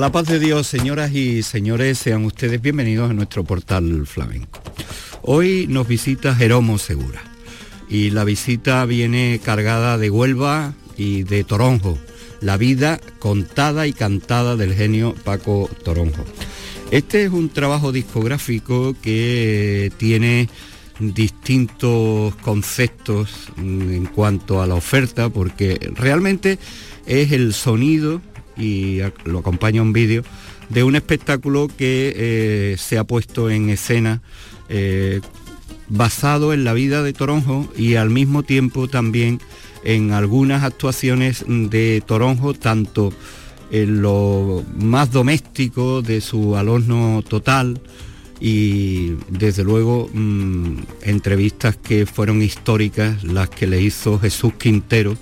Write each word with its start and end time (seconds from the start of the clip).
La 0.00 0.10
paz 0.10 0.28
de 0.28 0.38
Dios, 0.38 0.66
señoras 0.66 1.12
y 1.12 1.42
señores, 1.42 1.98
sean 1.98 2.24
ustedes 2.24 2.62
bienvenidos 2.62 3.10
a 3.10 3.12
nuestro 3.12 3.44
portal 3.44 4.06
flamenco. 4.06 4.58
Hoy 5.20 5.66
nos 5.68 5.86
visita 5.86 6.34
Jeromo 6.34 6.78
Segura 6.78 7.20
y 7.86 8.08
la 8.08 8.24
visita 8.24 8.82
viene 8.86 9.42
cargada 9.44 9.98
de 9.98 10.08
Huelva 10.08 10.72
y 10.96 11.24
de 11.24 11.44
Toronjo, 11.44 11.98
la 12.40 12.56
vida 12.56 12.98
contada 13.18 13.86
y 13.86 13.92
cantada 13.92 14.56
del 14.56 14.72
genio 14.72 15.14
Paco 15.22 15.68
Toronjo. 15.84 16.24
Este 16.90 17.24
es 17.24 17.30
un 17.30 17.50
trabajo 17.50 17.92
discográfico 17.92 18.96
que 19.02 19.92
tiene 19.98 20.48
distintos 20.98 22.34
conceptos 22.36 23.50
en 23.58 24.06
cuanto 24.06 24.62
a 24.62 24.66
la 24.66 24.76
oferta 24.76 25.28
porque 25.28 25.92
realmente 25.94 26.58
es 27.04 27.32
el 27.32 27.52
sonido 27.52 28.22
y 28.56 29.00
lo 29.24 29.38
acompaña 29.40 29.82
un 29.82 29.92
vídeo 29.92 30.22
de 30.68 30.84
un 30.84 30.96
espectáculo 30.96 31.68
que 31.68 32.12
eh, 32.16 32.76
se 32.78 32.98
ha 32.98 33.04
puesto 33.04 33.50
en 33.50 33.70
escena 33.70 34.22
eh, 34.68 35.20
basado 35.88 36.52
en 36.52 36.64
la 36.64 36.72
vida 36.72 37.02
de 37.02 37.12
Toronjo 37.12 37.68
y 37.76 37.96
al 37.96 38.10
mismo 38.10 38.44
tiempo 38.44 38.88
también 38.88 39.40
en 39.84 40.12
algunas 40.12 40.62
actuaciones 40.62 41.44
de 41.48 42.02
Toronjo, 42.06 42.54
tanto 42.54 43.12
en 43.70 44.02
lo 44.02 44.64
más 44.76 45.10
doméstico 45.10 46.02
de 46.02 46.20
su 46.20 46.56
alumno 46.56 47.22
total 47.26 47.80
y 48.40 49.16
desde 49.28 49.64
luego 49.64 50.08
mm, 50.12 50.78
entrevistas 51.02 51.76
que 51.76 52.06
fueron 52.06 52.42
históricas, 52.42 53.22
las 53.22 53.50
que 53.50 53.66
le 53.66 53.82
hizo 53.82 54.18
Jesús 54.18 54.54
Quintero 54.54 55.16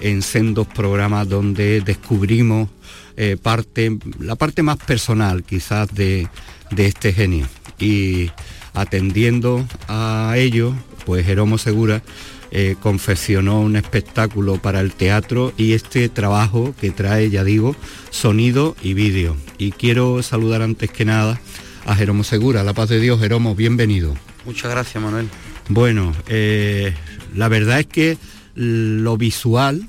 en 0.00 0.22
sendos 0.22 0.66
programas 0.66 1.28
donde 1.28 1.80
descubrimos 1.80 2.68
eh, 3.16 3.36
parte, 3.40 3.98
la 4.18 4.34
parte 4.34 4.62
más 4.62 4.78
personal 4.78 5.42
quizás 5.44 5.92
de, 5.94 6.28
este 6.76 7.12
genio. 7.12 7.46
Y 7.78 8.30
atendiendo 8.74 9.66
a 9.88 10.34
ello, 10.36 10.74
pues 11.04 11.26
Jeromo 11.26 11.58
Segura 11.58 12.02
eh, 12.50 12.76
confeccionó 12.80 13.60
un 13.60 13.76
espectáculo 13.76 14.56
para 14.56 14.80
el 14.80 14.92
teatro 14.92 15.52
y 15.56 15.72
este 15.72 16.08
trabajo 16.08 16.74
que 16.80 16.90
trae, 16.90 17.30
ya 17.30 17.44
digo, 17.44 17.76
sonido 18.10 18.76
y 18.82 18.94
vídeo. 18.94 19.36
Y 19.58 19.72
quiero 19.72 20.22
saludar 20.22 20.62
antes 20.62 20.90
que 20.90 21.04
nada 21.04 21.40
a 21.86 21.94
Jeromo 21.94 22.24
Segura, 22.24 22.62
la 22.62 22.74
paz 22.74 22.88
de 22.88 23.00
Dios, 23.00 23.20
Jeromo, 23.20 23.54
bienvenido. 23.54 24.14
Muchas 24.44 24.70
gracias, 24.70 25.02
Manuel. 25.02 25.28
Bueno, 25.68 26.12
eh, 26.26 26.94
la 27.34 27.48
verdad 27.48 27.80
es 27.80 27.86
que 27.86 28.18
lo 28.60 29.16
visual 29.16 29.88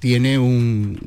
tiene 0.00 0.36
un, 0.36 0.98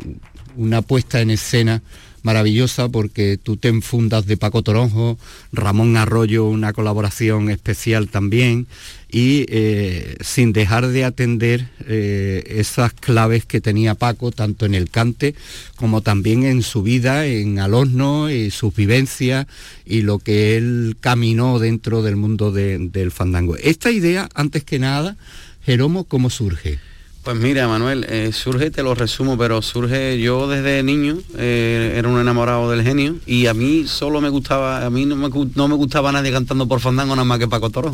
una 0.56 0.82
puesta 0.82 1.20
en 1.20 1.32
escena 1.32 1.82
maravillosa 2.24 2.88
porque 2.90 3.38
tú 3.38 3.58
te 3.58 3.68
enfundas 3.68 4.26
de 4.26 4.38
Paco 4.38 4.64
Toronjo, 4.64 5.18
Ramón 5.52 5.98
Arroyo, 5.98 6.46
una 6.46 6.74
colaboración 6.74 7.50
especial 7.50 8.08
también, 8.08 8.66
y 9.12 9.46
eh, 9.50 10.16
sin 10.22 10.54
dejar 10.54 10.88
de 10.88 11.04
atender 11.04 11.68
eh, 11.86 12.44
esas 12.48 12.94
claves 12.94 13.46
que 13.46 13.62
tenía 13.62 13.94
Paco, 13.94 14.32
tanto 14.32 14.66
en 14.66 14.74
el 14.74 14.90
cante 14.90 15.36
como 15.76 16.02
también 16.02 16.44
en 16.44 16.64
su 16.64 16.82
vida, 16.82 17.28
en 17.28 17.60
Alosno, 17.60 18.32
y 18.32 18.50
sus 18.50 18.74
vivencias 18.74 19.46
y 19.86 20.02
lo 20.02 20.18
que 20.18 20.56
él 20.56 20.96
caminó 21.00 21.60
dentro 21.60 22.02
del 22.02 22.16
mundo 22.16 22.52
del 22.52 23.12
fandango. 23.12 23.58
Esta 23.58 23.92
idea, 23.92 24.30
antes 24.34 24.64
que 24.64 24.80
nada, 24.80 25.18
Jeromo, 25.66 26.04
¿cómo 26.04 26.30
surge? 26.30 26.80
Pues 27.24 27.38
mira, 27.38 27.70
Manuel, 27.70 28.06
eh, 28.10 28.32
surge, 28.34 28.70
te 28.70 28.84
lo 28.84 28.96
resumo, 28.96 29.38
pero 29.38 29.62
surge 29.62 30.20
yo 30.20 30.50
desde 30.50 30.84
niño, 30.84 31.20
eh, 31.38 31.96
era 31.96 32.10
un 32.10 32.20
enamorado 32.20 32.70
del 32.70 32.84
genio 32.84 33.16
y 33.26 33.48
a 33.48 33.54
mí 33.54 33.86
solo 33.88 34.20
me 34.20 34.28
gustaba, 34.28 34.86
a 34.86 34.90
mí 34.90 35.06
no 35.06 35.16
me, 35.16 35.30
gustaba 35.30 36.12
nadie 36.12 36.34
cantando 36.34 36.68
por 36.68 36.82
fandango 36.82 37.16
nada 37.16 37.24
más 37.24 37.40
que 37.40 37.48
Paco 37.48 37.70
Toro. 37.70 37.94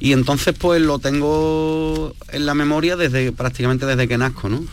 Y 0.00 0.12
entonces 0.12 0.52
pues 0.58 0.82
lo 0.82 0.98
tengo 0.98 2.12
en 2.32 2.44
la 2.44 2.54
memoria 2.54 2.96
desde 2.96 3.30
prácticamente 3.30 3.86
desde 3.86 4.08
que 4.08 4.18
nazco, 4.18 4.48
¿no? 4.48 4.64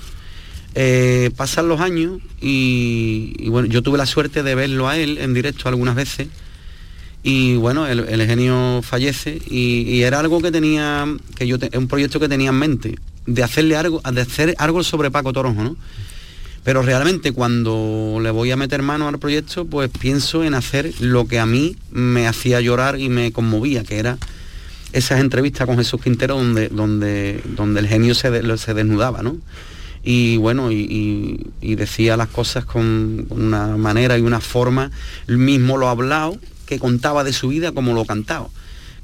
Eh, 0.73 1.29
pasan 1.35 1.67
los 1.67 1.81
años 1.81 2.19
y, 2.41 3.47
bueno, 3.49 3.67
yo 3.67 3.83
tuve 3.83 3.99
la 3.99 4.07
suerte 4.07 4.41
de 4.41 4.55
verlo 4.55 4.87
a 4.87 4.97
él 4.97 5.19
en 5.19 5.35
directo 5.35 5.69
algunas 5.69 5.93
veces 5.93 6.29
y 7.23 7.55
bueno, 7.57 7.85
el, 7.87 8.25
genio 8.25 8.81
fallece 8.81 9.41
y, 9.49 10.01
era 10.01 10.19
algo 10.19 10.41
que 10.41 10.51
tenía, 10.51 11.05
que 11.35 11.47
yo, 11.47 11.57
un 11.75 11.87
proyecto 11.87 12.19
que 12.19 12.29
tenía 12.29 12.49
en 12.49 12.55
mente 12.55 12.95
de 13.25 13.43
hacerle 13.43 13.75
algo, 13.75 14.01
de 14.01 14.21
hacer 14.21 14.55
algo 14.57 14.83
sobre 14.83 15.11
Paco 15.11 15.33
Toronjo, 15.33 15.63
¿no? 15.63 15.77
Pero 16.63 16.81
realmente 16.81 17.31
cuando 17.31 18.19
le 18.21 18.31
voy 18.31 18.51
a 18.51 18.57
meter 18.57 18.81
mano 18.81 19.07
al 19.07 19.17
proyecto, 19.17 19.65
pues 19.65 19.89
pienso 19.89 20.43
en 20.43 20.53
hacer 20.53 20.93
lo 20.99 21.25
que 21.25 21.39
a 21.39 21.45
mí 21.45 21.75
me 21.91 22.27
hacía 22.27 22.61
llorar 22.61 22.99
y 22.99 23.09
me 23.09 23.31
conmovía, 23.31 23.83
que 23.83 23.97
era 23.97 24.17
esas 24.91 25.19
entrevistas 25.19 25.67
con 25.67 25.77
Jesús 25.77 26.01
Quintero 26.01 26.35
donde, 26.35 26.67
donde, 26.69 27.41
donde 27.55 27.79
el 27.79 27.87
genio 27.87 28.15
se, 28.15 28.57
se 28.57 28.73
desnudaba, 28.73 29.21
¿no? 29.21 29.37
Y 30.03 30.37
bueno, 30.37 30.71
y, 30.71 31.45
decía 31.61 32.17
las 32.17 32.29
cosas 32.29 32.65
con, 32.65 33.27
una 33.29 33.77
manera 33.77 34.17
y 34.17 34.21
una 34.21 34.39
forma, 34.39 34.91
él 35.27 35.37
mismo 35.37 35.77
lo 35.77 35.87
ha 35.87 35.91
hablado, 35.91 36.37
que 36.69 36.79
contaba 36.79 37.23
de 37.23 37.33
su 37.33 37.49
vida 37.49 37.71
como 37.71 37.93
lo 37.93 38.05
cantaba 38.05 38.47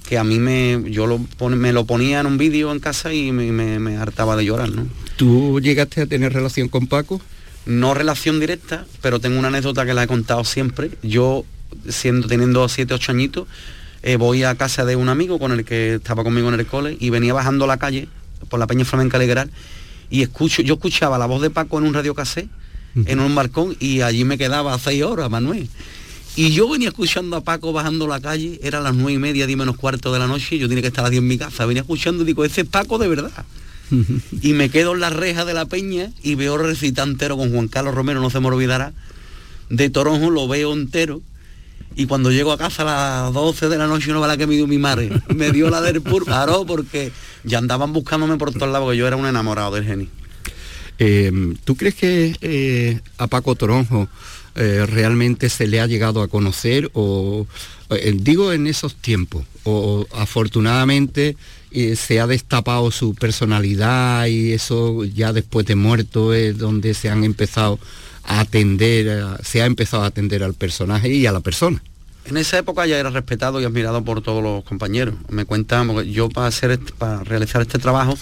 que 0.08 0.18
a 0.18 0.24
mí 0.24 0.40
me, 0.40 0.84
yo 0.92 1.08
lo, 1.08 1.20
me 1.50 1.74
lo 1.74 1.86
ponía 1.86 2.20
en 2.20 2.28
un 2.28 2.38
vídeo 2.38 2.72
en 2.72 2.80
casa 2.80 3.12
y 3.12 3.32
me, 3.32 3.98
hartaba 3.98 4.36
de 4.36 4.46
llorar, 4.46 4.70
¿no? 4.70 4.88
¿Tú 5.16 5.60
llegaste 5.60 6.02
a 6.02 6.06
tener 6.06 6.32
relación 6.32 6.70
con 6.70 6.88
Paco? 6.88 7.22
No 7.66 7.94
relación 7.94 8.40
directa, 8.40 8.86
pero 9.02 9.20
tengo 9.20 9.40
una 9.40 9.48
anécdota 9.48 9.86
que 9.86 9.94
la 9.94 10.04
he 10.04 10.08
contado 10.08 10.44
siempre. 10.44 10.92
Yo, 11.02 11.44
siendo, 11.90 12.28
teniendo 12.28 12.70
7, 12.70 12.94
8 12.94 13.12
añitos, 13.12 13.48
eh, 14.04 14.18
voy 14.18 14.44
a 14.44 14.54
casa 14.54 14.86
de 14.86 14.96
un 14.96 15.10
amigo 15.10 15.40
con 15.40 15.52
el 15.52 15.66
que 15.66 15.96
estaba 15.96 16.24
conmigo 16.24 16.50
en 16.50 16.60
el 16.60 16.68
cole 16.68 16.96
y 17.00 17.10
venía 17.10 17.34
bajando 17.34 17.66
la 17.66 17.78
calle 17.78 18.08
por 18.50 18.60
la 18.60 18.68
Peña 18.68 18.86
Flamenca 18.86 19.18
Alegral 19.18 19.50
y 20.12 20.22
escucho, 20.22 20.62
yo 20.62 20.76
escuchaba 20.76 21.18
la 21.18 21.26
voz 21.26 21.42
de 21.42 21.50
Paco 21.50 21.80
en 21.80 21.86
un 21.86 21.96
radio 21.96 22.14
casé, 22.14 22.48
en 22.96 23.20
un 23.20 23.34
balcón 23.34 23.76
y 23.80 24.02
allí 24.02 24.24
me 24.24 24.38
quedaba 24.38 24.78
seis 24.78 25.04
horas, 25.04 25.30
Manuel. 25.30 25.68
Y 26.38 26.52
yo 26.52 26.68
venía 26.70 26.90
escuchando 26.90 27.38
a 27.38 27.42
Paco 27.42 27.72
bajando 27.72 28.08
la 28.08 28.20
calle, 28.20 28.60
era 28.62 28.82
las 28.82 28.94
nueve 28.94 29.14
y 29.14 29.20
media, 29.20 29.48
diez 29.48 29.58
menos 29.58 29.78
cuarto 29.78 30.12
de 30.12 30.20
la 30.20 30.28
noche, 30.28 30.58
yo 30.58 30.68
tenía 30.68 30.82
que 30.82 30.90
estar 30.90 31.06
a 31.06 31.10
diez 31.10 31.22
en 31.22 31.28
mi 31.28 31.38
casa, 31.38 31.66
venía 31.66 31.82
escuchando 31.82 32.24
y 32.24 32.26
digo, 32.26 32.44
ese 32.44 32.62
es 32.62 32.68
Paco 32.68 32.98
de 32.98 33.08
verdad. 33.08 33.46
y 34.42 34.54
me 34.54 34.70
quedo 34.70 34.94
en 34.94 35.00
la 35.00 35.10
reja 35.10 35.46
de 35.46 35.54
la 35.54 35.66
peña 35.66 36.12
y 36.24 36.36
veo 36.36 36.58
recitar 36.58 37.08
entero 37.08 37.38
con 37.38 37.52
Juan 37.52 37.70
Carlos 37.70 37.96
Romero, 37.96 38.20
no 38.20 38.30
se 38.30 38.42
me 38.42 38.48
olvidará, 38.48 38.94
de 39.70 39.90
Toronjo 39.90 40.30
lo 40.30 40.48
veo 40.48 40.74
entero. 40.74 41.22
Y 41.98 42.08
cuando 42.08 42.30
llego 42.30 42.52
a 42.52 42.58
casa 42.58 42.82
a 42.82 43.24
las 43.24 43.34
12 43.34 43.70
de 43.70 43.78
la 43.78 43.88
noche, 43.88 44.12
no 44.12 44.20
va 44.20 44.28
la 44.28 44.36
que 44.36 44.48
me 44.48 44.56
dio 44.56 44.68
mi 44.68 44.78
madre. 44.78 45.10
Me 45.34 45.52
dio 45.52 45.70
la 45.70 45.80
del 45.80 46.02
pur, 46.02 46.26
porque 46.68 47.14
ya 47.46 47.58
andaban 47.58 47.94
buscándome 47.94 48.36
por 48.36 48.52
todos 48.52 48.68
lados, 48.68 48.88
porque 48.88 48.98
yo 48.98 49.08
era 49.08 49.16
un 49.16 49.26
enamorado 49.26 49.76
del 49.76 49.86
genio. 49.86 50.10
Eh, 51.00 51.32
¿Tú 51.64 51.78
crees 51.78 51.96
que 51.96 52.36
eh, 52.42 53.00
a 53.18 53.28
Paco 53.28 53.56
Toronjo 53.56 54.10
eh, 54.56 54.86
realmente 54.86 55.50
se 55.50 55.68
le 55.68 55.82
ha 55.82 55.86
llegado 55.86 56.22
a 56.22 56.30
conocer 56.30 56.90
o 56.94 57.46
eh, 57.90 58.16
digo 58.18 58.54
en 58.54 58.68
esos 58.68 58.96
tiempos 58.96 59.46
o, 59.64 60.06
afortunadamente 60.14 61.36
eh, 61.72 61.98
se 61.98 62.22
ha 62.22 62.28
destapado 62.28 62.90
su 62.90 63.16
personalidad 63.16 64.28
y 64.28 64.54
eso 64.54 65.04
ya 65.04 65.34
después 65.34 65.66
de 65.66 65.76
muerto 65.76 66.34
es 66.34 66.58
donde 66.58 66.94
se 66.94 67.10
han 67.10 67.26
empezado 67.26 67.80
a 68.24 68.40
atender 68.40 69.38
se 69.44 69.62
ha 69.62 69.66
empezado 69.66 70.04
a 70.04 70.08
atender 70.08 70.42
al 70.42 70.54
personaje 70.54 71.10
y 71.10 71.26
a 71.26 71.34
la 71.34 71.42
persona. 71.42 71.84
En 72.24 72.38
esa 72.38 72.58
época 72.58 72.88
ya 72.88 72.98
era 72.98 73.10
respetado 73.10 73.60
y 73.60 73.66
admirado 73.66 74.04
por 74.06 74.22
todos 74.22 74.42
los 74.42 74.64
compañeros. 74.64 75.16
Me 75.30 75.44
cuentan 75.44 76.02
yo 76.06 76.30
para 76.30 76.48
hacer 76.48 76.80
para 76.98 77.24
realizar 77.24 77.62
este 77.62 77.78
trabajo 77.78 78.18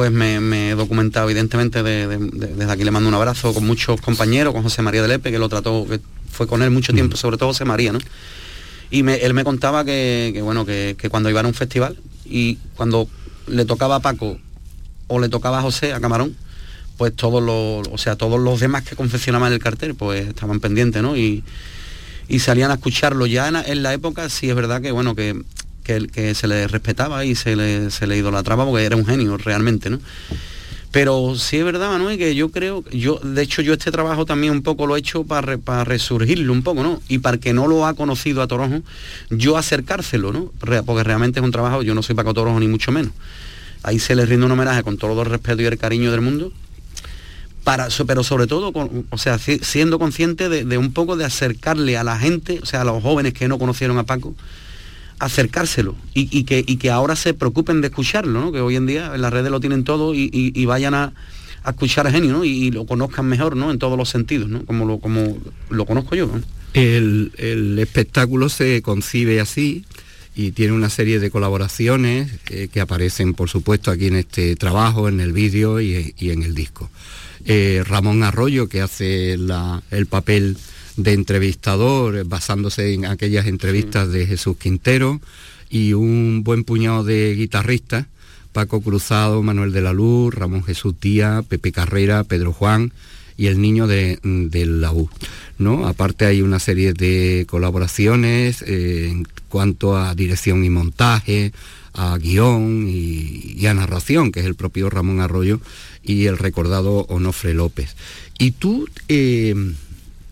pues 0.00 0.10
me, 0.10 0.70
he 0.70 0.74
documentado 0.74 1.28
evidentemente 1.28 1.82
desde 1.82 2.72
aquí 2.72 2.84
le 2.84 2.90
mando 2.90 3.06
un 3.06 3.14
abrazo 3.14 3.52
con 3.52 3.66
muchos 3.66 4.00
compañeros, 4.00 4.54
con 4.54 4.62
José 4.62 4.80
María 4.80 5.02
de 5.02 5.08
Lepe, 5.08 5.30
que 5.30 5.38
lo 5.38 5.50
trató, 5.50 5.86
que 5.86 6.00
fue 6.32 6.46
con 6.46 6.62
él 6.62 6.70
mucho 6.70 6.94
tiempo, 6.94 7.18
sobre 7.18 7.36
todo 7.36 7.50
José 7.50 7.66
María, 7.66 7.92
¿no? 7.92 7.98
Y 8.90 9.06
él 9.06 9.34
me 9.34 9.44
contaba 9.44 9.84
que, 9.84 10.40
bueno, 10.42 10.64
que, 10.64 10.96
cuando 11.10 11.28
iba 11.28 11.42
a 11.42 11.46
un 11.46 11.52
festival 11.52 11.98
y 12.24 12.56
cuando 12.76 13.10
le 13.46 13.66
tocaba 13.66 13.96
a 13.96 14.00
Paco 14.00 14.38
o 15.06 15.20
le 15.20 15.28
tocaba 15.28 15.58
a 15.58 15.60
José, 15.60 15.92
a 15.92 16.00
Camarón, 16.00 16.34
pues 16.96 17.14
todos 17.14 17.42
los, 17.42 17.86
o 17.92 17.98
sea, 17.98 18.16
todos 18.16 18.40
los 18.40 18.58
demás 18.58 18.84
que 18.84 18.96
confeccionaban 18.96 19.52
el 19.52 19.58
cartel, 19.58 19.94
pues 19.94 20.28
estaban 20.28 20.60
pendientes, 20.60 21.02
¿no? 21.02 21.14
Y, 21.14 21.44
y 22.26 22.38
salían 22.38 22.70
a 22.70 22.74
escucharlo. 22.76 23.26
Ya 23.26 23.48
en, 23.48 23.82
la 23.82 23.92
época 23.92 24.30
sí 24.30 24.48
es 24.48 24.56
verdad 24.56 24.80
que, 24.80 24.92
bueno, 24.92 25.14
que, 25.14 25.42
que, 26.12 26.34
se 26.34 26.46
le 26.46 26.66
respetaba 26.68 27.24
y 27.24 27.34
se 27.34 27.56
le, 27.56 27.90
se 27.90 28.06
le 28.06 28.16
idolatraba 28.16 28.64
porque 28.64 28.84
era 28.84 28.96
un 28.96 29.06
genio 29.06 29.36
realmente, 29.36 29.90
¿no? 29.90 29.98
Pero 30.92 31.36
sí 31.36 31.58
es 31.58 31.64
verdad, 31.64 31.88
Manuel, 31.88 32.18
que 32.18 32.34
yo 32.34 32.50
creo, 32.50 32.82
yo, 32.90 33.20
de 33.22 33.42
hecho 33.42 33.62
yo 33.62 33.74
este 33.74 33.92
trabajo 33.92 34.26
también 34.26 34.52
un 34.52 34.62
poco 34.62 34.88
lo 34.88 34.96
he 34.96 34.98
hecho 34.98 35.22
para, 35.22 35.56
para 35.56 35.84
resurgirlo 35.84 36.52
un 36.52 36.62
poco, 36.62 36.82
¿no? 36.82 37.00
Y 37.08 37.18
para 37.18 37.38
que 37.38 37.52
no 37.52 37.68
lo 37.68 37.86
ha 37.86 37.94
conocido 37.94 38.42
a 38.42 38.48
Toronjo, 38.48 38.82
yo 39.30 39.56
acercárselo, 39.56 40.32
¿no? 40.32 40.52
Porque 40.84 41.04
realmente 41.04 41.38
es 41.38 41.44
un 41.44 41.52
trabajo, 41.52 41.82
yo 41.82 41.94
no 41.94 42.02
soy 42.02 42.16
Paco 42.16 42.34
Toronjo 42.34 42.58
ni 42.58 42.66
mucho 42.66 42.90
menos. 42.90 43.12
Ahí 43.84 44.00
se 44.00 44.16
le 44.16 44.26
rinde 44.26 44.46
un 44.46 44.52
homenaje 44.52 44.82
con 44.82 44.98
todo 44.98 45.22
el 45.22 45.30
respeto 45.30 45.62
y 45.62 45.66
el 45.66 45.78
cariño 45.78 46.10
del 46.10 46.22
mundo. 46.22 46.52
Para, 47.62 47.88
pero 48.06 48.24
sobre 48.24 48.48
todo, 48.48 48.72
o 49.10 49.18
sea, 49.18 49.38
siendo 49.38 49.98
consciente 49.98 50.48
de, 50.48 50.64
de 50.64 50.76
un 50.76 50.92
poco 50.92 51.16
de 51.16 51.24
acercarle 51.24 51.98
a 51.98 52.04
la 52.04 52.18
gente, 52.18 52.58
o 52.62 52.66
sea, 52.66 52.80
a 52.80 52.84
los 52.84 53.00
jóvenes 53.00 53.32
que 53.32 53.46
no 53.46 53.58
conocieron 53.58 53.98
a 53.98 54.04
Paco, 54.04 54.34
acercárselo 55.20 55.94
y, 56.14 56.44
que, 56.44 56.90
ahora 56.90 57.14
se 57.14 57.34
preocupen 57.34 57.82
de 57.82 57.88
escucharlo, 57.88 58.50
que 58.50 58.60
hoy 58.60 58.76
en 58.76 58.86
día 58.86 59.12
en 59.14 59.20
las 59.20 59.32
redes 59.32 59.50
lo 59.50 59.60
tienen 59.60 59.84
todo 59.84 60.14
y, 60.14 60.64
vayan 60.64 60.94
a, 60.94 61.12
escuchar 61.66 62.06
a 62.06 62.10
Genio 62.10 62.42
y, 62.42 62.70
lo 62.70 62.86
conozcan 62.86 63.26
mejor 63.26 63.54
¿no? 63.54 63.70
en 63.70 63.78
todos 63.78 63.96
los 63.96 64.08
sentidos, 64.08 64.48
¿no? 64.48 64.64
como, 64.64 64.86
lo, 64.86 64.98
como 64.98 65.38
lo 65.68 65.86
conozco 65.86 66.16
yo. 66.16 66.30
El, 66.72 67.78
espectáculo 67.78 68.48
se 68.48 68.80
concibe 68.80 69.40
así 69.40 69.84
y 70.34 70.52
tiene 70.52 70.72
una 70.72 70.88
serie 70.88 71.20
de 71.20 71.30
colaboraciones 71.30 72.32
eh, 72.48 72.68
que 72.72 72.80
aparecen, 72.80 73.34
por 73.34 73.50
supuesto, 73.50 73.90
aquí 73.90 74.06
en 74.06 74.16
este 74.16 74.56
trabajo, 74.56 75.08
en 75.08 75.20
el 75.20 75.32
vídeo 75.32 75.80
y, 75.80 76.14
en 76.18 76.42
el 76.42 76.54
disco. 76.54 76.88
Eh, 77.44 77.82
Ramón 77.86 78.22
Arroyo, 78.22 78.68
que 78.68 78.80
hace 78.80 79.34
el 79.34 80.06
papel 80.08 80.56
de 80.96 81.12
entrevistador, 81.12 82.24
basándose 82.24 82.92
en 82.94 83.06
aquellas 83.06 83.46
entrevistas 83.46 84.10
de 84.10 84.26
Jesús 84.26 84.56
Quintero, 84.56 85.20
y 85.70 85.92
un 85.92 86.42
buen 86.44 86.64
puñado 86.64 87.04
de 87.04 87.34
guitarristas, 87.34 88.06
Paco 88.52 88.80
Cruzado, 88.80 89.42
Manuel 89.42 89.72
de 89.72 89.80
la 89.80 89.92
Luz, 89.92 90.34
Ramón 90.34 90.64
Jesús 90.64 90.94
Tía, 90.98 91.44
Pepe 91.48 91.70
Carrera, 91.70 92.24
Pedro 92.24 92.52
Juan 92.52 92.92
y 93.36 93.46
el 93.46 93.60
niño 93.60 93.86
de, 93.86 94.18
la 94.22 94.92
U. 94.92 95.08
¿no? 95.58 95.86
Aparte 95.86 96.26
hay 96.26 96.42
una 96.42 96.58
serie 96.58 96.92
de 96.92 97.46
colaboraciones 97.48 98.62
eh, 98.62 99.08
en 99.10 99.26
cuanto 99.48 99.96
a 99.96 100.14
dirección 100.14 100.64
y 100.64 100.70
montaje, 100.70 101.52
a 101.94 102.18
guion 102.18 102.86
y, 102.88 103.64
a 103.66 103.74
narración, 103.74 104.32
que 104.32 104.40
es 104.40 104.46
el 104.46 104.56
propio 104.56 104.90
Ramón 104.90 105.20
Arroyo 105.20 105.60
y 106.02 106.26
el 106.26 106.38
recordado 106.38 107.06
Onofre 107.08 107.54
López. 107.54 107.96
Y 108.38 108.52
tú 108.52 108.88
eh, 109.08 109.54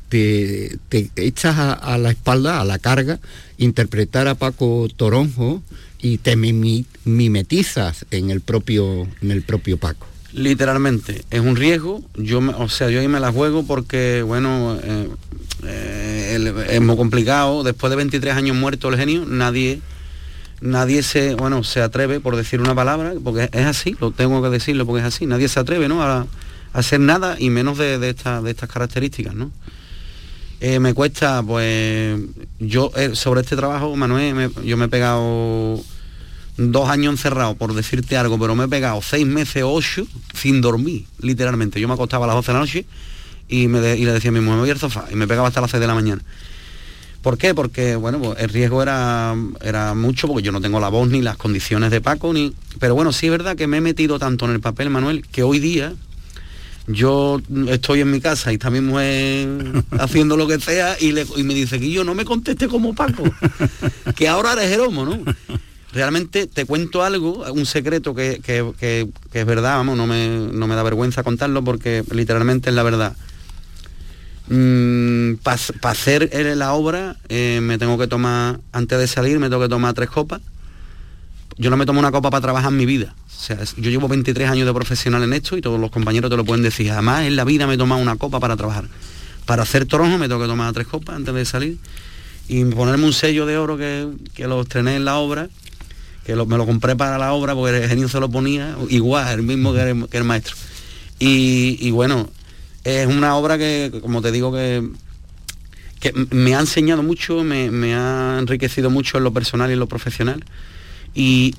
te, 0.09 0.79
echas 1.17 1.57
a, 1.59 1.99
la 1.99 2.11
espalda, 2.11 2.61
a 2.61 2.65
la 2.65 2.79
carga, 2.79 3.21
interpretar 3.59 4.29
a 4.29 4.35
Paco 4.35 4.89
Toronjo 4.95 5.63
y 6.01 6.19
te 6.19 6.37
mimetizas 6.37 8.07
en 8.11 8.31
el 8.31 8.41
propio, 8.41 9.07
en 9.21 9.31
el 9.31 9.43
propio 9.43 9.79
Paco. 9.79 10.07
Literalmente, 10.33 11.25
es 11.31 11.41
un 11.41 11.57
riesgo, 11.57 12.03
yo 12.15 12.41
o 12.41 12.69
sea, 12.69 12.91
yo 12.91 13.01
ahí 13.01 13.09
me 13.09 13.21
la 13.21 13.33
juego 13.33 13.65
porque, 13.65 14.23
bueno, 14.23 14.79
eh, 14.83 15.09
eh, 15.65 16.67
es 16.71 16.81
muy 16.81 16.97
complicado, 16.97 17.63
después 17.63 17.91
de 17.91 17.97
23 17.97 18.35
años 18.35 18.57
muerto 18.57 18.89
el 18.89 18.97
genio, 18.97 19.25
nadie 19.27 19.81
nadie 20.61 21.03
se, 21.03 21.35
bueno, 21.35 21.63
se 21.63 21.81
atreve 21.81 22.21
por 22.21 22.37
decir 22.37 22.61
una 22.61 22.75
palabra, 22.75 23.15
porque 23.23 23.49
es 23.53 23.67
así, 23.67 23.97
lo 24.01 24.11
tengo 24.11 24.43
que 24.43 24.49
decirlo 24.51 24.87
porque 24.87 25.01
es 25.01 25.07
así, 25.07 25.25
nadie 25.25 25.49
se 25.49 25.61
atreve, 25.61 25.89
¿no? 25.89 26.03
A, 26.03 26.27
hacer 26.75 27.01
nada 27.01 27.37
y 27.39 27.49
menos 27.49 27.79
de, 27.79 27.99
de 27.99 28.11
estas 28.11 28.69
características, 28.71 29.35
¿no? 29.35 29.51
Eh, 30.61 30.81
me 30.81 30.93
cuesta, 30.93 31.43
pues 31.43 32.19
yo 32.59 32.91
eh, 32.97 33.15
sobre 33.15 33.43
este 33.43 33.55
trabajo, 33.55 33.95
Manuel, 33.95 34.53
yo 34.65 34.77
me 34.77 34.87
he 34.87 34.89
pegado 34.89 35.81
dos 36.57 36.89
años 36.89 37.13
encerrado, 37.13 37.55
por 37.55 37.75
decirte 37.75 38.17
algo, 38.17 38.39
pero 38.39 38.57
me 38.57 38.65
he 38.65 38.69
pegado 38.69 39.01
seis 39.01 39.25
meses, 39.25 39.63
ocho, 39.65 40.07
sin 40.35 40.61
dormir, 40.61 41.05
literalmente. 41.21 41.81
Yo 41.81 41.87
me 41.87 41.95
acostaba 41.95 42.25
a 42.25 42.29
las 42.29 42.37
12 42.37 42.47
de 42.49 42.53
la 42.53 42.61
noche 42.61 42.87
y, 43.49 43.69
me 43.69 43.81
le 43.81 44.13
decía 44.13 44.31
a 44.31 44.33
mi 44.33 44.41
mujer, 44.41 44.57
me 44.57 44.61
voy 44.63 44.71
al 44.71 44.79
sofá, 44.79 45.07
y 45.13 45.15
me 45.15 45.29
pegaba 45.29 45.47
hasta 45.47 45.61
las 45.61 45.71
6 45.71 45.81
de 45.81 45.87
la 45.87 45.95
mañana. 45.95 46.23
¿Por 47.23 47.39
qué? 47.39 47.55
Porque, 47.55 47.95
bueno, 47.95 48.19
pues 48.21 48.41
el 48.41 48.49
riesgo 48.49 48.83
era, 48.83 49.37
era 49.63 49.95
mucho, 49.95 50.27
porque 50.27 50.43
yo 50.43 50.53
no 50.53 50.61
tengo 50.61 50.81
la 50.81 50.89
voz 50.89 51.09
ni 51.09 51.23
las 51.23 51.37
condiciones 51.37 51.91
de 51.91 52.01
Paco, 52.01 52.33
ni... 52.33 52.53
Pero 52.81 52.95
bueno, 52.95 53.13
sí 53.13 53.27
es 53.27 53.33
verdad 53.33 53.57
que 53.57 53.67
me 53.67 53.79
he 53.79 53.81
metido 53.81 54.19
tanto 54.19 54.45
en 54.45 54.53
el 54.53 54.61
papel, 54.61 54.91
Manuel, 54.91 55.27
que 55.27 55.43
hoy 55.45 55.59
día, 55.61 55.95
yo 56.89 57.41
estoy 57.69 58.01
en 58.01 58.11
mi 58.11 58.21
casa 58.21 58.51
y 58.51 58.55
está 58.55 58.71
mi 58.71 58.81
mujer 58.81 59.49
haciendo 59.99 60.37
lo 60.37 60.47
que 60.47 60.59
sea 60.59 60.97
y, 60.99 61.13
me 61.13 61.55
dice 61.55 61.79
que 61.79 61.91
yo 61.91 62.03
no 62.03 62.15
me 62.15 62.25
conteste 62.25 62.67
como 62.69 62.95
Paco, 62.95 63.25
que 64.17 64.29
ahora 64.29 64.55
eres 64.55 64.71
Jeromo, 64.71 65.05
¿no? 65.05 65.19
Realmente 65.93 66.47
te 66.47 66.65
cuento 66.65 67.03
algo, 67.03 67.45
un 67.53 67.67
secreto 67.67 68.15
que, 68.15 68.41
es 68.41 69.47
verdad, 69.47 69.77
vamos, 69.77 69.97
no 69.97 70.07
me, 70.07 70.29
no 70.29 70.67
me, 70.67 70.75
da 70.75 70.83
vergüenza 70.83 71.23
contarlo 71.23 71.63
porque 71.63 72.05
literalmente 72.11 72.71
es 72.71 72.77
la 72.77 72.83
verdad. 72.83 73.17
Mm, 74.49 75.35
Para 75.43 75.59
hacer 75.91 76.31
la 76.57 76.73
obra 76.73 77.17
eh, 77.29 77.61
me 77.63 77.77
tengo 77.77 77.99
que 77.99 78.07
tomar, 78.07 78.61
antes 78.73 78.99
de 78.99 79.07
salir 79.07 79.39
me 79.39 79.51
tengo 79.51 79.63
que 79.63 79.69
tomar 79.69 79.95
tres 79.95 80.11
copas. 80.11 80.41
Yo 81.59 81.71
no 81.71 81.77
me 81.77 81.87
tomo 81.87 82.01
una 82.01 82.13
copa 82.13 82.31
para 82.31 82.41
trabajar 82.41 82.71
en 82.71 82.79
mi 82.79 82.87
vida 82.87 83.15
o 83.39 83.41
sea, 83.41 83.59
yo 83.77 83.89
llevo 83.89 84.09
23 84.09 84.51
años 84.51 84.67
de 84.67 84.75
profesional 84.75 85.23
en 85.23 85.33
esto 85.33 85.57
y 85.57 85.61
todos 85.61 85.79
los 85.79 85.93
compañeros 85.93 86.29
te 86.29 86.37
lo 86.37 86.45
pueden 86.45 86.65
decir. 86.65 86.91
Además, 86.91 87.25
en 87.25 87.37
la 87.37 87.45
vida 87.45 87.69
me 87.69 87.75
he 87.75 87.79
tomado 87.79 88.03
una 88.03 88.17
copa 88.17 88.41
para 88.41 88.57
trabajar. 88.57 88.87
Para 89.47 89.63
hacer 89.63 89.87
toronjo 89.87 90.19
me 90.19 90.27
tengo 90.27 90.41
que 90.41 90.49
tomar 90.49 90.73
tres 90.75 90.89
copas 90.89 91.15
antes 91.15 91.33
de 91.33 91.45
salir 91.45 91.79
y 92.49 92.65
ponerme 92.65 93.05
un 93.05 93.13
sello 93.13 93.47
de 93.47 93.57
oro 93.57 93.77
que, 93.79 94.09
lo 94.39 94.63
estrené 94.63 94.97
en 94.97 95.05
la 95.05 95.19
obra, 95.19 95.49
que 96.27 96.35
me 96.35 96.57
lo 96.57 96.67
compré 96.67 96.97
para 96.97 97.17
la 97.17 97.33
obra 97.33 97.55
porque 97.55 97.77
el 97.77 97.89
genio 97.89 98.09
se 98.09 98.19
lo 98.19 98.29
ponía, 98.29 98.77
igual, 98.89 99.39
el 99.39 99.43
mismo 99.45 99.73
que 99.73 100.19
el, 100.19 100.25
maestro. 100.25 100.57
Y, 101.21 101.91
bueno, 101.93 102.29
es 102.83 103.07
una 103.07 103.37
obra 103.37 103.57
que, 103.57 104.01
como 104.03 104.21
te 104.21 104.33
digo, 104.33 104.53
que, 104.53 104.83
que 106.01 106.13
me 106.31 106.57
ha 106.57 106.61
enseñado 106.61 107.05
mucho, 107.05 107.45
me 107.45 107.95
ha 107.95 108.37
enriquecido 108.41 108.91
mucho 108.91 109.19
en 109.19 109.25
lo 109.25 109.33
personal 109.33 109.71
y 109.71 109.75
en 109.75 109.79
lo 109.79 109.87
profesional 109.87 110.45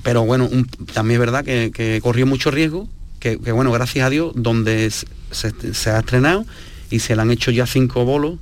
pero 0.02 0.24
bueno, 0.24 0.48
también 0.94 1.20
es 1.20 1.26
verdad 1.26 1.44
que, 1.44 2.00
corrió 2.02 2.26
mucho 2.26 2.50
riesgo, 2.50 2.88
que, 3.18 3.36
bueno, 3.36 3.70
gracias 3.70 4.06
a 4.06 4.10
Dios, 4.10 4.32
donde 4.34 4.90
se, 4.90 5.90
ha 5.90 5.98
estrenado 5.98 6.46
y 6.90 7.00
se 7.00 7.14
le 7.14 7.22
han 7.22 7.30
hecho 7.30 7.50
ya 7.50 7.66
cinco 7.66 8.06
bolos 8.06 8.38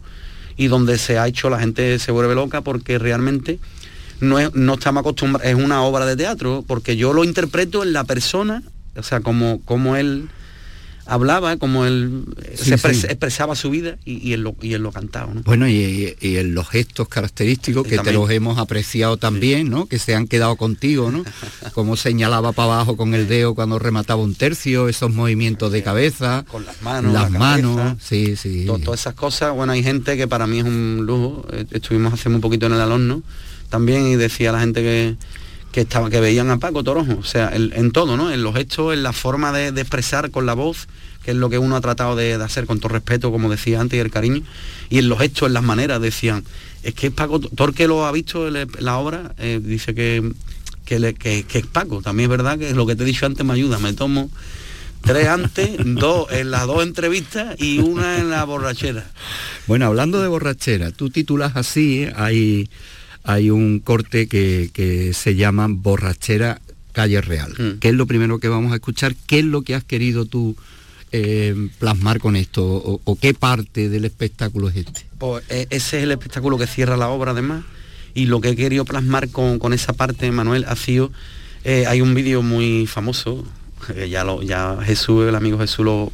y 0.57 0.69
donde 0.69 0.97
se 0.97 1.19
ha 1.19 1.27
hecho 1.27 1.51
la 1.51 1.59
gente 1.59 1.99
se 1.99 2.13
vuelve 2.13 2.35
loca 2.35 2.61
porque 2.61 2.99
realmente 2.99 3.59
no, 4.21 4.39
no 4.55 4.75
estamos 4.75 5.01
acostumbrados, 5.01 5.49
es 5.49 5.57
una 5.57 5.83
obra 5.83 6.07
de 6.07 6.17
teatro, 6.17 6.65
porque 6.67 6.97
yo 6.97 7.13
lo 7.13 7.25
interpreto 7.25 7.83
en 7.83 7.93
la 7.93 8.05
persona, 8.05 8.63
o 8.97 9.03
sea, 9.03 9.21
como, 9.21 9.61
como 9.65 9.97
él 9.97 10.29
hablaba, 11.09 11.57
como 11.57 11.87
él 11.87 12.25
se 12.55 12.75
expresaba 12.75 13.57
su 13.57 13.71
vida 13.71 13.97
y, 14.05 14.35
él, 14.35 14.43
lo, 14.43 14.55
y 14.61 14.75
él 14.75 14.83
lo 14.83 14.93
cantaba. 14.93 15.33
Bueno, 15.45 15.67
y, 15.67 16.15
en 16.21 16.55
los 16.55 16.69
gestos 16.69 17.09
característicos 17.09 17.87
que 17.87 17.99
te 17.99 18.13
los 18.13 18.31
hemos 18.31 18.59
apreciado 18.59 19.17
también, 19.17 19.71
¿no? 19.71 19.87
Que 19.87 19.99
se 19.99 20.15
han 20.15 20.29
quedado 20.29 20.57
contigo, 20.57 21.11
¿no? 21.11 21.25
Como 21.73 21.97
señalaba 21.97 22.53
para 22.53 22.75
abajo 22.75 22.97
con 22.97 23.15
el 23.15 23.27
dedo 23.27 23.55
cuando 23.55 23.79
remataba 23.79 24.23
un 24.23 24.35
tercio, 24.35 24.89
esos 24.89 25.13
movimientos 25.13 25.73
de 25.73 25.83
cabeza. 25.83 26.45
Con 26.49 26.67
las 26.67 26.83
manos. 26.83 27.13
Las 27.13 27.31
manos, 27.31 27.97
sí, 28.03 28.37
sí. 28.37 28.67
todas 28.85 29.01
esas 29.01 29.15
cosas, 29.15 29.55
bueno, 29.55 29.73
hay 29.73 29.83
gente 29.83 30.17
que 30.17 30.29
para 30.29 30.47
mí 30.47 30.59
es 30.59 30.65
un 30.65 31.05
lujo. 31.07 31.47
Eh, 31.53 31.65
estuvimos 31.71 32.13
hace 32.13 32.29
muy 32.29 32.41
poquito 32.41 32.67
en 32.67 32.75
el 32.75 32.81
alumno 32.81 33.23
también 33.71 34.07
y 34.07 34.17
decía 34.17 34.53
la 34.53 34.61
gente 34.61 34.83
que 34.83 35.17
que 35.79 35.83
estaba 35.83 36.11
que 36.11 36.19
veían 36.19 36.51
a 36.51 36.59
Paco 36.59 36.83
Toronjo, 36.83 37.21
o 37.21 37.23
sea, 37.23 37.53
en 37.55 37.93
todo, 37.93 38.17
¿no? 38.17 38.33
En 38.33 38.43
los 38.43 38.53
gestos, 38.53 38.93
en 38.95 39.05
la 39.05 39.13
forma 39.13 39.53
de, 39.53 39.69
expresar 39.69 40.33
con 40.33 40.45
la 40.45 40.55
voz, 40.55 40.89
que 41.23 41.31
es 41.31 41.37
lo 41.37 41.51
que 41.51 41.59
uno 41.59 41.77
ha 41.77 41.81
tratado 41.81 42.17
de, 42.17 42.35
hacer 42.35 42.67
con 42.67 42.81
todo 42.81 42.89
respeto, 42.89 43.31
como 43.31 43.49
decía 43.49 43.81
antes, 43.81 43.97
y 43.97 44.01
el 44.01 44.11
cariño, 44.11 44.43
y 44.91 44.99
en 44.99 45.09
los 45.09 45.21
gestos, 45.21 45.47
en 45.47 45.53
las 45.53 45.63
maneras, 45.63 46.01
decían, 46.01 46.43
es 46.83 46.95
que 46.95 47.13
Paco, 47.13 47.39
Torque 47.39 47.87
lo 47.87 48.07
ha 48.07 48.11
visto 48.11 48.51
la 48.51 48.99
obra, 48.99 49.37
eh, 49.39 49.61
dice 49.63 49.95
que, 49.95 50.33
que, 50.85 51.47
es 51.49 51.67
Paco, 51.67 52.03
también 52.03 52.29
es 52.29 52.37
verdad 52.37 52.59
que 52.59 52.75
lo 52.75 52.85
que 52.85 52.97
te 52.97 53.05
he 53.05 53.07
dicho 53.07 53.25
antes 53.25 53.47
me 53.47 53.53
ayuda, 53.53 53.79
me 53.79 53.93
tomo 53.93 54.31
tres 55.03 55.29
antes, 55.29 55.77
dos 55.85 56.27
en 56.33 56.51
las 56.51 56.67
dos 56.67 56.83
entrevistas 56.83 57.55
y 57.57 57.79
una 57.79 58.19
en 58.19 58.31
la 58.31 58.43
borrachera. 58.43 59.07
Bueno, 59.69 59.87
hablando 59.87 60.21
de 60.21 60.27
borrachera, 60.27 60.91
tú 60.91 61.09
titulas 61.09 61.53
así, 61.55 62.09
hay 62.17 62.69
hay 63.29 63.51
un 63.51 63.81
corte 63.81 64.27
que, 64.27 65.13
se 65.13 65.35
llama 65.35 65.67
Borrachera 65.69 66.63
Calle 66.93 67.21
Real. 67.21 67.53
Mm. 67.59 67.79
¿Qué 67.79 67.91
es 67.91 67.95
lo 67.95 68.07
primero 68.07 68.39
que 68.39 68.49
vamos 68.49 68.73
a 68.73 68.77
escuchar? 68.77 69.15
¿Qué 69.27 69.41
es 69.41 69.45
lo 69.45 69.61
que 69.61 69.75
has 69.75 69.85
querido 69.85 70.25
tú 70.25 70.57
eh, 71.13 71.55
plasmar 71.79 72.21
con 72.21 72.37
esto? 72.37 72.65
O, 72.65 73.19
qué 73.21 73.35
parte 73.35 73.91
del 73.91 74.07
espectáculo 74.07 74.71
es 74.71 74.77
este? 74.77 75.05
Pues 75.19 75.45
eh, 75.51 75.67
ese 75.69 75.99
es 75.99 76.05
el 76.05 76.11
espectáculo 76.11 76.57
que 76.57 76.67
cierra 76.67 76.97
la 76.97 77.11
obra 77.11 77.33
además. 77.33 77.65
Y 78.15 78.25
lo 78.25 78.41
que 78.41 78.49
he 78.49 78.57
querido 78.57 78.87
plasmar 78.87 79.29
con, 79.29 79.75
esa 79.75 79.93
parte, 79.93 80.31
Manuel, 80.33 80.65
ha 80.67 80.75
sido 80.75 81.13
Eh, 81.65 81.85
hay 81.87 82.01
un 82.01 82.15
vídeo 82.15 82.41
muy 82.41 82.87
famoso, 82.87 83.45
ya, 84.09 84.25
lo, 84.25 84.41
ya 84.43 84.79
Jesús, 84.83 85.29
el 85.29 85.35
amigo 85.35 85.59
Jesús 85.59 85.85
lo, 85.85 86.13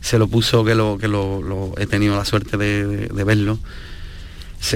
se 0.00 0.18
lo 0.20 0.28
puso, 0.28 0.64
que 0.64 0.76
lo, 0.76 0.98
que 0.98 1.08
lo, 1.08 1.74
he 1.78 1.86
tenido 1.86 2.16
la 2.16 2.24
suerte 2.24 2.56
de, 2.56 3.24
verlo. 3.24 3.58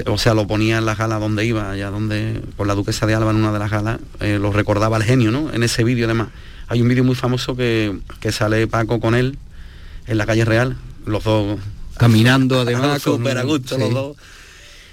O 0.07 0.17
sea, 0.17 0.33
lo 0.33 0.47
ponía 0.47 0.77
en 0.77 0.85
la 0.85 0.95
gala 0.95 1.19
donde 1.19 1.45
iba, 1.45 1.71
allá 1.71 1.89
donde, 1.89 2.41
por 2.55 2.67
la 2.67 2.75
duquesa 2.75 3.05
de 3.05 3.15
Alba 3.15 3.31
en 3.31 3.37
una 3.37 3.51
de 3.51 3.59
las 3.59 3.69
galas, 3.71 3.99
eh, 4.19 4.39
lo 4.39 4.51
recordaba 4.51 4.97
el 4.97 5.03
genio, 5.03 5.31
¿no? 5.31 5.51
En 5.53 5.63
ese 5.63 5.83
vídeo 5.83 6.05
además. 6.05 6.29
Hay 6.67 6.81
un 6.81 6.87
vídeo 6.87 7.03
muy 7.03 7.15
famoso 7.15 7.55
que, 7.55 7.99
que 8.19 8.31
sale 8.31 8.65
Paco 8.67 8.99
con 8.99 9.15
él 9.15 9.37
en 10.07 10.17
la 10.17 10.25
calle 10.25 10.45
Real, 10.45 10.77
los 11.05 11.23
dos 11.23 11.59
caminando 11.97 12.59
además 12.61 13.01
súper 13.01 13.37
a 13.37 13.43
gusto 13.43 13.77
los 13.77 13.93
dos 13.93 14.17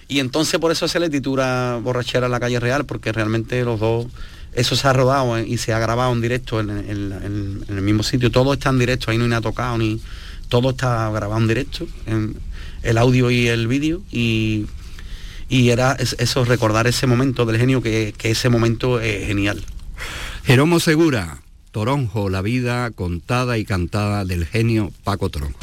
y 0.08 0.18
entonces 0.18 0.58
por 0.58 0.72
eso 0.72 0.88
se 0.88 1.00
le 1.00 1.08
titula 1.08 1.78
borrachera 1.82 2.26
en 2.26 2.32
la 2.32 2.40
calle 2.40 2.58
real 2.58 2.84
porque 2.84 3.12
realmente 3.12 3.64
los 3.64 3.80
dos 3.80 4.06
eso 4.52 4.74
se 4.74 4.88
ha 4.88 4.92
rodado 4.92 5.38
y 5.38 5.56
se 5.58 5.72
ha 5.72 5.78
grabado 5.78 6.12
en 6.12 6.20
directo 6.20 6.58
en, 6.58 7.64
el 7.68 7.82
mismo 7.82 8.02
sitio 8.02 8.30
todo 8.30 8.52
está 8.52 8.70
en 8.70 8.78
directo 8.78 9.10
ahí 9.10 9.18
no 9.18 9.24
hay 9.24 9.30
nada 9.30 9.42
tocado 9.42 9.78
ni 9.78 10.00
todo 10.48 10.70
está 10.70 11.10
grabado 11.10 11.40
en 11.40 11.48
directo 11.48 11.86
en 12.06 12.36
el 12.82 12.98
audio 12.98 13.30
y 13.30 13.46
el 13.46 13.68
vídeo 13.68 14.02
y 14.10 14.66
y 15.50 15.68
era 15.68 15.96
eso 16.18 16.44
recordar 16.46 16.86
ese 16.86 17.06
momento 17.06 17.44
del 17.44 17.58
genio 17.58 17.82
que, 17.82 18.14
que 18.16 18.30
ese 18.30 18.48
momento 18.48 19.00
es 19.00 19.26
genial 19.26 19.62
Jeromo 20.44 20.80
Segura 20.80 21.42
Toronjo, 21.70 22.30
la 22.30 22.42
vida 22.42 22.90
contada 22.90 23.58
y 23.58 23.64
cantada 23.64 24.24
del 24.24 24.46
genio 24.46 24.90
Paco 25.04 25.28
Tronjo. 25.28 25.58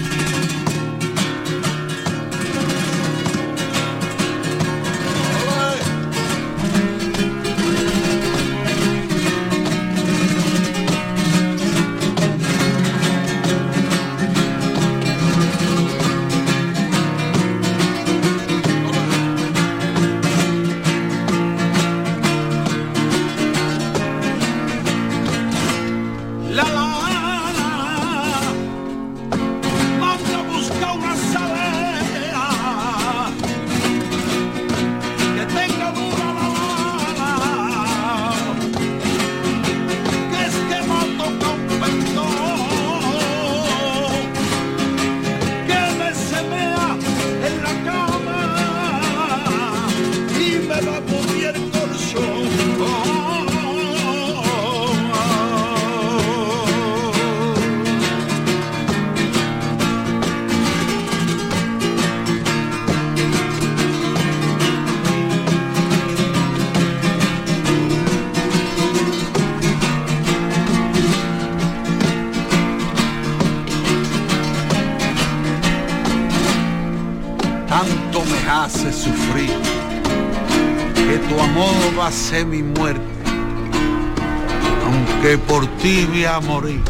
Aunque 85.27 85.37
por 85.45 85.67
ti 85.77 86.05
voy 86.05 86.25
a 86.25 86.39
morir. 86.39 86.81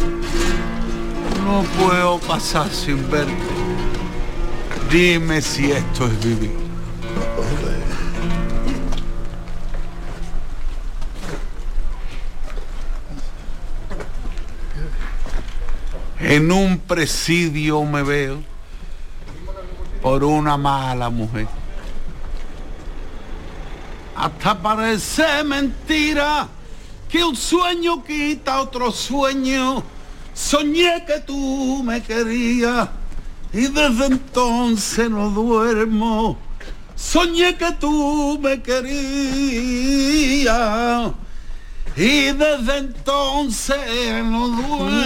No 1.45 1.63
puedo 1.79 2.19
pasar 2.19 2.69
sin 2.69 3.09
verte. 3.09 3.31
Dime 4.91 5.41
si 5.41 5.71
esto 5.71 6.05
es 6.05 6.23
vivir. 6.23 6.67
En 16.19 16.51
un 16.51 16.79
presidio 16.79 17.83
me 17.83 18.03
veo 18.03 18.39
por 20.01 20.23
una 20.23 20.57
mala 20.57 21.09
mujer 21.09 21.47
hasta 24.15 24.57
parece 24.59 25.43
mentira 25.43 26.47
que 27.09 27.23
un 27.23 27.35
sueño 27.35 28.03
quita 28.03 28.61
otro 28.61 28.91
sueño. 28.91 29.83
Soñé 30.33 31.05
que 31.05 31.19
tú 31.21 31.81
me 31.83 32.01
querías 32.01 32.89
y 33.51 33.67
desde 33.67 34.05
entonces 34.05 35.09
no 35.09 35.29
duermo. 35.29 36.37
Soñé 36.95 37.55
que 37.55 37.71
tú 37.73 38.39
me 38.41 38.61
querías 38.61 40.51
y 41.95 42.31
desde 42.31 42.77
entonces 42.77 44.23
no 44.23 44.47
duermo. 44.49 44.97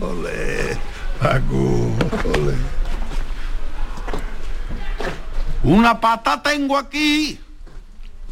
Ole, 0.00 0.76
Paco, 1.18 1.92
ole. 2.34 2.54
Una 5.62 5.98
pata 5.98 6.42
tengo 6.42 6.76
aquí, 6.76 7.38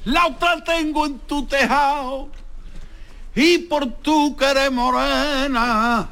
la 0.05 0.26
otra 0.26 0.62
tengo 0.64 1.07
en 1.07 1.19
tu 1.21 1.47
tejado. 1.47 2.28
Y 3.35 3.59
por 3.59 3.87
tu 3.87 4.37
querer 4.37 4.71
morena, 4.71 6.09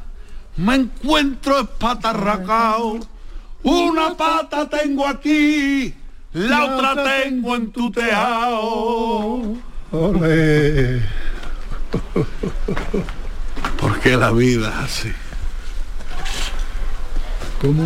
me 0.56 0.74
encuentro 0.74 1.60
espatarracao. 1.60 3.00
Una 3.62 4.16
pata 4.16 4.68
tengo 4.68 5.06
aquí, 5.06 5.92
la 6.32 6.64
otra 6.64 7.02
tengo 7.02 7.56
en 7.56 7.72
tu 7.72 7.90
tejado. 7.90 9.56
Ole. 9.90 11.02
Porque 13.80 14.16
la 14.16 14.30
vida 14.30 14.68
es 14.68 14.74
así. 14.74 15.12
¿Cómo 17.60 17.82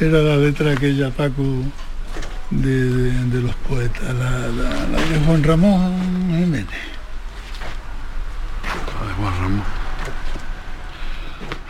era 0.00 0.18
la 0.18 0.36
letra 0.36 0.72
aquella, 0.72 1.10
Paco? 1.10 1.42
De, 2.62 3.40
los 3.42 3.54
poetas, 3.56 4.14
la, 4.14 4.48
de 4.48 5.20
Juan 5.26 5.42
Ramón 5.42 6.28
Jiménez. 6.28 6.66
La 9.00 9.06
de 9.06 9.14
Juan 9.14 9.34
Ramón. 9.40 9.64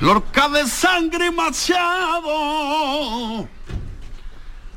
Lorca 0.01 0.49
de 0.49 0.67
sangre 0.67 1.31
machado, 1.31 2.29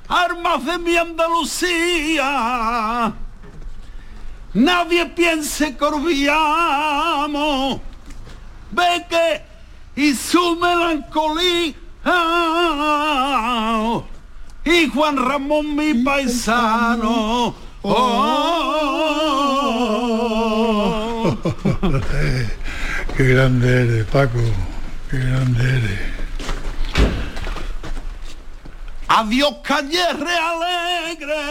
armas 0.08 0.64
de 0.66 0.78
mi 0.78 0.96
Andalucía, 0.96 2.24
nadie 4.54 5.08
piense 5.08 5.76
que 5.76 5.84
olvidamos, 5.84 7.82
ve 8.72 9.06
que 9.10 9.42
y 10.02 10.14
su 10.14 10.56
melancolía 10.56 11.74
y 14.68 14.90
Juan 14.90 15.18
Ramón 15.18 15.76
mi 15.76 15.94
paisano. 15.94 17.56
Oh. 17.84 18.98
qué 23.16 23.24
grande 23.24 23.84
eres, 23.84 24.06
Paco, 24.08 24.40
qué 25.10 25.20
grande 25.20 25.64
eres. 25.64 26.00
Adiós 29.08 29.56
calle 29.64 30.04
alegre 30.04 31.42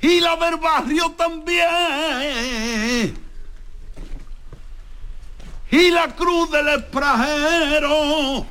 y 0.00 0.20
la 0.20 0.36
del 0.36 0.56
barrio 0.56 1.10
también 1.16 1.62
y 5.70 5.90
la 5.90 6.06
cruz 6.14 6.50
del 6.50 6.68
extranjero 6.68 8.46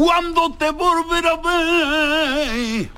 cuando 0.00 0.50
te 0.54 0.70
volverá 0.70 1.32
a 1.32 1.36
ver. 1.36 2.90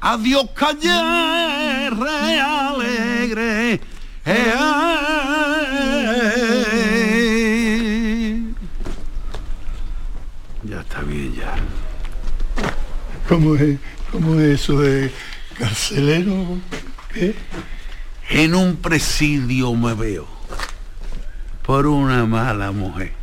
Adiós 0.00 0.46
calle 0.54 1.90
re 1.90 2.40
alegre. 2.40 3.80
¿Cómo 13.28 13.54
es, 13.56 13.78
¿Cómo 14.10 14.40
es 14.40 14.60
eso 14.62 14.80
de 14.80 15.12
carcelero? 15.58 16.58
¿Qué? 17.12 17.34
En 18.30 18.54
un 18.54 18.76
presidio 18.76 19.74
me 19.74 19.92
veo 19.92 20.26
por 21.62 21.86
una 21.86 22.24
mala 22.24 22.72
mujer. 22.72 23.19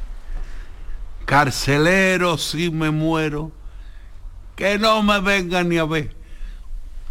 Carcelero 1.28 2.38
si 2.38 2.72
me 2.72 2.90
muero, 2.90 3.52
que 4.56 4.80
no 4.80 5.04
me 5.04 5.20
vengan 5.20 5.68
ni 5.68 5.78
a 5.78 5.84
ver, 5.84 6.16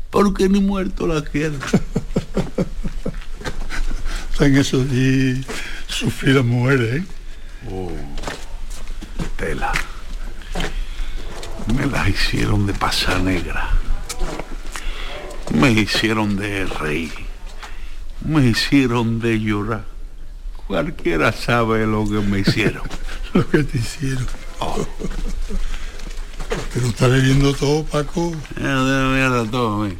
porque 0.08 0.48
ni 0.48 0.58
muerto 0.58 1.06
la 1.06 1.22
quiero. 1.22 1.58
Están 4.32 4.56
eso 4.56 4.78
y 4.78 5.44
sufrir 5.86 6.36
las 6.36 6.46
mujeres, 6.46 7.02
¿eh? 7.02 7.04
Oh, 7.70 7.92
tela. 9.36 9.70
Me 11.76 11.84
las 11.84 12.08
hicieron 12.08 12.66
de 12.66 12.72
pasa 12.72 13.18
negra. 13.18 13.68
Me 15.52 15.72
hicieron 15.72 16.38
de 16.38 16.64
reír. 16.64 17.12
Me 18.24 18.46
hicieron 18.46 19.20
de 19.20 19.40
llorar. 19.40 19.95
Cualquiera 20.66 21.32
sabe 21.32 21.86
lo 21.86 22.04
que 22.04 22.20
me 22.20 22.40
hicieron. 22.40 22.82
Lo 23.34 23.48
que 23.48 23.62
te 23.62 23.78
hicieron. 23.78 24.26
Pero 26.72 26.86
está 26.86 27.06
bebiendo 27.06 27.54
todo, 27.54 27.84
Paco. 27.84 28.32
Eh, 28.56 28.62
de 28.62 29.14
mierda 29.14 29.50
todo. 29.50 29.86
Eh. 29.86 29.96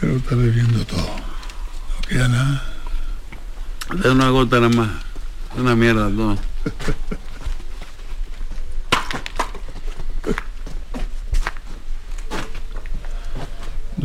Pero 0.00 0.16
está 0.16 0.34
bebiendo 0.34 0.84
todo. 0.84 1.00
No 1.06 2.08
queda 2.08 2.28
nada. 2.28 2.74
De 4.02 4.10
una 4.10 4.28
gota 4.28 4.60
nada 4.60 4.68
más. 4.68 4.90
Una 5.56 5.74
mierda 5.74 6.10
todo. 6.10 6.36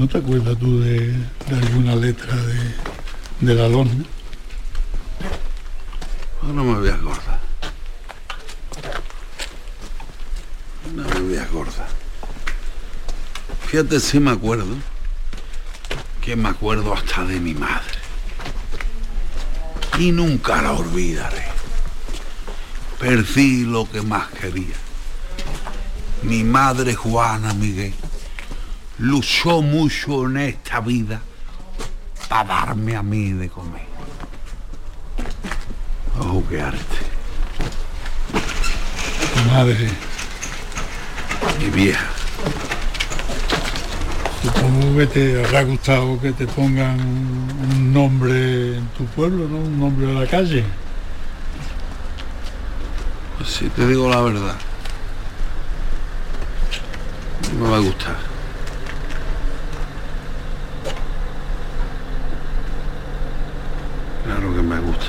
¿No 0.03 0.09
te 0.09 0.17
acuerdas 0.17 0.57
tú 0.59 0.81
de, 0.81 1.15
alguna 1.49 1.95
letra 1.95 2.35
de, 2.35 2.75
de 3.39 3.55
la 3.55 3.69
lona? 3.69 4.03
No 6.41 6.61
me 6.61 6.73
voy 6.77 6.89
a 6.89 6.95
acordar. 6.95 7.39
No 10.93 11.03
me 11.07 11.19
voy 11.21 11.37
a 11.37 11.43
acordar. 11.43 11.87
Fíjate 13.67 14.01
si 14.01 14.19
me 14.19 14.31
acuerdo. 14.31 14.75
Que 16.19 16.35
me 16.35 16.49
acuerdo 16.49 16.93
hasta 16.93 17.23
de 17.23 17.39
mi 17.39 17.53
madre. 17.53 17.97
Y 19.99 20.11
nunca 20.11 20.61
la 20.61 20.73
olvidaré. 20.73 21.45
Perdí 22.99 23.63
lo 23.63 23.89
que 23.89 24.01
más 24.01 24.27
quería. 24.31 24.75
Mi 26.23 26.43
madre 26.43 26.93
Juana 26.93 27.53
Miguel 27.53 27.93
luchó 29.03 29.61
mucho 29.61 30.27
en 30.27 30.37
esta 30.37 30.79
vida 30.79 31.19
para 32.29 32.45
darme 32.45 32.95
a 32.95 33.03
mí 33.03 33.33
de 33.33 33.49
comer. 33.49 33.85
Oh, 36.19 36.41
qué 36.49 36.61
arte. 36.61 36.97
Madre. 39.51 39.89
Mi 41.59 41.69
vieja. 41.69 42.05
Supongo 44.41 44.97
que 44.97 45.07
te 45.07 45.45
habrá 45.45 45.63
gustado 45.63 46.19
que 46.21 46.31
te 46.31 46.47
pongan 46.47 46.97
un 47.01 47.93
nombre 47.93 48.77
en 48.77 48.87
tu 48.97 49.05
pueblo, 49.07 49.49
¿no? 49.49 49.57
Un 49.57 49.79
nombre 49.79 50.07
de 50.07 50.13
la 50.13 50.27
calle. 50.27 50.63
Pues 53.37 53.49
si 53.49 53.67
te 53.67 53.85
digo 53.85 54.09
la 54.09 54.21
verdad. 54.21 54.55
No 57.51 57.65
me 57.65 57.69
va 57.69 57.77
a 57.77 57.81
gustar. 57.81 58.33
Claro 64.23 64.55
que 64.55 64.61
me 64.61 64.79
gusta. 64.79 65.05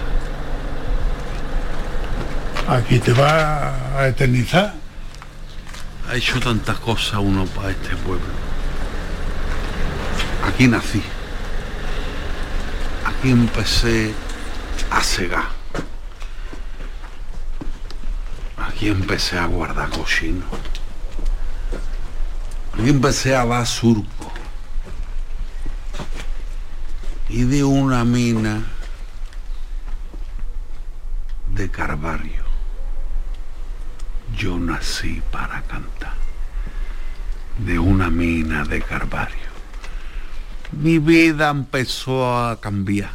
Aquí 2.74 2.98
te 2.98 3.12
va 3.12 4.00
a 4.00 4.08
eternizar. 4.08 4.74
Ha 6.08 6.16
hecho 6.16 6.40
tantas 6.40 6.76
cosas 6.78 7.20
uno 7.20 7.46
para 7.46 7.70
este 7.70 7.94
pueblo. 7.94 8.26
Aquí 10.44 10.66
nací. 10.66 11.00
Aquí 13.06 13.30
empecé 13.30 14.12
a 14.90 15.00
cegar. 15.04 15.46
Aquí 18.58 18.88
empecé 18.88 19.38
a 19.38 19.46
guardar 19.46 19.90
cochino. 19.90 20.44
Aquí 22.72 22.88
empecé 22.88 23.36
a 23.36 23.46
dar 23.46 23.64
surco. 23.68 24.32
Y 27.28 27.44
de 27.44 27.62
una 27.62 28.04
mina 28.04 28.64
de 31.52 31.70
Carvario. 31.70 32.53
Yo 34.36 34.58
nací 34.58 35.22
para 35.30 35.62
cantar. 35.62 36.14
De 37.58 37.78
una 37.78 38.10
mina 38.10 38.64
de 38.64 38.82
Carvario. 38.82 39.54
Mi 40.72 40.98
vida 40.98 41.50
empezó 41.50 42.36
a 42.36 42.60
cambiar 42.60 43.10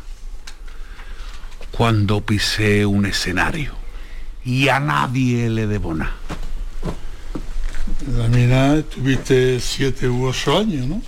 cuando 1.72 2.22
pisé 2.22 2.86
un 2.86 3.06
escenario 3.06 3.74
y 4.46 4.70
a 4.70 4.80
nadie 4.80 5.50
le 5.50 5.68
debo 5.68 5.94
nada. 5.94 6.16
La 8.18 8.28
mina 8.28 8.76
estuviste 8.76 9.60
siete 9.60 10.08
u 10.08 10.26
ocho 10.26 10.58
años, 10.58 10.88
¿no? 10.88 11.02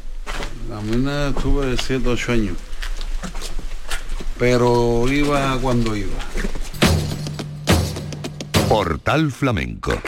La 0.70 0.82
mina 0.82 1.30
estuve 1.30 1.78
siete 1.78 2.10
ocho 2.10 2.34
años. 2.34 2.58
Pero 4.38 5.06
iba 5.10 5.58
cuando 5.60 5.96
iba. 5.96 6.18
Portal 8.72 9.34
Flamenco 9.34 10.02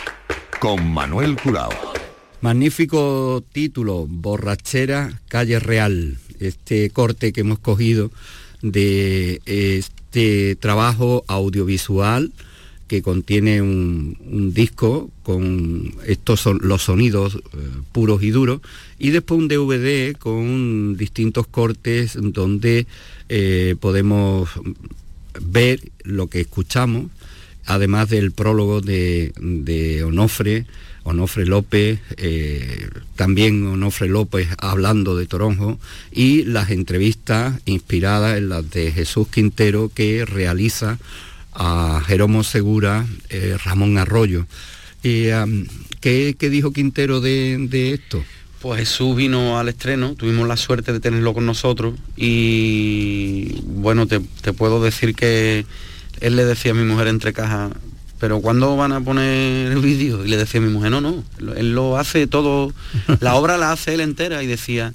con 0.61 0.89
Manuel 0.89 1.35
Curao. 1.35 1.69
Magnífico 2.39 3.43
título, 3.51 4.07
Borrachera, 4.07 5.19
Calle 5.27 5.59
Real. 5.59 6.17
Este 6.39 6.89
corte 6.89 7.33
que 7.33 7.41
hemos 7.41 7.59
cogido 7.59 8.09
de 8.61 9.41
este 9.45 10.55
trabajo 10.55 11.25
audiovisual 11.27 12.31
que 12.87 13.01
contiene 13.01 13.61
un, 13.61 14.53
disco 14.53 15.11
con 15.23 15.93
estos 16.05 16.39
son 16.39 16.59
los 16.61 16.83
sonidos 16.83 17.35
eh, 17.35 17.39
puros 17.91 18.23
y 18.23 18.31
duros 18.31 18.61
y 18.97 19.09
después 19.09 19.39
un 19.39 19.49
DVD 19.49 20.15
con 20.17 20.95
distintos 20.95 21.47
cortes 21.47 22.17
donde 22.17 22.87
eh, 23.27 23.75
podemos 23.81 24.49
ver 25.41 25.81
lo 26.05 26.27
que 26.27 26.39
escuchamos 26.39 27.07
además 27.65 28.09
del 28.09 28.31
prólogo 28.31 28.81
de, 28.81 30.03
Onofre, 30.05 30.65
Onofre 31.03 31.45
López, 31.45 31.99
eh, 32.17 32.89
también 33.15 33.65
Onofre 33.65 34.07
López 34.07 34.47
hablando 34.57 35.15
de 35.15 35.25
Toronjo 35.25 35.79
y 36.11 36.43
las 36.43 36.69
entrevistas 36.71 37.59
inspiradas 37.65 38.37
en 38.37 38.49
las 38.49 38.69
de 38.69 38.91
Jesús 38.91 39.27
Quintero 39.27 39.91
que 39.93 40.25
realiza 40.25 40.97
a 41.53 42.01
Jeromo 42.05 42.43
Segura, 42.43 43.05
eh, 43.29 43.57
Ramón 43.63 43.97
Arroyo. 43.97 44.45
Y, 45.03 45.25
¿qué, 45.99 46.35
qué, 46.37 46.49
dijo 46.49 46.71
Quintero 46.71 47.19
de, 47.19 47.93
esto? 47.93 48.23
Pues 48.61 48.79
Jesús 48.79 49.15
vino 49.17 49.59
al 49.59 49.67
estreno, 49.67 50.15
tuvimos 50.15 50.47
la 50.47 50.55
suerte 50.55 50.93
de 50.93 51.01
tenerlo 51.01 51.33
con 51.33 51.45
nosotros 51.45 51.95
y 52.15 53.61
bueno, 53.65 54.07
te 54.07 54.21
puedo 54.53 54.81
decir 54.81 55.15
que 55.15 55.65
él 56.23 56.37
le 56.37 56.45
decía 56.45 56.71
a 56.71 56.73
mi 56.73 56.85
mujer 56.85 57.07
entre 57.07 57.33
cajas, 57.33 57.71
pero 58.17 58.39
¿cuándo 58.39 58.77
van 58.77 58.93
a 58.93 59.01
poner 59.01 59.69
el 59.73 59.79
vídeo? 59.79 60.23
Y 60.23 60.29
le 60.29 60.37
decía 60.37 60.61
a 60.61 60.63
mi 60.63 60.71
mujer, 60.71 60.89
no, 60.89 61.01
no, 61.01 61.23
él 61.57 61.75
lo 61.75 61.97
hace 61.97 62.27
todo, 62.27 62.73
la 63.19 63.35
obra 63.39 63.57
la 63.57 63.73
hace 63.73 63.93
él 63.93 63.99
entera 63.99 64.41
y 64.41 64.47
decía, 64.47 64.93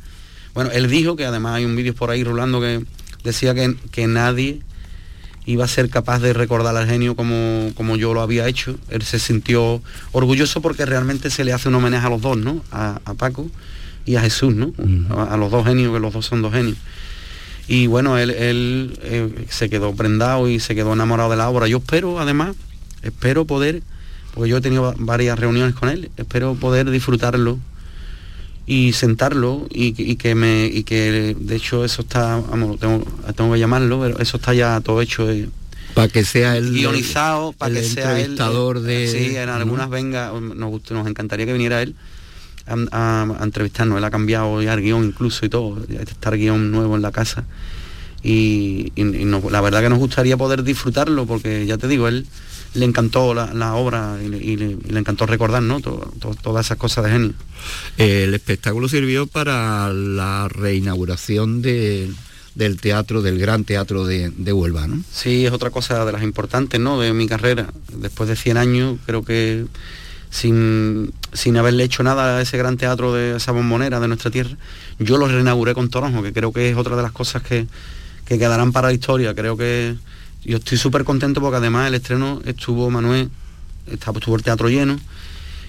bueno, 0.54 0.70
él 0.72 0.88
dijo 0.88 1.16
que 1.16 1.26
además 1.26 1.56
hay 1.56 1.66
un 1.66 1.76
vídeo 1.76 1.94
por 1.94 2.10
ahí 2.10 2.24
rulando 2.24 2.62
que 2.62 2.82
decía 3.24 3.54
que, 3.54 3.76
que 3.90 4.06
nadie 4.06 4.60
iba 5.44 5.66
a 5.66 5.68
ser 5.68 5.90
capaz 5.90 6.20
de 6.20 6.32
recordar 6.32 6.74
al 6.74 6.86
genio 6.86 7.14
como, 7.14 7.72
como 7.74 7.96
yo 7.96 8.14
lo 8.14 8.22
había 8.22 8.48
hecho. 8.48 8.78
Él 8.88 9.02
se 9.02 9.18
sintió 9.18 9.82
orgulloso 10.12 10.62
porque 10.62 10.86
realmente 10.86 11.28
se 11.28 11.44
le 11.44 11.52
hace 11.52 11.68
un 11.68 11.74
homenaje 11.74 12.06
a 12.06 12.10
los 12.10 12.22
dos, 12.22 12.38
¿no? 12.38 12.64
A, 12.72 13.00
a 13.04 13.14
Paco 13.14 13.50
y 14.06 14.16
a 14.16 14.22
Jesús, 14.22 14.54
¿no? 14.54 14.68
Uh 14.68 14.86
-huh. 14.86 15.18
a, 15.18 15.34
a, 15.34 15.36
los 15.36 15.50
dos 15.50 15.66
genios, 15.66 15.92
que 15.92 16.00
los 16.00 16.14
dos 16.14 16.24
son 16.24 16.40
dos 16.40 16.54
genios. 16.54 16.78
Y 17.68 17.87
bueno, 17.87 18.16
él, 18.18 18.31
él 18.31 18.98
eh, 19.02 19.46
se 19.50 19.68
quedó 19.68 19.94
prendado 19.94 20.48
y 20.48 20.59
se 20.59 20.74
quedó 20.74 20.94
enamorado 20.94 21.31
de 21.31 21.37
la 21.37 21.48
obra. 21.50 21.68
Yo 21.68 21.78
espero, 21.78 22.18
además, 22.18 22.57
espero 23.02 23.44
poder, 23.44 23.83
porque 24.35 24.48
yo 24.50 24.57
he 24.57 24.61
tenido 24.62 24.94
varias 24.98 25.38
reuniones 25.38 25.74
con 25.74 25.88
él, 25.90 26.11
espero 26.16 26.54
poder 26.54 26.90
disfrutarlo 26.90 27.59
y 28.66 28.92
sentarlo 28.92 29.66
y, 29.70 29.94
y, 29.96 30.16
que 30.16 30.35
me 30.35 30.66
y 30.66 30.83
que 30.83 31.35
de 31.38 31.57
hecho 31.57 31.87
eso 31.87 32.02
está 32.02 32.37
vamos 32.37 32.78
tengo, 32.78 33.02
tengo, 33.35 33.54
que 33.54 33.59
llamarlo 33.59 33.98
pero 33.98 34.18
eso 34.18 34.37
está 34.37 34.52
ya 34.52 34.78
todo 34.83 35.00
hecho 35.00 35.31
eh, 35.31 35.48
Para 35.94 36.09
que 36.09 36.22
sea 36.22 36.54
el 36.59 36.70
guionizado, 36.72 37.54
para 37.54 37.70
el 37.74 37.81
que 37.81 37.88
sea 37.88 38.11
él. 38.12 38.33
entrevistador 38.33 38.81
de- 38.81 39.09
Sí, 39.09 39.37
en 39.37 39.48
algunas 39.48 39.88
venga, 39.88 40.33
nos, 40.38 40.90
nos 40.90 41.07
encantaría 41.09 41.46
que 41.46 41.54
viniera 41.54 41.81
él 41.81 41.94
a, 42.70 43.37
entrevistarnos. 43.42 43.98
Él 43.98 44.04
ha 44.04 44.11
cambiado 44.11 44.61
ya 44.62 44.74
el 44.74 44.83
guion 44.83 45.04
incluso 45.04 45.44
y 45.46 45.48
todo. 45.48 45.85
Ya 45.88 46.00
está 46.00 46.31
el 46.31 46.38
guion 46.38 46.70
nuevo 46.70 46.96
en 46.96 47.02
la 47.02 47.12
casa. 47.12 47.44
Y, 48.22 48.92
y- 48.96 49.02
y 49.02 49.24
nos- 49.24 49.50
la 49.50 49.61
verdad 49.61 49.81
que 49.83 49.88
nos 49.88 49.98
gustaría 49.98 50.37
poder 50.37 50.62
disfrutarlo 50.64 51.26
porque 51.26 51.66
ya 51.66 51.78
te 51.78 51.87
digo, 51.88 52.09
él 52.09 52.26
le 52.74 52.85
encantó 52.85 53.33
la, 53.33 53.54
la 53.54 53.74
obra 53.74 54.18
y 54.24 54.28
le, 54.28 54.38
y 54.38 54.57
le- 54.57 54.76
y 54.87 54.90
le 54.92 54.98
encantó 54.98 55.24
recordar 55.26 55.62
¿no? 55.62 55.81
To- 55.81 56.12
to- 56.20 56.35
todas 56.42 56.66
esas 56.66 56.78
cosas 56.78 57.04
de 57.04 57.11
genio. 57.12 57.33
El 57.96 58.35
espectáculo 58.35 58.88
sirvió 58.88 59.26
para 59.26 59.92
la 59.92 60.48
reinauguración 60.48 61.62
de- 61.62 62.11
del 62.54 62.81
teatro, 62.81 63.22
del 63.22 63.38
gran 63.38 63.62
teatro 63.62 64.04
de, 64.04 64.31
de 64.37 64.52
Huelva, 64.52 64.88
¿no? 64.88 65.00
Sí, 65.12 65.46
es 65.46 65.52
otra 65.52 65.70
cosa 65.70 66.04
de 66.04 66.11
las 66.11 66.24
importantes, 66.24 66.81
¿no? 66.81 66.98
De 67.00 67.12
mi 67.12 67.28
carrera. 67.28 67.68
Después 67.96 68.28
de 68.28 68.35
100 68.35 68.57
años, 68.57 68.98
creo 69.07 69.24
que 69.24 69.64
sin, 70.30 71.12
sin 71.32 71.56
haberle 71.56 71.84
hecho 71.84 72.02
nada 72.02 72.38
a 72.38 72.40
ese 72.42 72.58
gran 72.58 72.76
teatro 72.76 73.12
de 73.14 73.36
esa 73.36 73.52
bombonera 73.52 74.00
de 74.00 74.08
nuestra 74.08 74.30
tierra, 74.30 74.56
yo 74.98 75.16
lo 75.16 75.28
reinauguré 75.28 75.74
con 75.74 75.88
Toronjo, 75.88 76.22
que 76.22 76.32
creo 76.32 76.52
que 76.52 76.70
es 76.70 76.76
otra 76.76 76.96
de 76.96 77.02
las 77.02 77.12
cosas 77.12 77.42
que, 77.42 77.66
que 78.24 78.38
quedarán 78.38 78.72
para 78.72 78.88
la 78.88 78.94
historia. 78.94 79.34
Creo 79.34 79.56
que 79.56 79.96
yo 80.44 80.58
estoy 80.58 80.78
súper 80.78 81.04
contento 81.04 81.40
porque 81.40 81.56
además 81.56 81.88
el 81.88 81.94
estreno 81.94 82.40
estuvo 82.44 82.90
Manuel, 82.90 83.30
estuvo 83.90 84.36
el 84.36 84.42
teatro 84.42 84.68
lleno 84.68 84.98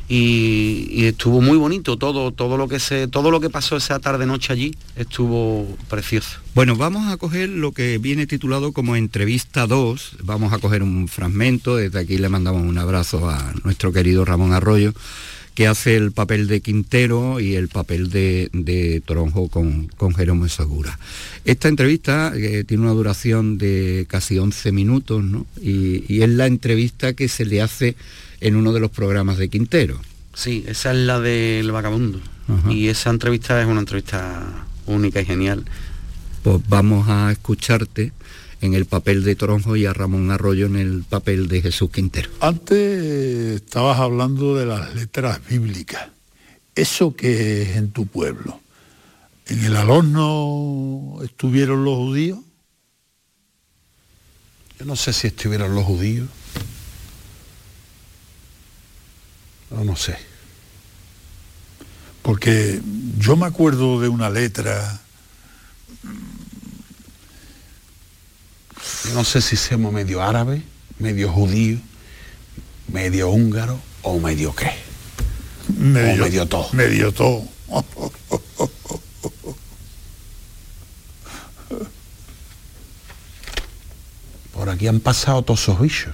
y, 0.10 1.06
estuvo 1.06 1.40
muy 1.40 1.58
bonito 1.58 1.98
todo, 1.98 2.32
todo 2.32 2.58
lo 2.58 2.68
que 2.68 2.80
se, 2.80 3.08
todo 3.08 3.30
lo 3.30 3.40
que 3.40 3.52
pasó 3.52 3.78
esa 3.78 4.00
tarde 4.00 4.26
noche 4.26 4.52
allí 4.52 4.76
estuvo 4.96 5.68
precioso. 5.88 6.40
Bueno, 6.56 6.76
vamos 6.76 7.12
a 7.12 7.18
coger 7.18 7.48
lo 7.48 7.72
que 7.72 8.00
viene 8.00 8.26
titulado 8.26 8.74
como 8.74 8.96
entrevista 8.96 9.68
2. 9.68 10.18
Vamos 10.24 10.52
a 10.52 10.58
coger 10.58 10.82
un 10.82 11.08
fragmento. 11.08 11.76
Desde 11.76 12.00
aquí 12.00 12.18
le 12.18 12.28
mandamos 12.28 12.64
un 12.64 12.78
abrazo 12.80 13.30
a 13.30 13.54
nuestro 13.64 13.94
querido 13.94 14.26
Ramón 14.26 14.52
Arroyo, 14.52 14.94
que 15.54 15.68
hace 15.68 15.96
el 15.96 16.12
papel 16.12 16.48
de 16.48 16.62
Quintero 16.62 17.40
y 17.40 17.54
el 17.54 17.68
papel 17.68 18.10
de, 18.10 18.50
de 18.52 19.02
Toronjo 19.06 19.48
con, 19.48 19.90
con 19.90 20.16
Jerónimo 20.16 20.48
Segura. 20.48 20.98
Esta 21.46 21.68
entrevista 21.68 22.34
eh, 22.36 22.64
tiene 22.64 22.84
una 22.84 22.94
duración 22.94 23.60
de 23.60 24.08
casi 24.10 24.40
11 24.40 24.72
minutos, 24.72 25.24
¿no? 25.24 25.46
Y, 25.62 26.04
y 26.12 26.24
es 26.24 26.30
la 26.30 26.48
entrevista 26.48 27.14
que 27.14 27.28
se 27.28 27.46
le 27.46 27.62
hace 27.62 27.96
en 28.42 28.56
uno 28.56 28.74
de 28.74 28.80
los 28.80 28.92
programas 28.92 29.38
de 29.38 29.50
Quintero. 29.50 30.00
Sí, 30.34 30.64
esa 30.68 30.92
es 30.92 30.98
la 30.98 31.20
del 31.20 31.72
vagabundo. 31.72 32.22
Ajá. 32.48 32.72
Y 32.72 32.88
esa 32.88 33.10
entrevista 33.10 33.62
es 33.62 33.68
una 33.68 33.82
entrevista 33.82 34.66
única 34.86 35.22
y 35.22 35.26
genial. 35.26 35.66
Pues 36.44 36.62
vamos 36.68 37.10
a 37.10 37.32
escucharte 37.32 38.14
en 38.62 38.74
el 38.74 38.86
papel 38.86 39.24
de 39.24 39.36
Toronjo 39.36 39.76
y 39.76 39.86
a 39.86 39.94
Ramón 39.94 40.32
Arroyo 40.32 40.66
en 40.66 40.76
el 40.76 41.04
papel 41.04 41.48
de 41.48 41.62
Jesús 41.62 41.90
Quintero. 41.92 42.30
Antes 42.40 42.78
eh, 42.78 43.54
estabas 43.56 44.00
hablando 44.00 44.56
de 44.56 44.66
las 44.66 44.96
letras 44.96 45.40
bíblicas. 45.50 46.08
¿Eso 46.76 47.16
que 47.16 47.64
es 47.64 47.76
en 47.76 47.92
tu 47.92 48.06
pueblo? 48.06 48.60
¿En 49.48 49.64
el 49.66 49.76
Alorno 49.76 51.20
estuvieron 51.24 51.84
los 51.84 51.96
judíos? 51.96 52.40
Yo 54.80 54.86
no 54.86 54.96
sé 54.96 55.12
si 55.12 55.28
estuvieron 55.28 55.76
los 55.76 55.84
judíos. 55.84 56.30
No, 59.70 59.84
no 59.84 59.96
sé. 59.96 60.18
Porque 62.22 62.82
yo 63.18 63.36
me 63.36 63.46
acuerdo 63.46 64.00
de 64.02 64.08
una 64.10 64.30
letra, 64.30 65.00
Yo 69.06 69.14
no 69.14 69.24
sé 69.24 69.42
si 69.42 69.56
somos 69.56 69.92
medio 69.94 70.22
árabe, 70.22 70.62
medio 71.00 71.32
judío, 71.32 71.80
medio 72.88 73.30
húngaro 73.30 73.80
o 74.02 74.20
medio 74.20 74.54
qué. 74.56 74.72
medio, 75.78 76.24
medio 76.26 76.48
todo. 76.48 76.70
Medio 76.74 77.12
todo. 77.12 77.44
Por 84.54 84.70
aquí 84.70 84.88
han 84.88 85.00
pasado 85.00 85.42
todos 85.42 85.62
esos 85.62 85.80
bichos. 85.80 86.14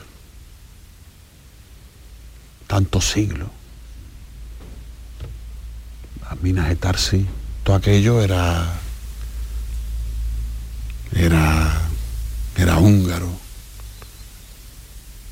Tantos 2.75 3.09
siglos. 3.09 3.47
Las 6.23 6.41
minas 6.41 6.67
de 6.67 6.75
Tarsi, 6.75 7.25
todo 7.63 7.77
aquello 7.77 8.21
era. 8.21 8.69
Era. 11.13 11.81
Era 12.57 12.77
húngaro. 12.77 13.29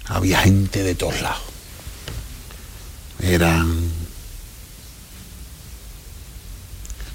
Había 0.05 0.39
gente 0.39 0.83
de 0.83 0.95
todos 0.95 1.19
lados. 1.21 1.41
Eran. 3.19 3.91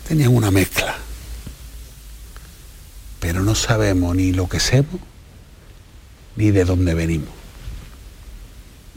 Tenían 0.07 0.37
una 0.37 0.51
mezcla. 0.51 0.95
Pero 3.19 3.43
no 3.43 3.55
sabemos 3.55 4.15
ni 4.15 4.35
lo 4.35 4.47
que 4.47 4.61
somos 4.61 5.01
ni 6.37 6.51
de 6.51 6.67
dónde 6.67 6.93
venimos. 6.93 7.38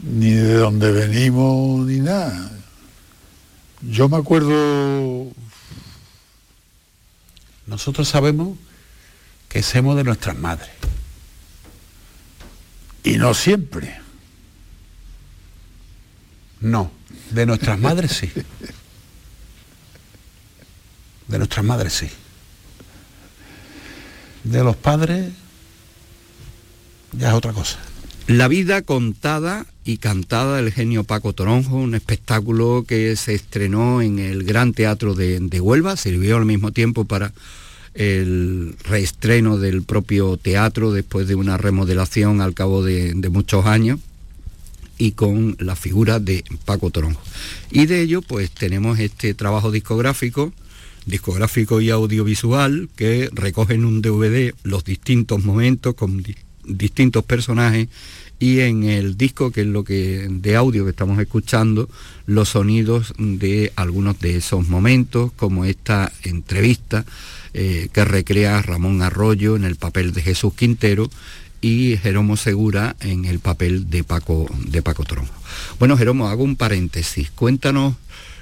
Ni 0.02 0.30
de 0.30 0.54
dónde 0.54 0.90
venimos, 0.92 1.86
ni 1.86 1.98
nada. 2.00 2.50
Yo 3.82 4.08
me 4.08 4.16
acuerdo, 4.16 5.32
Nosotros 7.66 8.08
sabemos 8.08 8.58
que 9.48 9.62
somos 9.62 9.96
de 9.96 10.04
nuestras 10.04 10.36
madres. 10.36 10.70
y 13.04 13.16
no 13.16 13.34
siempre, 13.34 14.00
No, 16.60 16.92
de 17.30 17.44
nuestras 17.46 17.78
madres 17.78 18.12
sí. 18.12 18.30
De 21.26 21.38
nuestras 21.38 21.64
madres 21.64 21.92
sí. 21.92 22.08
De 24.44 24.62
los 24.62 24.76
padres 24.76 25.32
ya 27.12 27.30
es 27.30 27.34
otra 27.34 27.52
cosa. 27.52 27.78
La 28.26 28.48
vida 28.48 28.82
contada 28.82 29.66
y 29.84 29.96
cantada 29.96 30.56
del 30.56 30.72
genio 30.72 31.04
Paco 31.04 31.32
Toronjo, 31.32 31.76
un 31.76 31.94
espectáculo 31.94 32.84
que 32.86 33.16
se 33.16 33.34
estrenó 33.34 34.00
en 34.00 34.18
el 34.18 34.44
Gran 34.44 34.72
Teatro 34.72 35.14
de, 35.14 35.40
de 35.40 35.60
Huelva, 35.60 35.96
sirvió 35.96 36.36
al 36.36 36.44
mismo 36.44 36.70
tiempo 36.70 37.04
para 37.04 37.32
el 37.94 38.74
reestreno 38.84 39.58
del 39.58 39.82
propio 39.82 40.36
teatro 40.36 40.92
después 40.92 41.28
de 41.28 41.34
una 41.34 41.58
remodelación 41.58 42.40
al 42.40 42.54
cabo 42.54 42.82
de, 42.82 43.14
muchos 43.30 43.66
años 43.66 44.00
y 44.98 45.12
con 45.12 45.56
la 45.58 45.76
figura 45.76 46.18
de 46.18 46.44
Paco 46.64 46.90
Toronjo. 46.90 47.20
Y 47.70 47.86
de 47.86 48.02
ello 48.02 48.22
pues 48.22 48.50
tenemos 48.50 48.98
este 48.98 49.34
trabajo 49.34 49.70
discográfico, 49.70 50.52
discográfico 51.06 51.80
y 51.80 51.90
audiovisual, 51.90 52.88
que 52.96 53.28
recoge 53.32 53.74
en 53.74 53.84
un 53.84 54.00
DVD 54.00 54.54
los 54.62 54.84
distintos 54.84 55.44
momentos 55.44 55.94
con 55.94 56.22
distintos 56.64 57.24
personajes 57.24 57.88
y 58.38 58.58
en 58.58 58.82
el 58.82 59.16
disco, 59.16 59.52
que 59.52 59.60
es 59.60 59.68
lo 59.68 59.84
que 59.84 60.26
de 60.28 60.56
audio 60.56 60.84
que 60.84 60.90
estamos 60.90 61.20
escuchando, 61.20 61.88
los 62.26 62.48
sonidos 62.48 63.14
de 63.16 63.72
algunos 63.76 64.18
de 64.18 64.36
esos 64.36 64.68
momentos, 64.68 65.30
como 65.36 65.64
esta 65.64 66.10
entrevista 66.24 67.04
eh, 67.54 67.88
que 67.92 68.04
recrea 68.04 68.60
Ramón 68.60 69.00
Arroyo 69.00 69.54
en 69.54 69.62
el 69.62 69.76
papel 69.76 70.12
de 70.12 70.22
Jesús 70.22 70.54
Quintero 70.54 71.08
y 71.60 71.96
Jeromo 71.98 72.36
Segura 72.36 72.96
en 73.00 73.26
el 73.26 73.38
papel 73.38 73.88
de 73.88 74.02
Paco, 74.02 74.50
de 74.66 74.82
Paco 74.82 75.04
Tronjo. 75.04 75.32
Bueno, 75.78 75.96
Jeromo, 75.96 76.28
hago 76.28 76.42
un 76.42 76.56
paréntesis. 76.56 77.30
Cuéntanos, 77.30 77.94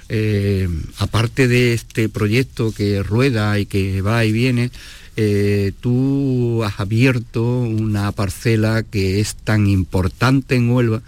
eh, 0.09 0.67
aparte 0.97 1.47
de 1.47 1.75
este 1.75 2.09
proyecto 2.09 2.73
que 2.73 3.03
rueda 3.03 3.59
y 3.59 3.67
que 3.67 4.01
va 4.01 4.25
y 4.25 4.33
viene, 4.33 4.71
eh, 5.17 5.73
tú 5.81 6.63
has 6.65 6.81
abierto 6.81 7.43
una 7.61 8.13
parcela 8.13 8.83
que 8.83 9.21
es 9.21 9.35
tan 9.35 9.67
importante 9.67 10.55
en 10.57 10.71
Huelva 10.71 11.03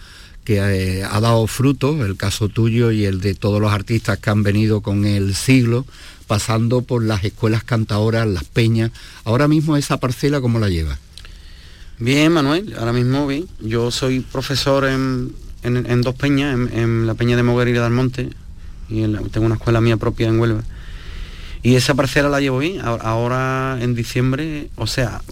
que 0.44 0.56
eh, 0.56 1.04
ha 1.04 1.20
dado 1.20 1.46
frutos, 1.46 2.00
el 2.00 2.16
caso 2.16 2.48
tuyo 2.48 2.90
y 2.90 3.04
el 3.04 3.20
de 3.20 3.34
todos 3.34 3.60
los 3.60 3.72
artistas 3.72 4.18
que 4.18 4.30
han 4.30 4.42
venido 4.42 4.80
con 4.80 5.04
el 5.04 5.34
siglo, 5.36 5.86
pasando 6.26 6.82
por 6.82 7.04
las 7.04 7.22
escuelas 7.24 7.62
cantadoras, 7.62 8.26
las 8.26 8.44
peñas. 8.44 8.90
Ahora 9.24 9.46
mismo 9.46 9.76
esa 9.76 9.98
parcela, 9.98 10.40
¿cómo 10.40 10.58
la 10.58 10.68
llevas? 10.68 10.98
Bien, 11.98 12.32
Manuel, 12.32 12.74
ahora 12.78 12.92
mismo 12.92 13.26
bien. 13.28 13.46
Yo 13.60 13.92
soy 13.92 14.18
profesor 14.20 14.84
en, 14.86 15.32
en- 15.62 16.02
dos 16.02 16.16
peñas, 16.16 16.58
en, 16.72 17.06
la 17.06 17.14
peña 17.14 17.36
de 17.36 17.44
Moguer 17.44 17.68
y 17.68 17.72
de 17.72 17.78
Almonte, 17.78 18.30
y 18.88 19.02
en 19.02 19.12
la- 19.12 19.20
tengo 19.22 19.46
una 19.46 19.54
escuela 19.54 19.80
mía 19.80 19.96
propia 19.96 20.26
en 20.28 20.40
Huelva. 20.40 20.64
Y 21.62 21.76
esa 21.76 21.94
parcela 21.94 22.28
la 22.28 22.40
llevo 22.40 22.58
bien. 22.58 22.80
Ahora, 22.82 23.78
en 23.80 23.94
diciembre, 23.94 24.68
o 24.76 24.86
sea, 24.86 25.22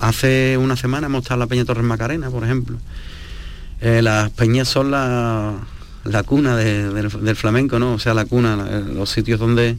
hace 0.00 0.58
una 0.58 0.76
semana 0.76 1.06
hemos 1.06 1.22
estado 1.22 1.36
en 1.36 1.40
la 1.40 1.46
Peña 1.46 1.64
Torres 1.64 1.84
Macarena, 1.84 2.30
por 2.30 2.44
ejemplo. 2.44 2.78
Eh, 3.80 4.02
las 4.02 4.30
peñas 4.30 4.68
son 4.68 4.90
la, 4.90 5.54
la 6.04 6.22
cuna 6.24 6.56
de- 6.56 6.90
del, 6.92 7.36
flamenco, 7.36 7.78
¿no? 7.78 7.94
O 7.94 7.98
sea, 7.98 8.12
la 8.14 8.26
cuna, 8.26 8.56
los 8.94 9.08
sitios 9.10 9.40
donde, 9.40 9.76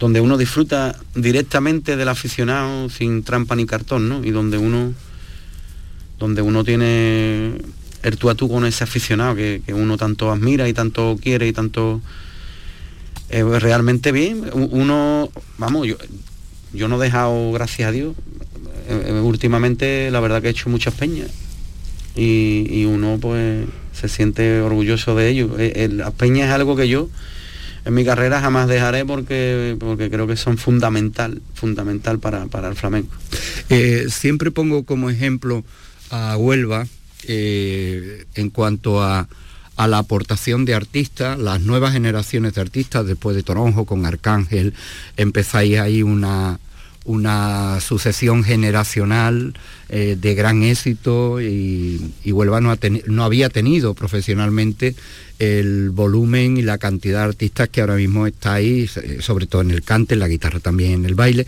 donde 0.00 0.20
uno 0.20 0.36
disfruta 0.36 0.96
directamente 1.14 1.96
del 1.96 2.08
aficionado 2.08 2.90
sin 2.90 3.22
trampa 3.22 3.54
ni 3.54 3.64
cartón, 3.64 4.08
¿no? 4.08 4.24
Y 4.24 4.30
donde 4.32 4.58
uno 4.58 4.92
donde 6.18 6.40
uno 6.42 6.64
tiene 6.64 7.58
el 8.02 8.16
tú 8.16 8.30
a 8.30 8.34
tú 8.34 8.48
con 8.48 8.64
ese 8.64 8.84
aficionado 8.84 9.34
que, 9.36 9.60
que 9.64 9.74
uno 9.74 9.98
tanto 9.98 10.32
admira 10.32 10.66
y 10.66 10.72
tanto 10.72 11.18
quiere 11.22 11.46
y 11.46 11.52
tanto 11.52 12.00
eh, 13.30 13.42
realmente 13.58 14.12
bien. 14.12 14.50
Uno, 14.52 15.30
vamos, 15.58 15.86
yo, 15.86 15.96
yo 16.72 16.88
no 16.88 17.00
he 17.00 17.04
dejado, 17.04 17.52
gracias 17.52 17.88
a 17.88 17.92
Dios, 17.92 18.14
eh, 18.88 19.06
eh, 19.08 19.12
últimamente 19.12 20.10
la 20.10 20.20
verdad 20.20 20.40
que 20.40 20.48
he 20.48 20.50
hecho 20.50 20.70
muchas 20.70 20.94
peñas 20.94 21.30
y, 22.14 22.66
y 22.70 22.84
uno 22.84 23.18
pues 23.20 23.66
se 23.92 24.08
siente 24.08 24.60
orgulloso 24.60 25.16
de 25.16 25.28
ello. 25.28 25.56
Las 25.90 26.12
peñas 26.12 26.48
es 26.48 26.54
algo 26.54 26.76
que 26.76 26.88
yo 26.88 27.08
en 27.84 27.94
mi 27.94 28.04
carrera 28.04 28.40
jamás 28.40 28.68
dejaré 28.68 29.04
porque, 29.04 29.76
porque 29.78 30.10
creo 30.10 30.26
que 30.26 30.36
son 30.36 30.58
fundamental, 30.58 31.40
fundamental 31.54 32.18
para, 32.18 32.46
para 32.46 32.68
el 32.68 32.76
flamenco. 32.76 33.14
Siempre 34.08 34.50
pongo 34.50 34.84
como 34.84 35.08
ejemplo 35.08 35.64
a 36.10 36.36
Huelva 36.36 36.86
en 37.26 38.50
cuanto 38.50 39.02
a, 39.02 39.28
a 39.76 39.86
la 39.86 39.98
aportación 39.98 40.64
de 40.64 40.74
artistas, 40.74 41.38
las 41.38 41.60
nuevas 41.60 41.92
generaciones 41.92 42.54
de 42.54 42.62
artistas, 42.62 43.06
después 43.06 43.36
de 43.36 43.42
Toronjo 43.42 43.84
con 43.84 44.06
Arcángel, 44.06 44.74
empezáis 45.16 45.78
ahí 45.78 46.02
una, 46.02 46.58
una 47.04 47.78
sucesión 47.80 48.42
generacional 48.42 49.54
eh, 49.88 50.16
de 50.20 50.34
gran 50.34 50.62
éxito 50.62 51.40
y, 51.40 52.12
y 52.24 52.32
Huelva 52.32 52.60
no, 52.60 52.74
no 53.06 53.24
había 53.24 53.48
tenido 53.50 53.94
profesionalmente 53.94 54.96
el 55.38 55.90
volumen 55.90 56.56
y 56.56 56.62
la 56.62 56.78
cantidad 56.78 57.20
de 57.20 57.26
artistas 57.26 57.68
que 57.68 57.82
ahora 57.82 57.96
mismo 57.96 58.26
está 58.26 58.54
ahí, 58.54 58.88
eh, 58.96 59.18
sobre 59.20 59.46
todo 59.46 59.62
en 59.62 59.70
el 59.70 59.82
cante, 59.82 60.14
en 60.14 60.20
la 60.20 60.28
guitarra 60.28 60.60
también, 60.60 60.92
en 60.92 61.04
el 61.04 61.14
baile. 61.14 61.46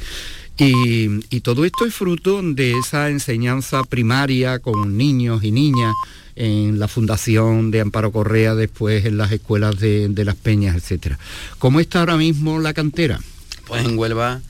Y, 0.59 1.09
y 1.31 1.41
todo 1.41 1.64
esto 1.64 1.87
es 1.87 1.95
fruto 1.95 2.43
de 2.43 2.73
esa 2.73 3.09
enseñanza 3.11 3.85
primaria 3.85 4.59
con 4.59 4.97
niños 4.97 5.45
y 5.45 5.53
niñas 5.53 5.95
en 6.38 6.79
la 6.79 6.87
fundación 6.87 7.72
de 7.72 7.81
Amparo 7.81 8.12
Correa, 8.12 8.55
después 8.55 9.05
en 9.05 9.18
las 9.18 9.33
escuelas 9.33 9.79
de, 9.81 10.09
de 10.09 10.24
las 10.24 10.37
peñas, 10.37 10.77
etcétera. 10.77 11.18
¿Cómo 11.59 11.81
está 11.81 11.98
ahora 11.98 12.16
mismo 12.16 12.61
la 12.61 12.72
cantera? 12.72 13.18
Pues 13.66 13.85
en 13.85 13.98
Huelva 13.98 14.40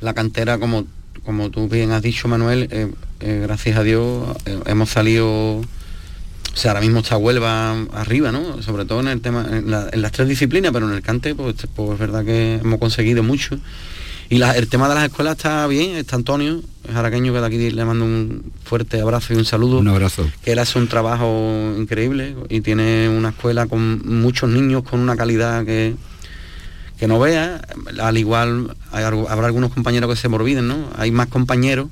la 0.00 0.12
cantera, 0.12 0.58
como, 0.58 0.86
como 1.24 1.50
tú 1.50 1.68
bien 1.68 1.92
has 1.92 2.02
dicho, 2.02 2.26
Manuel, 2.26 2.68
eh, 2.70 2.90
eh, 3.20 3.40
gracias 3.42 3.78
a 3.78 3.82
Dios 3.84 4.36
eh, 4.44 4.58
hemos 4.66 4.90
salido, 4.90 5.28
o 5.58 5.64
sea, 6.54 6.72
ahora 6.72 6.80
mismo 6.80 7.00
está 7.00 7.16
Huelva 7.16 7.72
arriba, 7.92 8.32
¿no? 8.32 8.60
Sobre 8.62 8.84
todo 8.84 9.00
en 9.00 9.08
el 9.08 9.20
tema, 9.20 9.46
en, 9.50 9.72
en 9.72 10.02
las 10.02 10.12
tres 10.12 10.26
disciplinas, 10.26 10.72
pero 10.72 10.88
en 10.88 10.94
el 10.94 11.02
cante, 11.02 11.34
pues, 11.34 11.54
pues 11.76 11.90
es 11.92 11.98
verdad 11.98 12.24
que 12.24 12.54
hemos 12.54 12.80
conseguido 12.80 13.22
mucho. 13.22 13.58
Y 14.30 14.38
la- 14.38 14.52
el 14.56 14.68
tema 14.68 14.88
de 14.88 14.94
las 14.94 15.04
escuelas 15.04 15.36
está 15.36 15.66
bien, 15.66 15.96
está 15.96 16.14
Antonio, 16.16 16.62
es 16.88 16.94
araqueño, 16.94 17.32
que 17.32 17.40
de 17.40 17.46
aquí 17.46 17.70
le 17.70 17.84
mando 17.84 18.04
un 18.04 18.52
fuerte 18.64 19.00
abrazo 19.00 19.34
y 19.34 19.36
un 19.36 19.44
saludo 19.44 19.78
Un 19.80 19.88
abrazo. 19.88 20.30
que 20.44 20.52
él 20.52 20.58
hace 20.60 20.78
un 20.78 20.86
trabajo 20.86 21.74
increíble 21.76 22.36
y 22.48 22.60
tiene 22.60 23.08
una 23.08 23.30
escuela 23.30 23.66
con 23.66 24.00
muchos 24.06 24.48
niños 24.48 24.84
con 24.84 25.00
una 25.00 25.16
calidad 25.16 25.64
que, 25.64 25.96
que 26.98 27.08
no 27.08 27.18
vea. 27.18 27.60
Al 28.00 28.18
igual 28.18 28.76
hay 28.92 29.02
habrá 29.02 29.46
algunos 29.46 29.72
compañeros 29.72 30.08
que 30.08 30.16
se 30.16 30.28
me 30.28 30.36
olviden, 30.36 30.68
¿no? 30.68 30.88
Hay 30.96 31.10
más 31.10 31.26
compañeros 31.26 31.88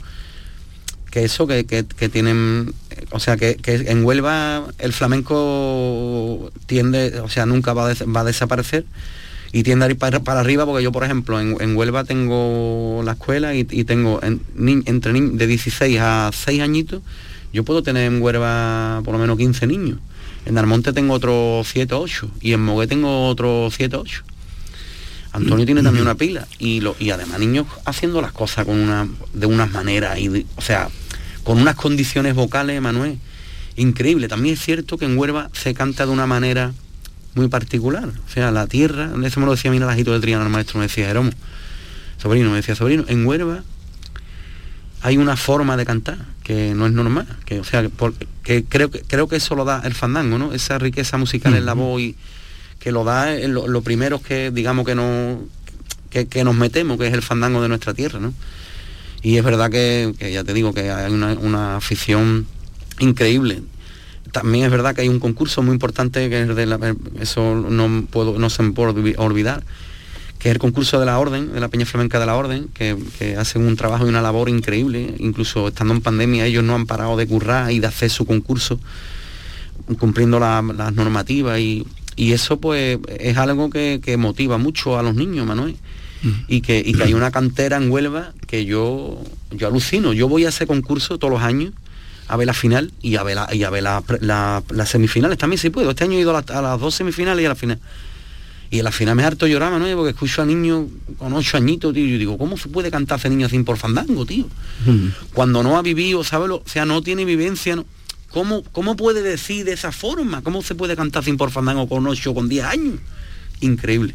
que 1.10 1.24
eso, 1.24 1.46
que, 1.48 1.64
que- 1.66 1.86
que 1.86 2.08
tienen, 2.08 2.72
o 3.10 3.18
sea, 3.18 3.36
que, 3.36 3.56
que 3.56 3.74
en 3.90 4.04
Huelva 4.04 4.64
el 4.78 4.92
flamenco 4.92 6.52
tiende, 6.66 7.18
o 7.20 7.28
sea, 7.28 7.46
nunca 7.46 7.72
va 7.72 7.86
a, 7.86 7.88
des- 7.88 8.04
va 8.04 8.20
a 8.20 8.24
desaparecer 8.24 8.84
y 9.52 9.62
tiende 9.62 9.86
a 9.86 9.90
ir 9.90 9.96
para, 9.96 10.20
para 10.20 10.40
arriba 10.40 10.66
porque 10.66 10.82
yo, 10.82 10.92
por 10.92 11.04
ejemplo, 11.04 11.40
en, 11.40 11.56
en 11.60 11.76
Huelva 11.76 12.04
tengo 12.04 13.02
la 13.04 13.12
escuela 13.12 13.54
y, 13.54 13.66
y 13.70 13.84
tengo 13.84 14.20
entre 14.22 15.12
ni- 15.12 15.36
de 15.36 15.46
16 15.46 15.98
a 16.00 16.30
6 16.32 16.60
añitos, 16.62 17.02
yo 17.52 17.64
puedo 17.64 17.82
tener 17.82 18.04
en 18.12 18.20
Huelva 18.20 19.00
por 19.04 19.14
lo 19.14 19.18
menos 19.18 19.38
15 19.38 19.66
niños. 19.66 19.98
En 20.44 20.56
Almonte 20.58 20.92
tengo 20.92 21.14
otros 21.14 21.66
7 21.68 21.94
o 21.94 22.00
8 22.00 22.30
y 22.40 22.52
en 22.52 22.60
Mogué 22.62 22.86
tengo 22.86 23.26
otros 23.28 23.74
7 23.74 23.96
o 23.96 24.00
8. 24.00 24.22
Antonio 25.32 25.66
tiene 25.66 25.82
también 25.82 26.02
una 26.04 26.14
pila 26.14 26.46
y, 26.58 26.80
lo, 26.80 26.96
y 26.98 27.10
además 27.10 27.38
niños 27.38 27.66
haciendo 27.84 28.20
las 28.22 28.32
cosas 28.32 28.64
con 28.64 28.78
una, 28.78 29.06
de 29.34 29.46
unas 29.46 29.70
maneras, 29.70 30.18
y 30.18 30.46
o 30.56 30.60
sea, 30.62 30.88
con 31.44 31.58
unas 31.60 31.74
condiciones 31.76 32.34
vocales, 32.34 32.80
Manuel, 32.80 33.18
increíble. 33.76 34.28
También 34.28 34.54
es 34.54 34.60
cierto 34.60 34.96
que 34.96 35.04
en 35.04 35.18
Huelva 35.18 35.50
se 35.52 35.74
canta 35.74 36.06
de 36.06 36.12
una 36.12 36.26
manera 36.26 36.72
muy 37.38 37.48
particular. 37.48 38.08
O 38.08 38.30
sea, 38.32 38.50
la 38.50 38.66
tierra, 38.66 39.10
eso 39.24 39.40
me 39.40 39.46
lo 39.46 39.52
decía 39.52 39.70
a 39.70 39.72
mí 39.74 39.78
de 39.78 40.20
Triana, 40.20 40.44
el 40.44 40.50
maestro 40.50 40.78
me 40.78 40.86
decía, 40.86 41.06
Jeromo, 41.06 41.30
sobrino, 42.20 42.50
me 42.50 42.56
decía, 42.56 42.74
sobrino, 42.74 43.04
en 43.08 43.24
Huelva 43.24 43.62
hay 45.00 45.16
una 45.16 45.36
forma 45.36 45.76
de 45.76 45.86
cantar 45.86 46.18
que 46.42 46.74
no 46.74 46.86
es 46.86 46.92
normal, 46.92 47.26
que 47.44 47.60
o 47.60 47.64
sea, 47.64 47.82
que 47.82 47.88
por- 47.88 48.14
que 48.42 48.64
creo 48.64 48.90
que 48.90 49.02
creo 49.02 49.28
que 49.28 49.36
eso 49.36 49.54
lo 49.54 49.64
da 49.64 49.82
el 49.84 49.94
fandango, 49.94 50.38
¿no? 50.38 50.52
Esa 50.52 50.78
riqueza 50.78 51.16
musical 51.18 51.54
en 51.54 51.64
la 51.66 51.74
voz 51.74 52.00
y 52.00 52.16
que 52.80 52.90
lo 52.90 53.04
da 53.04 53.32
en 53.34 53.54
lo, 53.54 53.68
lo 53.68 53.82
primero 53.82 54.20
que 54.20 54.50
digamos 54.50 54.84
que 54.84 54.94
no 54.96 55.40
que, 56.10 56.26
que 56.26 56.42
nos 56.42 56.56
metemos, 56.56 56.98
que 56.98 57.06
es 57.06 57.12
el 57.14 57.22
fandango 57.22 57.62
de 57.62 57.68
nuestra 57.68 57.94
tierra, 57.94 58.18
¿no? 58.18 58.34
Y 59.22 59.36
es 59.36 59.44
verdad 59.44 59.70
que, 59.70 60.14
que 60.18 60.32
ya 60.32 60.42
te 60.42 60.52
digo 60.54 60.72
que 60.74 60.90
hay 60.90 61.12
una, 61.12 61.34
una 61.34 61.76
afición 61.76 62.46
increíble. 62.98 63.62
También 64.32 64.64
es 64.66 64.70
verdad 64.70 64.94
que 64.94 65.00
hay 65.02 65.08
un 65.08 65.20
concurso 65.20 65.62
muy 65.62 65.72
importante 65.72 66.28
que 66.30 66.42
es 66.42 66.54
de 66.54 66.66
la, 66.66 66.78
eso 67.20 67.54
no 67.54 68.04
puedo 68.10 68.38
no 68.38 68.50
se 68.50 68.62
me 68.62 68.72
puede 68.72 68.92
olvi- 68.92 69.14
olvidar 69.18 69.62
que 70.38 70.48
es 70.50 70.52
el 70.54 70.60
concurso 70.60 71.00
de 71.00 71.06
la 71.06 71.18
Orden, 71.18 71.52
de 71.52 71.58
la 71.58 71.66
Peña 71.68 71.84
Flamenca 71.84 72.20
de 72.20 72.26
la 72.26 72.36
Orden, 72.36 72.68
que, 72.72 72.96
que 73.18 73.36
hacen 73.36 73.62
un 73.66 73.74
trabajo 73.74 74.06
y 74.06 74.08
una 74.08 74.22
labor 74.22 74.48
increíble, 74.48 75.14
incluso 75.18 75.66
estando 75.68 75.92
en 75.94 76.00
pandemia 76.00 76.46
ellos 76.46 76.62
no 76.62 76.76
han 76.76 76.86
parado 76.86 77.16
de 77.16 77.26
currar 77.26 77.72
y 77.72 77.80
de 77.80 77.88
hacer 77.88 78.08
su 78.08 78.24
concurso, 78.24 78.78
cumpliendo 79.98 80.38
la- 80.38 80.62
las 80.62 80.92
normativas 80.94 81.58
y, 81.58 81.86
y 82.16 82.32
eso 82.32 82.60
pues 82.60 82.98
es 83.18 83.36
algo 83.36 83.70
que, 83.70 84.00
que 84.02 84.16
motiva 84.16 84.58
mucho 84.58 84.98
a 84.98 85.02
los 85.02 85.14
niños, 85.14 85.46
Manuel. 85.46 85.76
Y 86.48 86.62
que, 86.62 86.82
y 86.84 86.94
que 86.94 87.04
hay 87.04 87.14
una 87.14 87.30
cantera 87.30 87.76
en 87.76 87.90
Huelva 87.92 88.32
que 88.48 88.64
yo, 88.64 89.22
yo 89.52 89.68
alucino. 89.68 90.12
Yo 90.12 90.28
voy 90.28 90.46
a 90.46 90.48
ese 90.48 90.66
concurso 90.66 91.16
todos 91.18 91.32
los 91.32 91.42
años 91.42 91.72
a 92.28 92.36
ver 92.36 92.46
la 92.46 92.54
final 92.54 92.92
y 93.02 93.16
a 93.16 93.22
ver, 93.22 93.36
la, 93.36 93.48
y 93.54 93.64
a 93.64 93.70
ver 93.70 93.82
la- 93.82 94.02
la- 94.20 94.62
las 94.70 94.88
semifinales 94.90 95.38
también 95.38 95.58
si 95.58 95.70
puedo. 95.70 95.90
Este 95.90 96.04
año 96.04 96.18
he 96.18 96.20
ido 96.20 96.30
a, 96.36 96.40
las- 96.42 96.50
a 96.56 96.62
las 96.62 96.78
dos 96.80 96.94
semifinales 96.94 97.42
y 97.42 97.46
a 97.46 97.48
la 97.50 97.54
final. 97.54 97.78
Y 98.70 98.78
en 98.78 98.84
la 98.84 98.92
final 98.92 99.16
me 99.16 99.24
harto 99.24 99.46
llorar, 99.46 99.72
Manuel, 99.72 99.94
porque 99.96 100.10
escucho 100.10 100.42
a 100.42 100.44
niños 100.44 100.84
con 101.16 101.32
ocho 101.32 101.56
añitos, 101.56 101.94
tío. 101.94 102.04
y 102.04 102.12
Yo 102.12 102.18
digo, 102.18 102.36
¿cómo 102.38 102.58
se 102.58 102.68
puede 102.68 102.90
cantar 102.90 103.18
ese 103.18 103.30
niño 103.30 103.46
así 103.46 103.58
por 103.60 103.78
fandango, 103.78 104.26
tío? 104.26 104.46
Cuando 105.32 105.62
no 105.62 105.78
ha 105.78 105.82
vivido, 105.82 106.22
¿sabes? 106.22 106.48
Lo- 106.48 106.56
O 106.56 106.64
sea, 106.66 106.84
no 106.84 107.02
tiene 107.02 107.24
vivencia, 107.24 107.76
no. 107.76 107.86
¿Cómo, 108.30 108.62
¿Cómo 108.72 108.94
puede 108.94 109.22
decir 109.22 109.64
de 109.64 109.72
esa 109.72 109.90
forma? 109.90 110.42
¿Cómo 110.42 110.62
se 110.62 110.74
puede 110.74 110.96
cantar 110.96 111.24
sin 111.24 111.38
por 111.38 111.50
fandango 111.50 111.88
con 111.88 112.06
ocho, 112.06 112.34
con 112.34 112.46
10 112.50 112.64
años? 112.66 112.96
Increíble. 113.60 114.14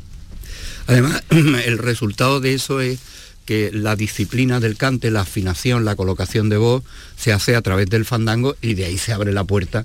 Además, 0.85 1.23
el 1.31 1.79
resultado 1.79 2.39
de 2.39 2.53
eso 2.53 2.79
es 2.79 2.99
que 3.45 3.71
la 3.73 3.95
disciplina 3.95 4.59
del 4.59 4.77
cante, 4.77 5.11
la 5.11 5.21
afinación, 5.21 5.85
la 5.85 5.95
colocación 5.95 6.49
de 6.49 6.57
voz, 6.57 6.83
se 7.15 7.33
hace 7.33 7.55
a 7.55 7.61
través 7.61 7.89
del 7.89 8.05
fandango 8.05 8.55
y 8.61 8.73
de 8.73 8.85
ahí 8.85 8.97
se 8.97 9.13
abre 9.13 9.33
la 9.33 9.43
puerta 9.43 9.83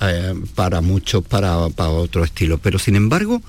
eh, 0.00 0.34
para 0.54 0.80
muchos, 0.80 1.24
para, 1.24 1.68
para 1.70 1.90
otro 1.90 2.24
estilo. 2.24 2.58
Pero 2.58 2.78
sin 2.78 2.96
embargo, 2.96 3.42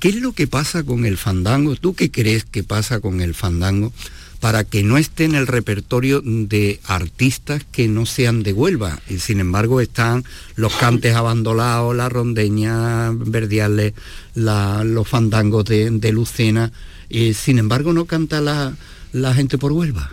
¿qué 0.00 0.08
es 0.08 0.16
lo 0.16 0.32
que 0.32 0.46
pasa 0.46 0.82
con 0.82 1.06
el 1.06 1.16
fandango? 1.16 1.76
¿Tú 1.76 1.94
qué 1.94 2.10
crees 2.10 2.44
que 2.44 2.64
pasa 2.64 3.00
con 3.00 3.20
el 3.20 3.34
fandango 3.34 3.92
para 4.40 4.64
que 4.64 4.82
no 4.82 4.98
esté 4.98 5.24
en 5.24 5.34
el 5.34 5.46
repertorio 5.46 6.20
de 6.24 6.80
artistas 6.84 7.62
que 7.70 7.88
no 7.88 8.06
sean 8.06 8.42
de 8.42 8.52
Huelva? 8.52 9.00
Y 9.08 9.18
sin 9.18 9.38
embargo 9.38 9.80
están 9.80 10.24
los 10.56 10.74
cantes 10.74 11.14
abandonados, 11.14 11.94
la 11.94 12.08
rondeña, 12.08 13.10
verdiales, 13.12 13.92
los 14.34 15.06
fandangos 15.06 15.64
de, 15.66 15.90
de 15.90 16.12
Lucena. 16.12 16.72
Y 17.08 17.34
sin 17.34 17.58
embargo 17.58 17.92
no 17.92 18.06
canta 18.06 18.40
la, 18.40 18.74
la 19.14 19.32
gente 19.32 19.56
por 19.58 19.72
Huelva. 19.72 20.10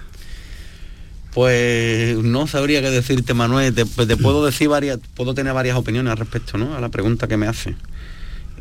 Pues 1.34 2.18
no 2.18 2.46
sabría 2.48 2.82
qué 2.82 2.90
decirte, 2.92 3.34
Manuel. 3.34 3.74
Te, 3.74 3.86
pues 3.86 4.08
te 4.08 4.18
puedo 4.18 4.46
decir 4.46 4.68
varias, 4.70 5.00
puedo 5.16 5.34
tener 5.34 5.54
varias 5.54 5.78
opiniones 5.78 6.12
al 6.12 6.18
respecto, 6.18 6.58
¿no? 6.58 6.76
A 6.76 6.82
la 6.82 6.90
pregunta 6.90 7.28
que 7.28 7.38
me 7.38 7.48
hace. 7.48 7.76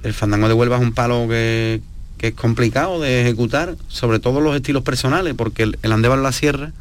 El 0.02 0.14
fandango 0.14 0.48
de 0.48 0.54
Huelva 0.54 0.76
es 0.76 0.82
un 0.82 0.92
palo 0.92 1.26
que, 1.28 1.82
que 2.16 2.28
es 2.28 2.34
complicado 2.34 3.00
de 3.00 3.22
ejecutar, 3.22 3.76
sobre 3.88 4.18
todo 4.20 4.40
los 4.40 4.54
estilos 4.54 4.82
personales, 4.82 5.34
porque 5.36 5.64
el, 5.64 5.78
el 5.82 5.92
andévar 5.92 6.18
en 6.18 6.22
la 6.22 6.32
sierra, 6.32 6.72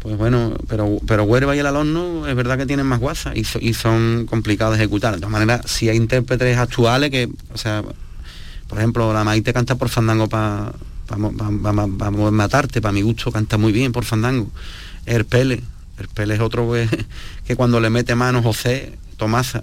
pues 0.00 0.16
bueno, 0.16 0.56
pero, 0.66 0.98
pero 1.06 1.24
Huelva 1.24 1.54
y 1.54 1.58
el 1.58 1.66
alorno 1.66 2.26
es 2.26 2.34
verdad 2.34 2.56
que 2.56 2.66
tienen 2.66 2.86
más 2.86 2.98
guasa 2.98 3.32
y, 3.36 3.44
so- 3.44 3.58
y 3.60 3.74
son 3.74 4.24
complicados 4.26 4.76
de 4.78 4.82
ejecutar. 4.82 5.12
De 5.14 5.20
todas 5.20 5.30
maneras, 5.32 5.60
si 5.70 5.88
hay 5.90 5.96
intérpretes 5.98 6.56
actuales 6.56 7.10
que, 7.10 7.28
o 7.52 7.58
sea, 7.58 7.82
por 8.66 8.78
ejemplo, 8.78 9.12
la 9.12 9.24
Maite 9.24 9.52
canta 9.52 9.74
por 9.74 9.88
fandango 9.90 10.26
para 10.28 10.72
matarte, 12.32 12.80
para 12.80 12.92
mi 12.92 13.02
gusto 13.02 13.30
canta 13.32 13.58
muy 13.58 13.72
bien 13.72 13.92
por 13.92 14.04
fandango. 14.04 14.50
Herpele, 15.06 15.62
Herpele 15.98 16.34
es 16.34 16.40
otro 16.40 16.72
que, 16.72 16.88
que 17.46 17.56
cuando 17.56 17.80
le 17.80 17.90
mete 17.90 18.14
mano 18.14 18.42
José, 18.42 18.92
Tomasa. 19.16 19.62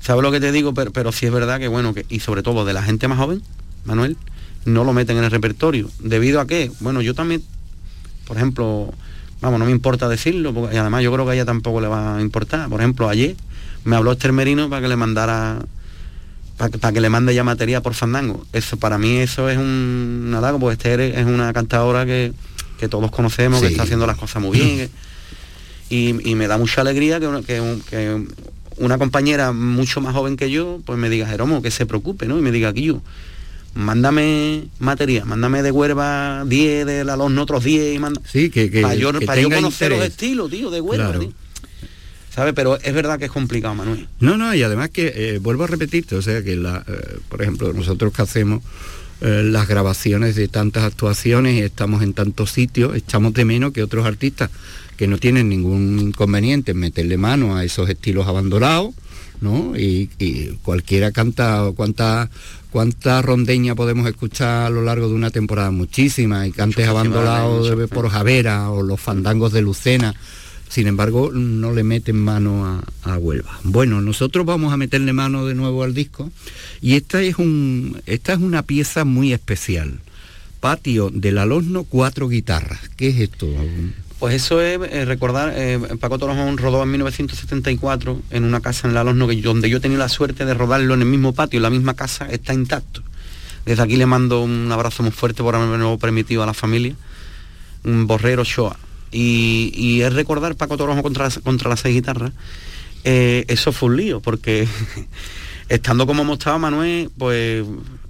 ¿Sabes 0.00 0.22
lo 0.22 0.30
que 0.30 0.40
te 0.40 0.52
digo? 0.52 0.74
Pero, 0.74 0.92
pero 0.92 1.12
sí 1.12 1.26
es 1.26 1.32
verdad 1.32 1.58
que 1.58 1.68
bueno, 1.68 1.92
que, 1.94 2.06
y 2.08 2.20
sobre 2.20 2.42
todo 2.42 2.64
de 2.64 2.72
la 2.72 2.82
gente 2.82 3.08
más 3.08 3.18
joven, 3.18 3.42
Manuel, 3.84 4.16
no 4.64 4.84
lo 4.84 4.92
meten 4.92 5.18
en 5.18 5.24
el 5.24 5.30
repertorio. 5.30 5.90
¿Debido 6.00 6.40
a 6.40 6.46
qué? 6.46 6.70
Bueno, 6.80 7.02
yo 7.02 7.14
también, 7.14 7.42
por 8.26 8.36
ejemplo, 8.36 8.92
vamos, 9.40 9.58
no 9.58 9.64
me 9.64 9.72
importa 9.72 10.08
decirlo, 10.08 10.54
porque, 10.54 10.76
y 10.76 10.78
además 10.78 11.02
yo 11.02 11.12
creo 11.12 11.24
que 11.24 11.32
a 11.32 11.34
ella 11.34 11.44
tampoco 11.44 11.80
le 11.80 11.88
va 11.88 12.16
a 12.16 12.20
importar. 12.20 12.68
Por 12.68 12.80
ejemplo, 12.80 13.08
ayer 13.08 13.36
me 13.84 13.96
habló 13.96 14.12
Esther 14.12 14.32
Merino 14.32 14.68
para 14.68 14.82
que 14.82 14.88
le 14.88 14.96
mandara 14.96 15.58
para, 16.58 16.92
que 16.92 17.00
le 17.00 17.08
mande 17.08 17.34
ya 17.34 17.44
materia 17.44 17.80
por 17.80 17.94
fandango. 17.94 18.44
Eso 18.52 18.76
para 18.76 18.98
mí 18.98 19.16
eso 19.18 19.48
es 19.48 19.56
un 19.56 20.30
nada, 20.30 20.56
pues 20.58 20.76
Esther 20.76 21.00
es 21.00 21.24
una 21.24 21.52
cantadora 21.52 22.04
que, 22.04 22.32
que 22.78 22.88
todos 22.88 23.10
conocemos, 23.10 23.60
que 23.60 23.68
está 23.68 23.84
haciendo 23.84 24.06
las 24.06 24.16
cosas 24.16 24.42
muy 24.42 24.58
bien. 24.58 24.90
y, 25.88 26.34
me 26.34 26.46
da 26.48 26.58
mucha 26.58 26.82
alegría 26.82 27.20
que, 27.20 27.28
que, 27.88 28.24
una 28.76 28.98
compañera 28.98 29.52
mucho 29.52 30.00
más 30.00 30.14
joven 30.14 30.36
que 30.36 30.50
yo, 30.50 30.80
pues 30.84 30.98
me 30.98 31.08
diga, 31.08 31.26
Jeromo, 31.26 31.62
que 31.62 31.70
se 31.70 31.86
preocupe, 31.86 32.26
¿no? 32.26 32.38
Y 32.38 32.42
me 32.42 32.52
diga, 32.52 32.72
yo, 32.72 33.00
mándame 33.74 34.64
materia, 34.78 35.24
mándame 35.24 35.62
de 35.62 35.70
Huerva 35.70 36.44
10, 36.46 36.86
de 36.86 37.04
la 37.04 37.16
los 37.16 37.36
otros 37.38 37.64
10 37.64 37.94
y 37.94 37.98
manda. 37.98 38.20
Sí, 38.24 38.50
que, 38.50 38.70
que, 38.70 38.82
para 38.82 38.94
yo, 38.94 39.50
conocer 39.50 39.90
los 39.90 40.04
estilos, 40.04 40.50
tío, 40.50 40.70
de 40.70 40.80
Huerva, 40.80 41.14
¿Sabe? 42.38 42.52
Pero 42.52 42.78
es 42.80 42.94
verdad 42.94 43.18
que 43.18 43.24
es 43.24 43.32
complicado, 43.32 43.74
Manuel. 43.74 44.06
No, 44.20 44.38
no, 44.38 44.54
y 44.54 44.62
además 44.62 44.90
que 44.90 45.12
eh, 45.12 45.38
vuelvo 45.40 45.64
a 45.64 45.66
repetirte, 45.66 46.14
o 46.14 46.22
sea 46.22 46.40
que 46.40 46.54
la, 46.54 46.84
eh, 46.86 47.18
por 47.28 47.42
ejemplo, 47.42 47.72
nosotros 47.72 48.12
que 48.12 48.22
hacemos 48.22 48.62
eh, 49.22 49.42
las 49.44 49.66
grabaciones 49.66 50.36
de 50.36 50.46
tantas 50.46 50.84
actuaciones 50.84 51.56
y 51.56 51.62
estamos 51.62 52.00
en 52.00 52.14
tantos 52.14 52.52
sitios, 52.52 52.94
echamos 52.94 53.34
de 53.34 53.44
menos 53.44 53.72
que 53.72 53.82
otros 53.82 54.06
artistas 54.06 54.50
que 54.96 55.08
no 55.08 55.18
tienen 55.18 55.48
ningún 55.48 55.98
inconveniente 55.98 56.70
en 56.70 56.78
meterle 56.78 57.16
mano 57.16 57.56
a 57.56 57.64
esos 57.64 57.90
estilos 57.90 58.28
abandonados, 58.28 58.94
¿no? 59.40 59.76
Y, 59.76 60.08
cualquiera 60.62 61.10
canta, 61.10 61.72
cuánta, 61.74 62.30
cuánta 62.70 63.20
rondeña 63.20 63.74
podemos 63.74 64.06
escuchar 64.06 64.66
a 64.66 64.70
lo 64.70 64.82
largo 64.82 65.08
de 65.08 65.14
una 65.14 65.30
temporada, 65.30 65.72
muchísimas, 65.72 66.46
y 66.46 66.52
cantes 66.52 66.86
abandonados 66.86 67.68
por 67.90 68.08
Javera 68.08 68.70
o 68.70 68.84
los 68.84 69.00
fandangos 69.00 69.52
de 69.52 69.62
Lucena 69.62 70.14
sin 70.68 70.86
embargo, 70.86 71.30
no 71.32 71.72
le 71.72 71.82
meten 71.82 72.16
mano 72.16 72.82
a, 73.02 73.18
Huelva. 73.18 73.58
Bueno, 73.64 74.00
nosotros 74.02 74.44
vamos 74.44 74.72
a 74.72 74.76
meterle 74.76 75.12
mano 75.12 75.46
de 75.46 75.54
nuevo 75.54 75.82
al 75.82 75.94
disco 75.94 76.30
y 76.80 76.94
esta 76.94 77.22
es, 77.22 77.38
un, 77.38 78.00
esta 78.06 78.34
es 78.34 78.38
una 78.38 78.62
pieza 78.62 79.04
muy 79.04 79.32
especial. 79.32 80.00
Patio 80.60 81.10
del 81.10 81.38
Alosno, 81.38 81.84
cuatro 81.84 82.28
guitarras. 82.28 82.80
¿Qué 82.96 83.08
es 83.08 83.20
esto? 83.20 83.48
Pues 84.18 84.34
eso 84.34 84.60
es 84.60 84.78
eh, 84.90 85.04
recordar, 85.04 85.54
eh, 85.56 85.78
Paco 86.00 86.18
Torojón 86.18 86.58
rodó 86.58 86.82
en 86.82 86.90
1974 86.90 88.20
en 88.30 88.44
una 88.44 88.60
casa 88.60 88.86
en 88.86 88.90
el 88.90 88.98
Alosno 88.98 89.26
donde 89.26 89.70
yo 89.70 89.80
tenía 89.80 89.98
la 89.98 90.08
suerte 90.08 90.44
de 90.44 90.54
rodarlo 90.54 90.94
en 90.94 91.00
el 91.00 91.08
mismo 91.08 91.32
patio, 91.32 91.60
la 91.60 91.70
misma 91.70 91.94
casa 91.94 92.26
está 92.30 92.52
intacto. 92.52 93.02
Desde 93.64 93.82
aquí 93.82 93.96
le 93.96 94.06
mando 94.06 94.42
un 94.42 94.70
abrazo 94.70 95.02
muy 95.02 95.12
fuerte 95.12 95.42
por 95.42 95.54
haberme 95.54 95.98
permitido 95.98 96.42
a 96.42 96.46
la 96.46 96.54
familia. 96.54 96.94
Un 97.84 98.06
borrero 98.06 98.44
Shoah 98.44 98.76
y, 99.10 100.00
es 100.02 100.12
recordar 100.12 100.54
Paco 100.56 100.76
Toronjo 100.76 101.02
contra, 101.02 101.30
contra 101.42 101.70
las 101.70 101.80
seis 101.80 101.94
guitarras, 101.94 102.32
eh, 103.04 103.44
eso 103.48 103.72
fue 103.72 103.90
un 103.90 103.96
lío, 103.96 104.20
porque 104.20 104.68
estando 105.68 106.06
como 106.06 106.22
hemos 106.22 106.38
estado 106.38 106.58
Manuel, 106.58 107.10
pues 107.16 107.64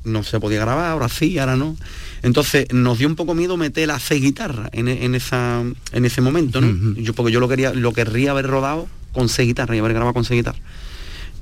no 0.05 0.23
se 0.23 0.41
podía 0.41 0.61
grabar, 0.61 0.91
ahora 0.91 1.09
sí, 1.09 1.39
ahora 1.39 1.57
no. 1.57 1.77
Entonces 2.23 2.73
nos 2.73 2.99
dio 2.99 3.07
un 3.07 3.17
poco 3.17 3.35
miedo 3.35 3.57
meter 3.57 3.87
las 3.87 4.03
seis 4.03 4.23
guitarras 4.23 4.71
en, 4.73 5.15
esa, 5.15 5.63
en 5.93 6.05
ese 6.05 6.21
momento, 6.21 6.61
¿no? 6.61 6.95
yo, 6.97 7.15
porque 7.15 7.33
yo 7.33 7.41
lo 7.41 7.49
quería, 7.49 7.73
lo 7.73 7.93
querría 7.93 8.33
haber 8.33 8.47
rodado 8.47 8.89
con 9.13 9.29
seis 9.29 9.49
guitarras 9.49 9.77
y 9.77 9.79
haber 9.81 9.93
grabado 9.93 10.15
con 10.15 10.25
seis 10.25 10.41
guitarras. 10.41 10.63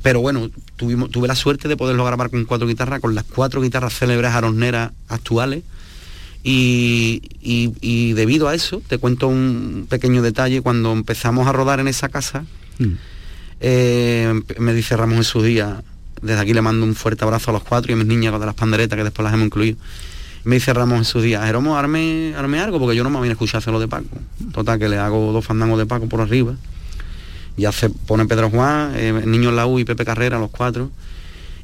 Pero 0.02 0.20
bueno, 0.20 0.50
tuvimos, 0.76 1.10
tuve 1.10 1.26
la 1.26 1.34
suerte 1.34 1.66
de 1.66 1.76
poderlo 1.76 2.04
grabar 2.04 2.30
con 2.30 2.44
cuatro 2.44 2.66
guitarras, 2.66 3.00
con 3.00 3.14
las 3.14 3.24
cuatro 3.24 3.60
guitarras 3.60 3.94
célebres 3.98 4.32
aroneras 4.32 4.92
actuales, 5.08 5.64
y, 6.48 8.12
debido 8.12 8.46
a 8.48 8.54
eso, 8.54 8.80
te 8.86 8.98
cuento 8.98 9.26
un 9.26 9.86
pequeño 9.88 10.22
detalle, 10.22 10.60
cuando 10.60 10.92
empezamos 10.92 11.48
a 11.48 11.52
rodar 11.52 11.80
en 11.80 11.88
esa 11.88 12.08
casa, 12.08 12.44
mm. 12.78 12.92
eh, 13.60 14.42
me 14.58 14.72
dice 14.72 14.96
Ramón 14.96 15.18
en 15.18 15.24
su 15.24 15.42
día, 15.42 15.82
desde 16.22 16.40
aquí 16.40 16.54
le 16.54 16.62
mando 16.62 16.86
un 16.86 16.94
fuerte 16.94 17.24
abrazo 17.24 17.50
a 17.50 17.54
los 17.54 17.64
cuatro 17.64 17.90
y 17.90 17.94
a 17.94 17.96
mis 17.96 18.06
niñas 18.06 18.38
de 18.38 18.46
las 18.46 18.54
panderetas 18.54 18.96
que 18.96 19.02
después 19.02 19.24
las 19.24 19.34
hemos 19.34 19.46
incluido. 19.46 19.76
Me 20.44 20.54
dice 20.56 20.72
Ramón 20.72 20.98
en 20.98 21.04
sus 21.04 21.24
días, 21.24 21.44
Jeromo, 21.44 21.76
arme, 21.76 22.32
arme 22.36 22.60
algo, 22.60 22.78
porque 22.78 22.94
yo 22.94 23.02
no 23.02 23.10
me 23.10 23.18
voy 23.18 23.28
a 23.28 23.32
escuchar 23.32 23.58
hacerlo 23.58 23.80
de 23.80 23.88
Paco. 23.88 24.06
Total, 24.52 24.78
que 24.78 24.88
le 24.88 24.98
hago 24.98 25.32
dos 25.32 25.44
fandangos 25.44 25.78
de 25.80 25.86
Paco 25.86 26.08
por 26.08 26.20
arriba. 26.20 26.54
Ya 27.56 27.72
se 27.72 27.90
pone 27.90 28.24
Pedro 28.26 28.50
Juan, 28.50 28.92
eh, 28.94 29.22
Niño 29.26 29.50
U 29.66 29.80
y 29.80 29.84
Pepe 29.84 30.04
Carrera, 30.04 30.38
los 30.38 30.50
cuatro, 30.50 30.92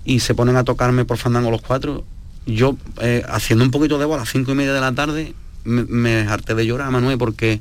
y 0.05 0.18
se 0.18 0.35
ponen 0.35 0.57
a 0.57 0.64
tocarme 0.64 1.05
por 1.05 1.18
fandango 1.18 1.53
los 1.53 1.62
cuatro 1.62 2.05
yo 2.46 2.76
eh, 3.00 3.22
haciendo 3.28 3.64
un 3.64 3.70
poquito 3.70 3.98
de 3.98 4.05
voz 4.05 4.16
a 4.16 4.20
las 4.20 4.31
cinco 4.31 4.52
y 4.52 4.55
media 4.55 4.72
de 4.72 4.81
la 4.81 4.92
tarde 4.92 5.35
me, 5.64 6.20
harté 6.20 6.55
de 6.55 6.66
llorar, 6.66 6.90
Manuel, 6.90 7.18
porque 7.18 7.61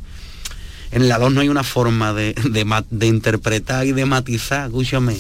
en 0.92 1.08
la 1.08 1.20
dos 1.20 1.32
no 1.32 1.42
hay 1.42 1.50
una 1.50 1.64
forma 1.64 2.14
de, 2.14 2.36
interpretar 3.02 3.86
y 3.86 3.92
de 3.92 4.06
matizar, 4.06 4.68
escúchame. 4.68 5.18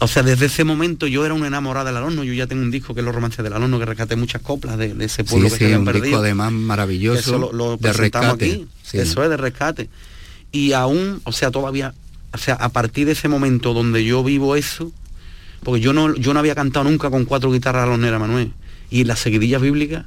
O 0.00 0.08
sea, 0.08 0.22
desde 0.22 0.46
ese 0.46 0.62
momento 0.64 1.06
yo 1.06 1.24
era 1.24 1.32
un 1.32 1.46
enamorado 1.46 1.86
del 1.86 1.96
alumno, 1.96 2.22
yo 2.22 2.34
ya 2.34 2.46
tengo 2.46 2.62
un 2.62 2.70
disco 2.70 2.94
que 2.94 3.00
es 3.00 3.04
Los 3.04 3.14
Romances 3.14 3.42
del 3.42 3.54
Alumno, 3.54 3.78
que 3.78 3.86
rescaté 3.86 4.14
muchas 4.14 4.42
coplas 4.42 4.76
de, 4.76 4.94
ese 5.00 5.24
pueblo 5.24 5.48
que 5.48 5.56
se 5.56 5.64
habían 5.64 5.80
un 5.80 5.86
perdido. 5.86 6.04
Disco 6.04 6.18
además 6.18 6.52
maravilloso 6.52 7.18
eso 7.18 7.50
lo, 7.50 7.76
de 7.78 7.92
rescate. 7.94 8.26
aquí, 8.26 8.66
eso 8.92 9.24
es 9.24 9.30
de 9.30 9.36
rescate. 9.38 9.88
Y 10.52 10.72
aún, 10.72 11.22
o 11.24 11.32
sea, 11.32 11.50
todavía, 11.50 11.94
o 12.32 12.38
sea, 12.38 12.54
a 12.54 12.68
partir 12.68 13.06
de 13.06 13.12
ese 13.12 13.28
momento 13.28 13.72
donde 13.72 14.04
yo 14.04 14.22
vivo 14.22 14.54
eso, 14.54 14.92
porque 15.64 15.80
yo 15.80 15.92
no, 15.92 16.14
yo 16.14 16.32
no 16.34 16.40
había 16.40 16.54
cantado 16.54 16.88
nunca 16.88 17.10
con 17.10 17.24
cuatro 17.24 17.50
guitarras 17.50 17.84
aloneras, 17.84 18.20
Manuel. 18.20 18.52
Y 18.90 19.04
las 19.04 19.18
seguidillas 19.18 19.60
bíblicas, 19.60 20.04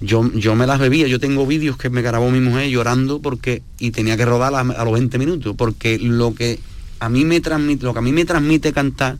yo, 0.00 0.30
yo 0.32 0.54
me 0.54 0.66
las 0.66 0.78
bebía. 0.78 1.06
Yo 1.06 1.20
tengo 1.20 1.46
vídeos 1.46 1.76
que 1.76 1.90
me 1.90 2.02
grabó 2.02 2.30
mi 2.30 2.40
mujer 2.40 2.68
llorando 2.68 3.20
porque, 3.20 3.62
y 3.78 3.90
tenía 3.90 4.16
que 4.16 4.24
rodar 4.24 4.54
a, 4.54 4.84
los 4.84 4.92
20 4.92 5.18
minutos, 5.18 5.54
porque 5.56 5.98
lo 5.98 6.34
que 6.34 6.60
a 7.00 7.08
mí 7.08 7.24
me 7.24 7.40
transmite, 7.40 7.84
lo 7.84 7.92
que 7.92 7.98
a 7.98 8.02
mí 8.02 8.12
me 8.12 8.24
transmite 8.24 8.72
cantar 8.72 9.18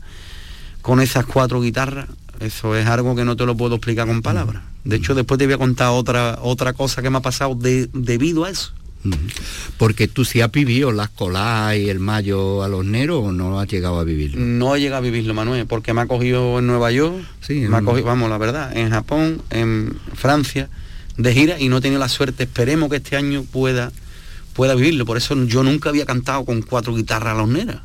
con 0.80 1.00
esas 1.00 1.26
cuatro 1.26 1.60
guitarras, 1.60 2.08
eso 2.40 2.76
es 2.76 2.86
algo 2.86 3.14
que 3.14 3.24
no 3.24 3.36
te 3.36 3.46
lo 3.46 3.56
puedo 3.56 3.76
explicar 3.76 4.06
con 4.06 4.22
palabras. 4.22 4.62
De 4.84 4.96
hecho, 4.96 5.14
después 5.14 5.38
te 5.38 5.46
voy 5.46 5.54
a 5.54 5.58
contar 5.58 5.88
otra, 5.88 6.38
otra 6.42 6.72
cosa 6.74 7.00
que 7.02 7.10
me 7.10 7.18
ha 7.18 7.22
pasado 7.22 7.56
debido 7.56 8.44
a 8.44 8.50
eso. 8.50 8.72
Porque 9.76 10.08
tú 10.08 10.24
sí 10.24 10.40
has 10.40 10.50
vivido 10.50 10.92
las 10.92 11.10
colas 11.10 11.76
y 11.76 11.88
el 11.88 11.98
mayo 11.98 12.62
a 12.62 12.68
los 12.68 12.84
neros 12.84 13.24
o 13.24 13.32
no 13.32 13.60
has 13.60 13.68
llegado 13.68 13.98
a 13.98 14.04
vivirlo. 14.04 14.40
No 14.40 14.74
he 14.74 14.80
llegado 14.80 14.98
a 14.98 15.04
vivirlo, 15.04 15.34
Manuel, 15.34 15.66
porque 15.66 15.92
me 15.92 16.00
ha 16.00 16.06
cogido 16.06 16.58
en 16.58 16.66
Nueva 16.66 16.90
York, 16.90 17.16
sí, 17.40 17.60
me 17.68 17.76
ha 17.76 17.82
cogido, 17.82 18.06
vamos, 18.06 18.30
la 18.30 18.38
verdad, 18.38 18.76
en 18.76 18.90
Japón, 18.90 19.42
en 19.50 19.96
Francia, 20.14 20.68
de 21.16 21.32
gira 21.32 21.60
y 21.60 21.68
no 21.68 21.78
he 21.78 21.80
tenido 21.80 22.00
la 22.00 22.08
suerte. 22.08 22.44
Esperemos 22.44 22.90
que 22.90 22.96
este 22.96 23.16
año 23.16 23.44
pueda, 23.44 23.92
pueda 24.54 24.74
vivirlo. 24.74 25.04
Por 25.04 25.16
eso 25.16 25.34
yo 25.44 25.62
nunca 25.62 25.90
había 25.90 26.06
cantado 26.06 26.44
con 26.44 26.62
cuatro 26.62 26.94
guitarras 26.94 27.34
a 27.34 27.38
los 27.38 27.48
neras. 27.48 27.82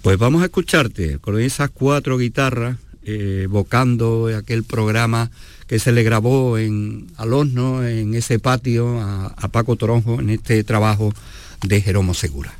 Pues 0.00 0.18
vamos 0.18 0.42
a 0.42 0.46
escucharte 0.46 1.18
con 1.18 1.38
esas 1.38 1.70
cuatro 1.70 2.18
guitarras, 2.18 2.78
eh, 3.04 3.42
evocando 3.44 4.30
aquel 4.36 4.64
programa 4.64 5.30
que 5.72 5.78
se 5.78 5.90
le 5.90 6.02
grabó 6.02 6.58
en 6.58 7.06
al 7.16 7.32
horno, 7.32 7.82
en 7.82 8.14
ese 8.14 8.38
patio, 8.38 9.00
a, 9.00 9.48
Paco 9.50 9.74
Toronjo, 9.76 10.20
en 10.20 10.28
este 10.28 10.62
trabajo 10.64 11.14
de 11.62 11.80
Jeromo 11.80 12.12
Segura. 12.12 12.52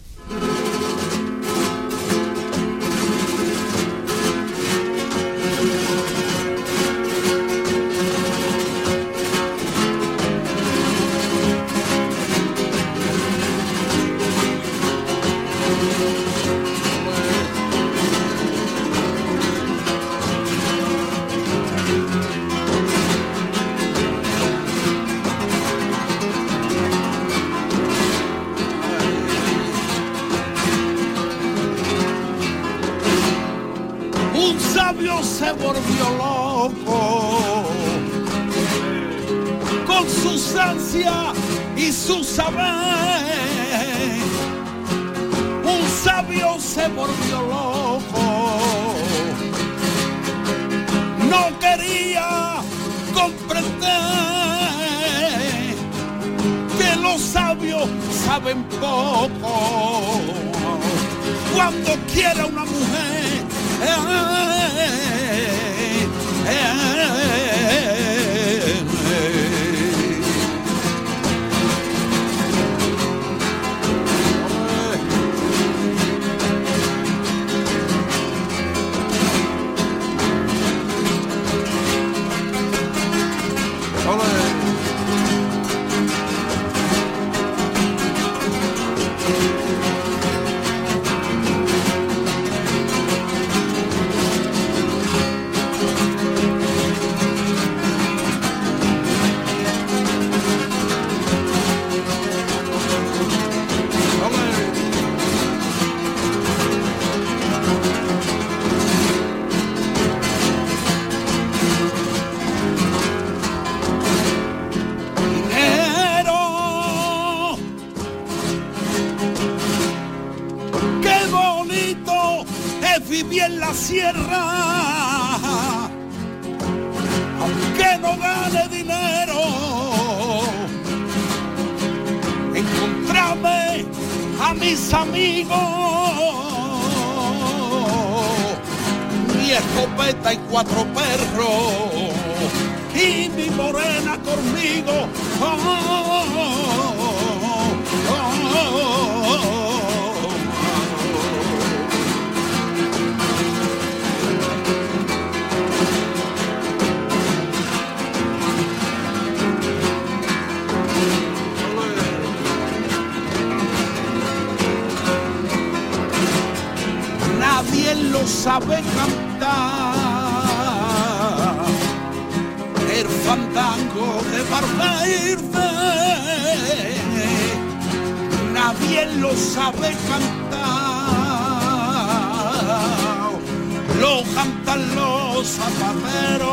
como 184.25 184.77
los 184.95 185.47
zapateros 185.47 186.51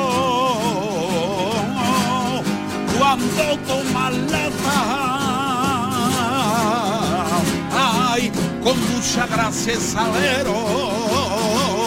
cuando 2.97 3.57
toman 3.67 4.31
lata. 4.31 4.79
Ay, 8.11 8.31
con 8.63 8.77
mucha 8.91 9.27
gracia 9.27 9.79
salero 9.79 11.78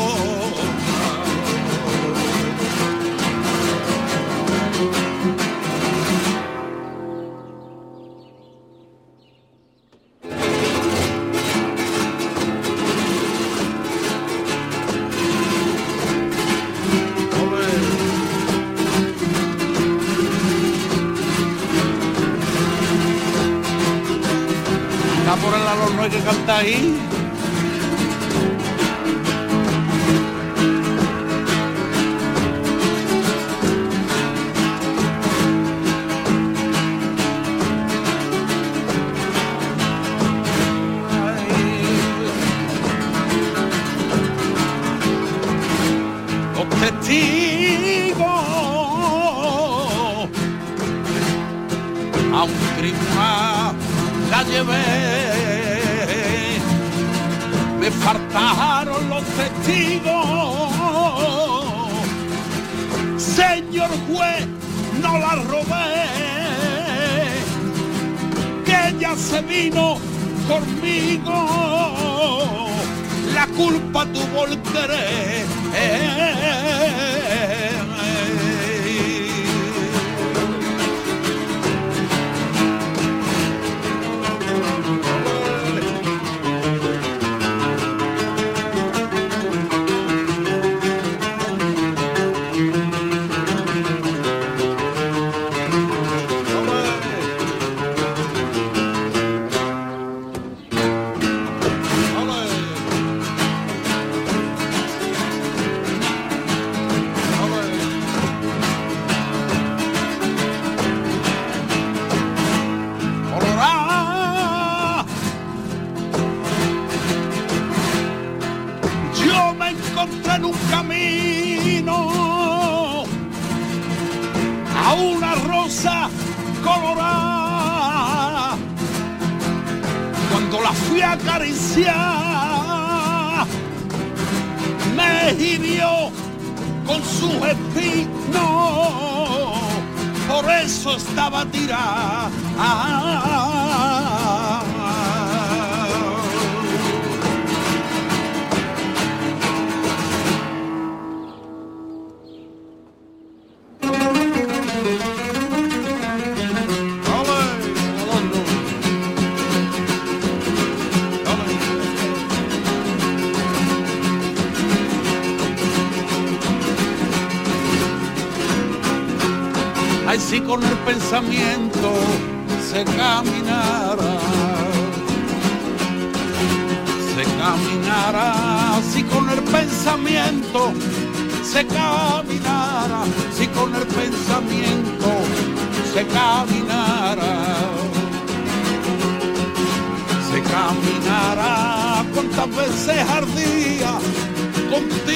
aí. 26.52 27.01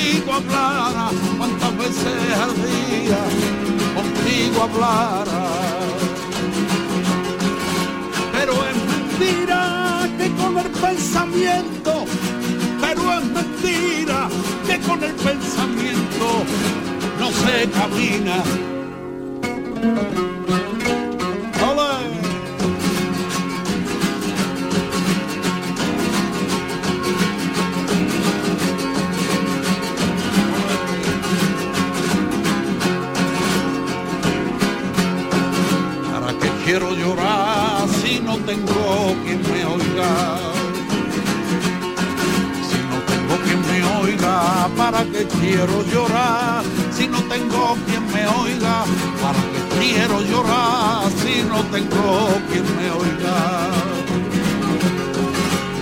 Contigo 0.07 0.35
hablara, 0.35 1.11
cuántas 1.37 1.79
veces 1.79 2.15
ardía, 2.39 3.19
contigo 3.95 4.63
hablara. 4.63 5.49
Pero 8.33 8.53
es 8.53 8.77
mentira 8.93 10.09
que 10.17 10.31
con 10.37 10.59
el 10.59 10.71
pensamiento, 10.71 12.05
pero 12.81 13.13
es 13.15 13.25
mentira 13.25 14.29
que 14.67 14.79
con 14.81 15.03
el 15.03 15.15
pensamiento 15.15 16.45
no 17.19 17.31
se 17.31 17.71
camina. 17.71 18.43
Tengo 38.47 39.16
quien 39.24 39.42
me 39.42 39.64
oiga? 39.64 40.38
Si 42.68 42.78
no 42.90 42.97
tengo 43.11 43.34
quien 43.44 43.61
me 43.66 43.78
oiga, 44.01 44.68
¿para 44.76 45.05
qué 45.05 45.26
quiero 45.40 45.82
llorar? 45.92 46.62
Si 46.92 47.09
no 47.09 47.20
tengo 47.24 47.76
quien 47.86 48.07
me 48.14 48.24
oiga, 48.42 48.84
¿para 49.20 49.40
qué 49.51 49.61
quiero 49.80 50.20
llorar? 50.22 51.11
Si 51.22 51.42
no 51.42 51.59
tengo 51.74 52.40
quien 52.49 52.64
me 52.76 52.88
oiga. 53.03 53.36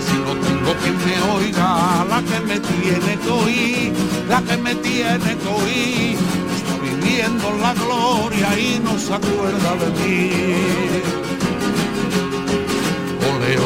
Si 0.07 0.15
no 0.25 0.33
tengo 0.45 0.71
quien 0.81 0.97
me 1.05 1.17
oiga, 1.35 2.05
la 2.09 2.19
que 2.29 2.39
me 2.49 2.59
tiene 2.59 3.11
que 3.23 3.29
oír, 3.29 3.93
la 4.27 4.41
que 4.41 4.57
me 4.57 4.73
tiene 4.75 5.37
que 5.37 5.47
oír, 5.61 6.17
está 6.57 6.73
viviendo 6.81 7.45
la 7.61 7.73
gloria 7.75 8.59
y 8.59 8.79
no 8.83 8.97
se 8.97 9.13
acuerda 9.13 9.75
de 9.81 9.89
mí. 9.99 11.24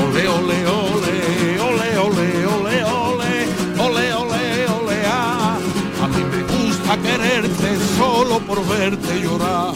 Ole, 0.10 0.28
ole, 0.28 0.66
ole, 0.66 1.60
ole, 1.62 2.00
ole, 2.00 2.30
ole, 2.40 2.84
ole, 2.84 3.48
ole, 3.78 4.14
ole, 4.16 4.68
ole, 4.68 4.98
ah. 5.06 5.60
A 6.02 6.08
mí 6.08 6.24
me 6.32 6.42
gusta 6.52 6.98
quererte 6.98 7.78
solo 7.96 8.40
por 8.40 8.66
verte 8.66 9.22
llorar. 9.22 9.76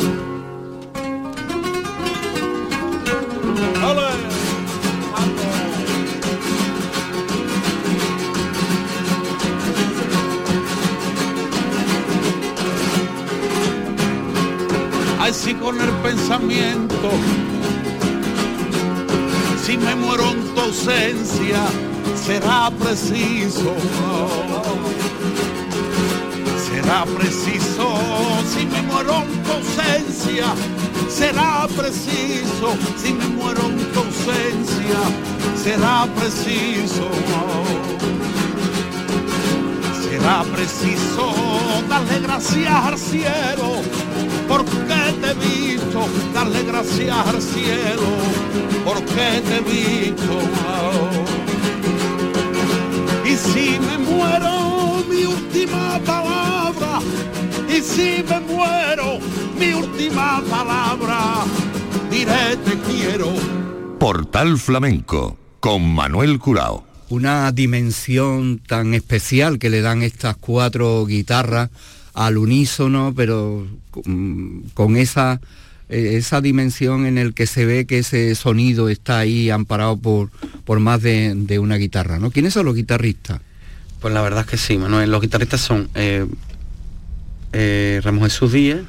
Ole. 3.89 4.13
Ay, 15.19 15.31
si 15.31 15.53
con 15.53 15.79
el 15.79 15.91
pensamiento 16.01 17.11
si 19.63 19.77
me 19.77 19.95
muero 19.95 20.29
en 20.31 20.53
tu 20.53 20.61
ausencia, 20.61 21.63
será 22.15 22.69
preciso. 22.71 23.73
Será 26.67 27.05
preciso, 27.05 27.87
si 28.53 28.65
me 28.65 28.81
muero 28.81 29.23
en 29.23 29.43
tu 29.43 29.51
ausencia, 29.53 30.47
será 31.09 31.67
preciso. 31.77 32.75
Si 32.97 33.13
me 33.13 33.27
muero 33.27 33.61
en 33.69 33.77
tu 33.93 33.99
ausencia, 33.99 34.99
será 35.55 36.07
preciso. 36.17 37.07
Será 40.03 40.43
preciso 40.43 41.33
darle 41.89 42.19
gracias 42.19 42.85
al 42.85 42.97
cielo 42.97 44.32
darle 46.33 46.63
gracias 46.63 47.15
al 47.27 47.41
cielo, 47.41 48.09
porque 48.85 49.41
te 49.47 49.57
he 49.57 49.61
visto. 49.61 50.39
Y 53.25 53.35
si 53.35 53.79
me 53.79 53.97
muero, 53.97 55.03
mi 55.09 55.25
última 55.25 55.99
palabra, 56.05 56.99
y 57.69 57.81
si 57.81 58.23
me 58.29 58.39
muero, 58.41 59.19
mi 59.59 59.73
última 59.73 60.41
palabra, 60.49 61.45
diré 62.11 62.57
te 62.57 62.77
quiero. 62.91 63.33
Portal 63.99 64.57
Flamenco 64.57 65.37
con 65.59 65.95
Manuel 65.95 66.39
Curao. 66.39 66.83
Una 67.07 67.51
dimensión 67.53 68.59
tan 68.67 68.93
especial 68.93 69.59
que 69.59 69.69
le 69.69 69.79
dan 69.79 70.01
estas 70.01 70.35
cuatro 70.35 71.05
guitarras 71.05 71.69
al 72.13 72.37
unísono, 72.37 73.13
pero 73.15 73.65
con 74.73 74.97
esa, 74.97 75.39
esa 75.89 76.41
dimensión 76.41 77.05
en 77.05 77.17
el 77.17 77.33
que 77.33 77.45
se 77.45 77.65
ve 77.65 77.85
que 77.85 77.99
ese 77.99 78.33
sonido 78.35 78.89
está 78.89 79.19
ahí 79.19 79.49
amparado 79.49 79.97
por, 79.97 80.31
por 80.65 80.79
más 80.79 81.01
de, 81.01 81.33
de 81.35 81.59
una 81.59 81.75
guitarra, 81.75 82.19
¿no? 82.19 82.31
¿Quiénes 82.31 82.53
son 82.53 82.65
los 82.65 82.75
guitarristas? 82.75 83.41
Pues 83.99 84.13
la 84.13 84.21
verdad 84.21 84.41
es 84.41 84.47
que 84.47 84.57
sí, 84.57 84.77
Manuel. 84.77 85.11
Los 85.11 85.21
guitarristas 85.21 85.61
son 85.61 85.89
eh, 85.95 86.25
eh, 87.53 88.01
Ramos 88.03 88.23
Jesús 88.23 88.51
Díaz, 88.51 88.81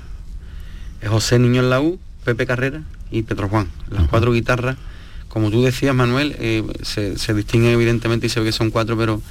eh, 1.02 1.08
José 1.08 1.38
Niño 1.38 1.60
en 1.60 1.70
la 1.70 1.80
U, 1.80 2.00
Pepe 2.24 2.46
Carrera 2.46 2.82
y 3.10 3.22
Petro 3.22 3.48
Juan. 3.48 3.68
Las 3.90 4.08
cuatro 4.08 4.32
guitarras, 4.32 4.76
como 5.28 5.50
tú 5.50 5.62
decías, 5.62 5.94
Manuel, 5.94 6.34
eh, 6.38 6.64
se, 6.82 7.18
se 7.18 7.34
distinguen 7.34 7.72
evidentemente 7.72 8.26
y 8.26 8.30
se 8.30 8.40
ve 8.40 8.46
que 8.46 8.52
son 8.52 8.70
cuatro, 8.70 8.96
pero 8.96 9.22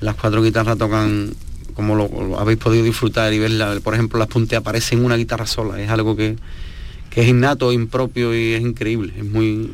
las 0.00 0.16
cuatro 0.16 0.42
guitarras 0.42 0.76
tocan 0.76 1.32
como 1.74 1.94
lo, 1.94 2.08
lo 2.08 2.38
habéis 2.38 2.58
podido 2.58 2.84
disfrutar 2.84 3.32
y 3.32 3.38
ver, 3.38 3.80
por 3.80 3.94
ejemplo, 3.94 4.18
las 4.18 4.28
punteas 4.28 4.60
aparecen 4.60 4.98
en 4.98 5.04
una 5.06 5.16
guitarra 5.16 5.46
sola. 5.46 5.80
Es 5.80 5.90
algo 5.90 6.16
que, 6.16 6.36
que 7.14 7.22
es 7.22 7.28
innato, 7.28 7.72
impropio 7.72 8.34
y 8.34 8.54
es 8.54 8.62
increíble. 8.62 9.12
Es 9.16 9.24
muy, 9.24 9.72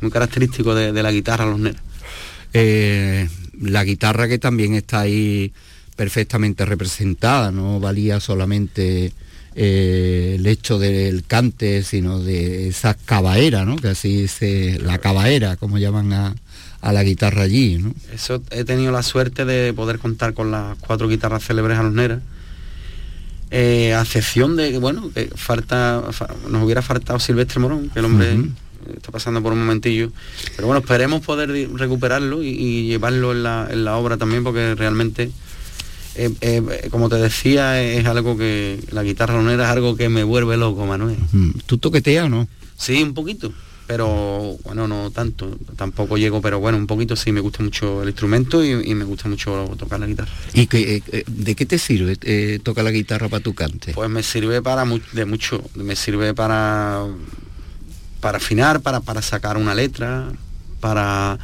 muy 0.00 0.10
característico 0.10 0.74
de, 0.74 0.92
de 0.92 1.02
la 1.02 1.10
guitarra 1.10 1.46
los 1.46 1.58
neros. 1.58 1.80
Eh, 2.52 3.28
la 3.60 3.84
guitarra 3.84 4.28
que 4.28 4.38
también 4.38 4.74
está 4.74 5.00
ahí 5.00 5.52
perfectamente 5.96 6.64
representada, 6.64 7.50
no 7.50 7.80
valía 7.80 8.20
solamente 8.20 9.12
eh, 9.54 10.36
el 10.38 10.46
hecho 10.46 10.78
del 10.78 11.24
cante, 11.24 11.82
sino 11.82 12.18
de 12.18 12.68
esa 12.68 12.94
cabaera, 12.94 13.64
¿no? 13.64 13.76
Que 13.76 13.88
así 13.88 14.28
se, 14.28 14.78
la 14.78 14.98
cabaera, 14.98 15.56
como 15.56 15.78
llaman 15.78 16.12
a, 16.12 16.34
a 16.80 16.92
la 16.92 17.04
guitarra 17.04 17.42
allí, 17.42 17.78
¿no? 17.78 17.94
Eso 18.12 18.42
he 18.50 18.64
tenido 18.64 18.92
la 18.92 19.02
suerte 19.02 19.44
de 19.44 19.72
poder 19.72 19.98
contar 19.98 20.34
con 20.34 20.50
las 20.50 20.76
cuatro 20.78 21.08
guitarras 21.08 21.44
célebres 21.44 21.78
alosneras. 21.78 22.20
Eh, 23.54 23.92
a 23.92 24.00
excepción 24.00 24.56
de 24.56 24.72
que, 24.72 24.78
bueno, 24.78 25.10
que 25.14 25.30
falta, 25.34 26.02
fa- 26.10 26.28
nos 26.48 26.62
hubiera 26.64 26.80
faltado 26.80 27.18
Silvestre 27.20 27.60
Morón, 27.60 27.90
que 27.90 27.98
el 27.98 28.06
hombre 28.06 28.32
Ujú. 28.34 28.48
está 28.96 29.12
pasando 29.12 29.42
por 29.42 29.52
un 29.52 29.58
momentillo. 29.58 30.10
Pero 30.56 30.68
bueno, 30.68 30.80
esperemos 30.80 31.20
poder 31.20 31.50
recuperarlo 31.74 32.42
y, 32.42 32.48
y 32.48 32.86
llevarlo 32.86 33.32
en 33.32 33.42
la, 33.42 33.68
en 33.70 33.84
la 33.84 33.96
obra 33.98 34.16
también, 34.16 34.42
porque 34.42 34.74
realmente, 34.74 35.30
eh, 36.14 36.30
eh, 36.40 36.88
como 36.90 37.10
te 37.10 37.16
decía, 37.16 37.82
es 37.82 38.06
algo 38.06 38.38
que 38.38 38.80
la 38.90 39.02
guitarra 39.02 39.34
alosnera 39.34 39.64
es 39.64 39.70
algo 39.70 39.96
que 39.96 40.08
me 40.08 40.24
vuelve 40.24 40.56
loco, 40.56 40.86
Manuel. 40.86 41.18
¿Tú 41.66 41.76
toqueteas 41.76 42.24
o 42.24 42.28
no? 42.30 42.48
Sí, 42.78 43.02
un 43.02 43.12
poquito, 43.12 43.52
pero 43.86 44.56
bueno, 44.64 44.88
no 44.88 45.10
tanto, 45.10 45.58
tampoco 45.76 46.16
llego, 46.16 46.40
pero 46.40 46.60
bueno, 46.60 46.78
un 46.78 46.86
poquito 46.86 47.14
sí, 47.16 47.32
me 47.32 47.40
gusta 47.40 47.62
mucho 47.62 48.02
el 48.02 48.08
instrumento 48.08 48.64
y, 48.64 48.70
y 48.90 48.94
me 48.94 49.04
gusta 49.04 49.28
mucho 49.28 49.74
tocar 49.78 50.00
la 50.00 50.06
guitarra. 50.06 50.30
¿Y 50.54 50.66
que, 50.66 50.96
eh, 50.96 51.02
eh, 51.12 51.24
de 51.26 51.54
qué 51.54 51.66
te 51.66 51.78
sirve 51.78 52.16
eh, 52.22 52.58
tocar 52.62 52.84
la 52.84 52.90
guitarra 52.90 53.28
para 53.28 53.42
tu 53.42 53.54
cante? 53.54 53.92
Pues 53.92 54.08
me 54.08 54.22
sirve 54.22 54.62
para 54.62 54.84
mu- 54.84 55.00
de 55.12 55.24
mucho, 55.26 55.62
me 55.74 55.96
sirve 55.96 56.32
para 56.34 57.04
para 58.20 58.38
afinar, 58.38 58.80
para, 58.82 59.00
para 59.00 59.20
sacar 59.20 59.56
una 59.56 59.74
letra, 59.74 60.30
para 60.80 61.38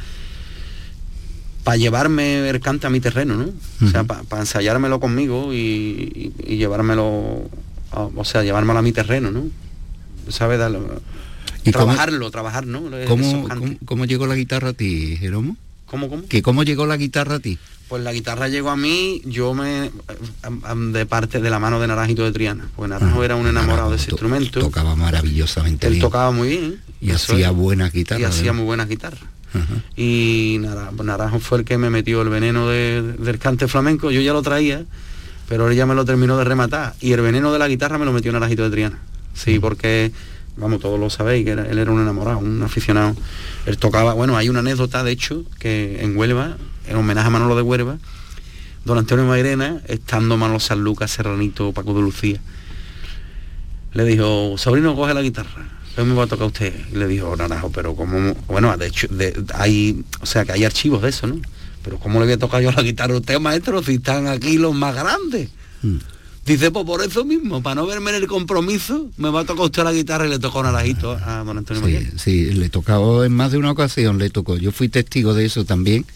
para 1.63 1.77
llevarme 1.77 2.49
el 2.49 2.59
cante 2.61 2.87
a 2.87 2.89
mi 2.89 2.99
terreno, 3.01 3.35
¿no? 3.35 3.51
O 3.85 3.89
sea, 3.91 4.03
pa- 4.05 4.23
para 4.23 4.41
ensayármelo 4.43 4.99
conmigo 4.99 5.53
y, 5.53 5.57
y- 5.57 6.53
y 6.53 6.57
llevármelo, 6.57 7.49
a- 7.91 8.03
o 8.15 8.25
sea, 8.25 8.43
llevármelo 8.43 8.79
a 8.79 8.81
mi 8.81 8.91
terreno, 8.93 9.29
¿no? 9.29 9.43
¿Sabes? 10.29 10.59
Darlo- 11.69 11.69
¿Y 11.69 11.73
cómo- 11.73 11.85
trabajarlo, 11.93 12.31
trabajar, 12.31 12.67
¿no? 12.67 12.83
¿Cómo, 13.07 13.47
cómo, 13.49 13.75
cómo 13.85 14.05
llegó 14.05 14.27
la 14.27 14.35
guitarra 14.35 14.69
a 14.69 14.73
ti, 14.73 15.17
Jeromo? 15.17 15.57
¿Cómo, 15.85 16.07
cómo? 16.09 16.23
¿Que 16.27 16.41
¿Cómo 16.41 16.63
llegó 16.63 16.85
la 16.85 16.97
guitarra 16.97 17.35
a 17.35 17.39
ti? 17.39 17.57
Pues 17.87 18.03
la 18.03 18.13
guitarra 18.13 18.47
llegó 18.49 18.69
a 18.69 18.77
mí, 18.77 19.21
yo 19.25 19.55
me 19.55 19.89
de 20.91 21.05
parte 21.07 21.41
de 21.41 21.49
la 21.49 21.57
mano 21.57 21.79
de 21.79 21.87
Naranjito 21.87 22.23
de 22.23 22.31
Triana, 22.31 22.69
pues 22.75 22.87
Naranjo 22.87 23.23
era 23.23 23.35
un 23.35 23.47
enamorado 23.47 23.89
de 23.89 23.95
ese 23.95 24.05
To- 24.09 24.11
instrumento. 24.11 24.59
Tocaba 24.59 24.95
maravillosamente 24.95 25.87
Él 25.87 25.93
bien. 25.93 26.01
tocaba 26.01 26.29
muy 26.31 26.49
bien. 26.49 26.79
Y 27.01 27.09
hacía 27.11 27.49
buenas 27.49 27.91
guitarras, 27.91 28.21
Y 28.21 28.25
hacía 28.25 28.53
muy 28.53 28.65
buenas 28.65 28.87
guitarras. 28.87 29.21
Ajá. 29.51 29.65
Y 29.97 30.57
Nara- 30.59 30.91
Naranjo 31.03 31.39
fue 31.39 31.57
el 31.59 31.65
que 31.65 31.79
me 31.79 31.89
metió 31.89 32.21
el 32.21 32.29
veneno 32.29 32.67
de- 32.67 33.01
del 33.17 33.39
cante 33.39 33.67
flamenco. 33.67 34.11
Yo 34.11 34.21
ya 34.21 34.33
lo 34.33 34.43
traía, 34.43 34.83
pero 35.47 35.67
él 35.71 35.75
ya 35.75 35.87
me 35.87 35.95
lo 35.95 36.05
terminó 36.05 36.37
de 36.37 36.43
rematar. 36.43 36.93
Y 37.01 37.13
el 37.13 37.21
veneno 37.21 37.51
de 37.51 37.57
la 37.57 37.67
guitarra 37.67 37.97
me 37.97 38.05
lo 38.05 38.13
metió 38.13 38.31
Naranjito 38.31 38.61
de 38.65 38.69
Triana. 38.69 38.99
Sí, 39.33 39.57
porque 39.57 40.11
vamos, 40.59 40.79
todos 40.79 40.99
lo 40.99 41.09
sabéis, 41.09 41.45
que 41.45 41.51
él 41.51 41.77
era 41.77 41.91
un 41.91 42.01
enamorado, 42.01 42.39
un 42.39 42.61
aficionado. 42.63 43.15
Él 43.65 43.77
tocaba, 43.77 44.13
bueno, 44.13 44.37
hay 44.37 44.49
una 44.49 44.59
anécdota, 44.59 45.03
de 45.03 45.11
hecho, 45.11 45.43
que 45.59 46.03
en 46.03 46.17
Huelva, 46.17 46.57
en 46.87 46.95
homenaje 46.95 47.27
a 47.27 47.29
Manolo 47.29 47.55
de 47.55 47.61
Huelva, 47.61 47.97
don 48.85 48.97
Antonio 48.97 49.25
Mairena, 49.25 49.81
estando 49.87 50.37
Manolo 50.37 50.59
San 50.59 50.83
Lucas, 50.83 51.11
Serranito, 51.11 51.73
Paco 51.73 51.93
de 51.93 52.01
Lucía, 52.01 52.39
le 53.93 54.03
dijo, 54.05 54.55
sobrino, 54.57 54.95
coge 54.95 55.13
la 55.13 55.21
guitarra, 55.21 55.67
¿qué 55.95 56.03
me 56.03 56.13
va 56.13 56.23
a 56.23 56.27
tocar 56.27 56.47
usted? 56.47 56.73
Y 56.91 56.95
le 56.95 57.07
dijo, 57.07 57.35
Naranjo, 57.35 57.71
pero 57.71 57.95
como, 57.95 58.35
bueno, 58.47 58.75
de 58.77 58.87
hecho, 58.87 59.07
hay, 59.55 60.03
o 60.21 60.25
sea, 60.25 60.45
que 60.45 60.51
hay 60.51 60.65
archivos 60.65 61.01
de 61.01 61.09
eso, 61.09 61.27
¿no? 61.27 61.41
Pero 61.83 61.97
¿cómo 61.97 62.19
le 62.19 62.25
voy 62.25 62.33
a 62.33 62.37
tocar 62.37 62.61
yo 62.61 62.71
la 62.71 62.81
guitarra 62.81 63.13
a 63.13 63.17
usted, 63.17 63.39
maestro, 63.39 63.81
si 63.81 63.95
están 63.95 64.27
aquí 64.27 64.57
los 64.57 64.75
más 64.75 64.95
grandes? 64.95 65.49
Mm. 65.81 65.97
Dice, 66.49 66.71
pues 66.71 66.83
por 66.83 67.03
eso 67.03 67.23
mismo, 67.25 67.61
para 67.61 67.75
no 67.75 67.85
verme 67.85 68.09
en 68.09 68.15
el 68.15 68.25
compromiso, 68.27 69.11
me 69.17 69.29
va 69.29 69.41
a 69.41 69.45
tocar 69.45 69.65
usted 69.65 69.83
la 69.83 69.93
guitarra 69.93 70.25
y 70.25 70.31
le 70.31 70.39
tocó 70.39 70.63
Naranjito 70.63 71.11
a 71.11 71.43
don 71.43 71.59
Antonio 71.59 71.85
sí, 71.85 72.07
Sí, 72.17 72.45
le 72.53 72.69
tocaba 72.69 73.23
en 73.23 73.33
más 73.33 73.51
de 73.51 73.59
una 73.59 73.69
ocasión, 73.69 74.17
le 74.17 74.31
tocó. 74.31 74.57
Yo 74.57 74.71
fui 74.71 74.89
testigo 74.89 75.35
de 75.35 75.45
eso 75.45 75.63
también 75.63 76.07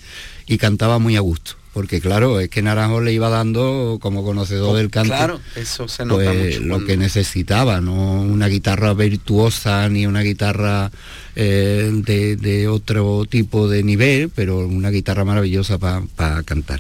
y 0.48 0.58
cantaba 0.58 0.98
muy 0.98 1.18
a 1.18 1.20
gusto 1.20 1.54
porque 1.74 2.00
claro, 2.00 2.40
es 2.40 2.50
que 2.50 2.62
Naranjo 2.62 3.02
le 3.02 3.14
iba 3.14 3.30
dando 3.30 3.98
como 4.00 4.24
conocedor 4.24 4.76
oh, 4.76 4.78
del 4.78 4.92
canto. 4.92 5.14
Claro, 5.14 5.42
eso 5.56 5.88
se 5.88 6.06
nota 6.06 6.32
pues, 6.32 6.60
lo 6.60 6.86
que 6.86 6.98
necesitaba, 6.98 7.82
no 7.82 8.22
una 8.22 8.48
guitarra 8.48 8.94
virtuosa 8.94 9.90
ni 9.90 10.06
una 10.06 10.22
guitarra 10.22 10.92
eh, 11.36 11.90
de, 11.92 12.68
otro 12.68 13.26
tipo 13.28 13.68
de 13.68 13.84
nivel, 13.84 14.30
pero 14.30 14.60
una 14.60 14.92
guitarra 14.92 15.26
maravillosa 15.26 15.80
para 15.80 16.44
cantar. 16.44 16.80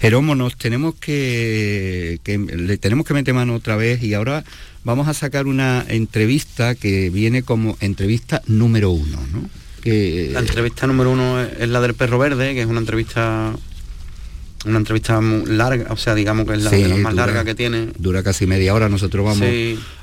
Jeromo, 0.00 0.34
nos 0.34 0.56
tenemos 0.56 0.94
que, 0.96 2.20
le 2.24 2.76
tenemos 2.76 3.06
que 3.06 3.14
meter 3.14 3.32
mano 3.32 3.54
otra 3.54 3.76
vez 3.76 4.02
y 4.02 4.12
ahora 4.12 4.44
vamos 4.84 5.08
a 5.08 5.14
sacar 5.14 5.46
una 5.46 5.86
entrevista 5.88 6.74
que 6.74 7.08
viene 7.08 7.42
como 7.42 7.78
entrevista 7.80 8.42
número 8.46 8.90
uno, 8.90 9.18
¿no? 9.32 9.48
Que, 9.82 10.30
la 10.32 10.40
entrevista 10.40 10.86
número 10.86 11.10
uno 11.10 11.40
es 11.40 11.68
la 11.68 11.80
del 11.80 11.94
perro 11.94 12.18
verde, 12.18 12.54
que 12.54 12.60
es 12.60 12.66
una 12.66 12.80
entrevista 12.80 13.54
una 14.64 14.78
entrevista 14.78 15.20
muy 15.20 15.46
larga, 15.46 15.92
o 15.92 15.96
sea, 15.96 16.14
digamos 16.14 16.46
que 16.46 16.54
es 16.54 16.62
la, 16.62 16.96
más 16.96 17.14
larga 17.14 17.44
que 17.44 17.54
tiene. 17.54 17.88
Dura 17.98 18.22
casi 18.22 18.46
media 18.46 18.74
hora, 18.74 18.88
nosotros 18.88 19.24
vamos 19.24 19.48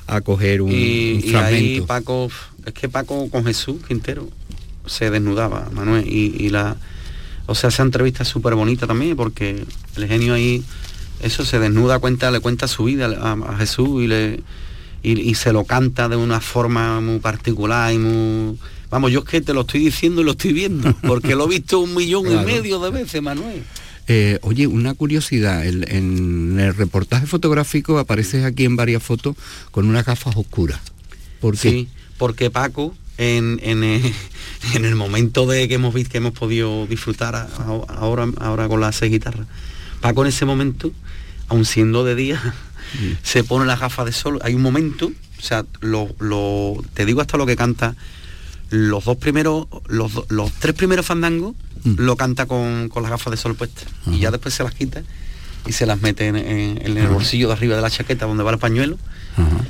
a 0.06 0.20
coger 0.20 0.62
un, 0.62 0.70
y, 0.70 1.20
y 1.24 1.34
ahí 1.34 1.80
Paco, 1.80 2.28
es 2.64 2.72
que 2.72 2.88
Paco 2.88 3.28
con 3.30 3.44
Jesús 3.44 3.76
Quintero 3.86 4.28
se 4.86 5.10
desnudaba, 5.10 5.68
Manuel, 5.72 6.06
y, 6.08 6.48
la, 6.50 6.76
o 7.46 7.54
sea, 7.54 7.68
esa 7.68 7.82
entrevista 7.82 8.22
es 8.22 8.28
súper 8.28 8.54
bonita 8.54 8.86
también, 8.86 9.16
porque 9.16 9.64
el 9.96 10.08
genio 10.08 10.34
ahí, 10.34 10.62
eso 11.20 11.44
se 11.44 11.58
desnuda, 11.58 11.98
cuenta, 11.98 12.30
le 12.30 12.40
cuenta 12.40 12.68
su 12.68 12.84
vida 12.84 13.06
a, 13.06 13.56
Jesús 13.56 14.02
y 14.02 14.06
le 14.06 14.42
y, 15.02 15.34
se 15.34 15.52
lo 15.52 15.64
canta 15.64 16.08
de 16.08 16.16
una 16.16 16.40
forma 16.40 17.00
muy 17.00 17.18
particular 17.18 17.92
y 17.92 17.98
muy 17.98 18.58
vamos 18.88 19.10
yo 19.10 19.20
es 19.20 19.24
que 19.24 19.40
te 19.40 19.52
lo 19.52 19.62
estoy 19.62 19.80
diciendo 19.80 20.20
y 20.20 20.24
lo 20.24 20.32
estoy 20.32 20.52
viendo 20.52 20.94
porque 21.02 21.34
lo 21.34 21.46
he 21.46 21.48
visto 21.48 21.80
un 21.80 21.94
millón 21.94 22.30
y 22.30 22.36
medio 22.44 22.78
de 22.78 22.90
veces 22.90 23.20
Manuel 23.20 23.64
eh, 24.08 24.38
oye, 24.42 24.66
una 24.66 24.94
curiosidad, 24.94 25.64
en 25.66 26.58
el 26.58 26.74
reportaje 26.74 27.26
fotográfico 27.26 27.98
apareces 27.98 28.44
aquí 28.44 28.64
en 28.64 28.76
varias 28.76 29.02
fotos 29.02 29.36
con 29.70 29.88
unas 29.88 30.04
gafas 30.04 30.36
oscuras. 30.36 30.80
¿Por 31.40 31.58
qué? 31.58 31.70
Sí, 31.70 31.88
porque 32.18 32.50
Paco, 32.50 32.94
en, 33.18 33.60
en, 33.62 34.84
el 34.84 34.94
momento 34.94 35.46
de 35.46 35.68
que 35.68 35.74
hemos 35.74 35.94
visto 35.94 36.12
que 36.12 36.18
hemos 36.18 36.32
podido 36.32 36.86
disfrutar 36.86 37.48
ahora, 37.88 38.28
ahora 38.38 38.68
con 38.68 38.80
las 38.80 38.96
seis 38.96 39.12
guitarras, 39.12 39.46
Paco 40.00 40.22
en 40.22 40.28
ese 40.28 40.44
momento, 40.44 40.92
aun 41.48 41.64
siendo 41.64 42.04
de 42.04 42.14
día, 42.14 42.54
se 43.22 43.44
pone 43.44 43.66
las 43.66 43.80
gafas 43.80 44.06
de 44.06 44.12
sol. 44.12 44.40
Hay 44.42 44.54
un 44.54 44.62
momento, 44.62 45.12
o 45.38 45.42
sea, 45.42 45.64
lo, 45.80 46.08
te 46.94 47.06
digo 47.06 47.20
hasta 47.20 47.36
lo 47.36 47.46
que 47.46 47.56
canta, 47.56 47.94
los 48.72 49.04
dos 49.04 49.16
primeros, 49.16 49.68
los, 49.86 50.12
los 50.28 50.52
tres 50.52 50.74
primeros 50.74 51.06
fandangos 51.06 51.54
Mm. 51.84 51.94
lo 51.98 52.16
canta 52.16 52.46
con, 52.46 52.90
las 52.94 53.10
gafas 53.10 53.30
de 53.30 53.36
sol 53.36 53.54
puestas. 53.54 53.86
Y 54.06 54.20
ya 54.20 54.30
después 54.30 54.54
se 54.54 54.62
las 54.62 54.74
quita 54.74 55.02
y 55.66 55.72
se 55.72 55.86
las 55.86 56.00
mete 56.00 56.26
en, 56.26 56.36
el 56.36 57.08
bolsillo 57.08 57.48
de 57.48 57.54
arriba 57.54 57.76
de 57.76 57.82
la 57.82 57.90
chaqueta 57.90 58.26
donde 58.26 58.44
va 58.44 58.50
el 58.52 58.58
pañuelo. 58.58 58.98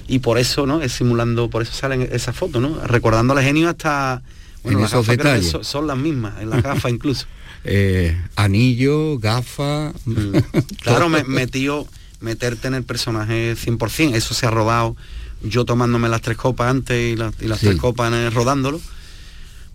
Y 0.08 0.18
por 0.18 0.38
eso 0.38 0.66
no 0.66 0.82
es 0.82 0.92
simulando 0.92 1.48
por 1.48 1.62
eso 1.62 1.72
salen 1.72 2.08
esas 2.10 2.34
fotos 2.34 2.60
no 2.60 2.84
recordando 2.84 3.32
al 3.32 3.44
genio 3.44 3.68
hasta 3.68 4.20
bueno 4.64 4.80
las 4.80 4.92
gafas 4.92 5.56
son, 5.62 5.86
las 5.86 5.96
mismas 5.96 6.40
en 6.40 6.50
las 6.50 6.62
gafas 6.64 6.90
incluso. 6.90 7.26
Eh, 7.64 8.20
anillo 8.34 9.18
gafa. 9.18 9.92
Mm. 10.04 10.36
claro 10.82 11.08
me 11.08 11.22
metió 11.22 11.86
meterte 12.20 12.68
en 12.68 12.74
el 12.74 12.82
personaje 12.82 13.54
100% 13.54 14.14
eso 14.14 14.34
se 14.34 14.46
ha 14.46 14.50
rodado 14.50 14.96
yo 15.44 15.64
tomándome 15.64 16.08
las 16.08 16.22
tres 16.22 16.36
copas 16.36 16.70
antes 16.70 17.14
y, 17.14 17.16
las 17.16 17.60
tres 17.60 17.76
copas 17.76 18.32
rodándolo 18.32 18.80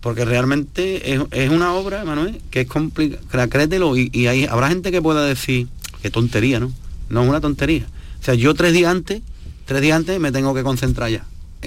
porque 0.00 0.24
realmente 0.24 1.14
es, 1.14 1.50
una 1.50 1.74
obra, 1.74 2.04
Manuel, 2.04 2.40
que 2.50 2.62
es 2.62 2.68
complicada, 2.68 3.48
créetelo, 3.48 3.96
y, 3.96 4.10
y 4.12 4.28
hay, 4.28 4.44
habrá 4.44 4.68
gente 4.68 4.92
que 4.92 5.02
pueda 5.02 5.24
decir, 5.24 5.66
qué 6.02 6.10
tontería, 6.10 6.60
¿no? 6.60 6.72
No 7.08 7.22
es 7.22 7.28
una 7.28 7.40
tontería. 7.40 7.86
O 8.20 8.24
sea, 8.24 8.34
yo 8.34 8.54
tres 8.54 8.72
días 8.72 8.90
antes, 8.90 9.22
tres 9.64 9.82
días 9.82 9.96
antes 9.96 10.20
me 10.20 10.30
tengo 10.30 10.54
que 10.54 10.62
concentrar 10.62 11.10
ya. 11.10 11.24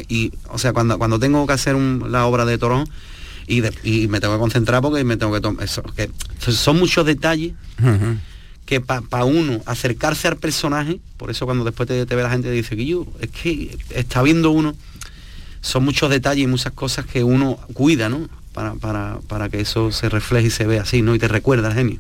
Y, 0.08 0.32
o 0.48 0.58
sea, 0.58 0.72
cuando, 0.72 0.98
cuando 0.98 1.20
tengo 1.20 1.46
que 1.46 1.54
hacer 1.54 1.76
la 1.76 2.26
obra 2.26 2.46
de 2.46 2.58
Torón, 2.58 2.88
y, 3.48 3.62
me 4.08 4.22
tengo 4.22 4.36
que 4.36 4.40
concentrar 4.40 4.82
porque 4.82 5.04
me 5.04 5.18
tengo 5.18 5.34
que 5.34 5.42
tomar 5.42 5.66
eso 5.66 5.84
que 5.84 6.10
son 6.40 6.80
muchos 6.80 7.06
detalles 7.06 7.54
que 8.72 8.80
para 8.80 9.26
uno 9.26 9.60
acercarse 9.66 10.30
al 10.30 10.38
personaje 10.38 11.02
por 11.18 11.30
eso 11.30 11.44
cuando 11.44 11.66
después 11.66 11.90
te, 11.90 12.06
ve 12.06 12.24
la 12.24 12.30
gente 12.30 12.48
y 12.48 12.52
dice 12.52 12.86
yo 12.86 13.06
es 13.20 13.30
que 13.30 13.78
está 13.90 14.22
viendo 14.22 14.52
uno 14.52 14.78
son 15.60 15.84
muchos 15.84 16.10
detalles 16.10 16.46
y 16.46 16.48
muchas 16.48 16.72
cosas 16.72 17.06
que 17.06 17.24
uno 17.24 17.60
cuida, 17.74 18.08
¿no? 18.08 18.30
Para, 18.54 19.50
que 19.50 19.60
eso 19.60 19.92
se 19.92 20.08
refleje 20.10 20.48
y 20.48 20.50
se 20.50 20.66
vea 20.66 20.84
así, 20.84 21.02
¿no? 21.02 21.14
Y 21.14 21.20
te 21.20 21.28
recuerda 21.28 21.74
genio. 21.74 22.00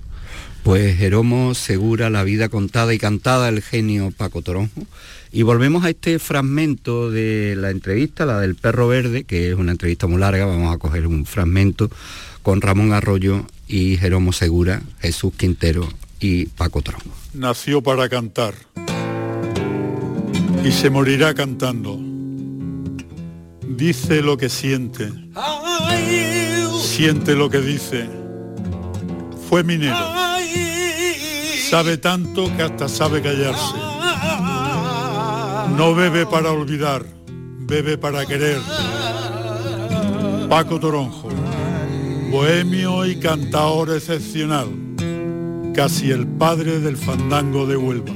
Pues 0.63 0.97
Jeromo 0.97 1.53
Segura, 1.55 2.09
la 2.09 2.24
vida 2.24 2.49
contada 2.49 2.93
y 2.93 2.97
cantada, 2.97 3.49
el 3.49 3.61
genio 3.61 4.11
Paco 4.11 4.41
Toronjo. 4.41 4.88
Y 5.32 5.43
volvemos 5.43 5.86
a 5.86 5.89
este 5.89 6.19
fragmento 6.19 7.11
de 7.11 7.55
la 7.55 7.69
entrevista, 7.69 8.26
la 8.26 8.39
del 8.39 8.55
perro 8.55 8.88
verde, 8.88 9.26
que 9.26 9.49
es 9.49 9.55
una 9.55 9.74
entrevista 9.74 10.07
muy 10.07 10.19
larga, 10.19 10.45
vamos 10.45 10.74
a 10.74 10.80
coger 10.80 11.05
un 11.05 11.26
fragmento 11.26 11.91
con 12.41 12.61
Ramón 12.61 12.93
Arroyo 12.93 13.45
y 13.67 13.97
Jeromo 13.97 14.34
Segura, 14.34 14.82
Jesús 15.01 15.34
Quintero 15.38 15.88
y 16.22 16.45
Paco 16.45 16.82
Toronjo. 16.82 17.09
Nació 17.34 17.82
para 17.82 18.07
cantar 18.07 18.53
y 20.63 20.72
se 20.72 20.89
morirá 20.89 21.34
cantando 21.34 21.99
Dice 23.82 24.22
lo 24.22 24.38
que 24.38 24.47
siente. 24.47 25.11
Siente 26.84 27.34
lo 27.34 27.49
que 27.49 27.61
dice. 27.61 28.07
Fue 29.49 29.63
minero. 29.63 29.97
Sabe 31.67 31.97
tanto 31.97 32.55
que 32.55 32.61
hasta 32.61 32.88
sabe 32.88 33.24
callarse. 33.24 33.74
No 35.76 35.95
bebe 35.95 36.28
para 36.28 36.51
olvidar, 36.51 37.03
bebe 37.61 37.97
para 37.97 38.24
querer. 38.28 38.61
Paco 40.47 40.80
Toronjo, 40.80 41.30
bohemio 42.30 43.05
y 43.07 43.15
cantador 43.15 43.95
excepcional, 43.95 44.67
casi 45.74 46.11
el 46.11 46.28
padre 46.28 46.80
del 46.80 46.97
fandango 46.97 47.65
de 47.65 47.78
Huelva. 47.78 48.13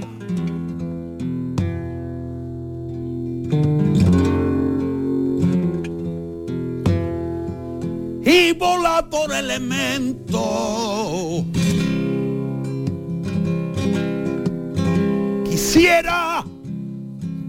y 8.25 8.53
volar 8.53 9.07
por 9.09 9.31
elemento. 9.31 10.43
Quisiera 15.45 16.43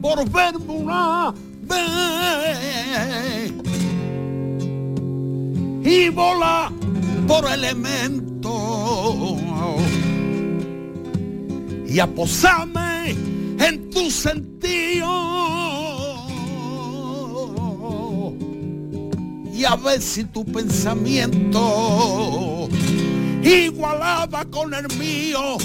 por 0.02 0.30
verme 0.30 0.64
una 0.68 1.34
vez 1.62 3.52
y 5.82 6.11
volar 6.11 6.70
por 7.26 7.50
elemento 7.50 9.45
y 11.89 11.99
aposarme 12.01 13.11
en 13.59 13.91
tu 13.91 14.11
sentido 14.11 15.47
y 19.57 19.64
a 19.64 19.74
ver 19.76 20.03
si 20.03 20.24
tu 20.24 20.45
pensamiento 20.45 21.59
igualaba 23.43 24.45
con 24.45 24.74
el 24.74 24.87
mío. 24.99 25.57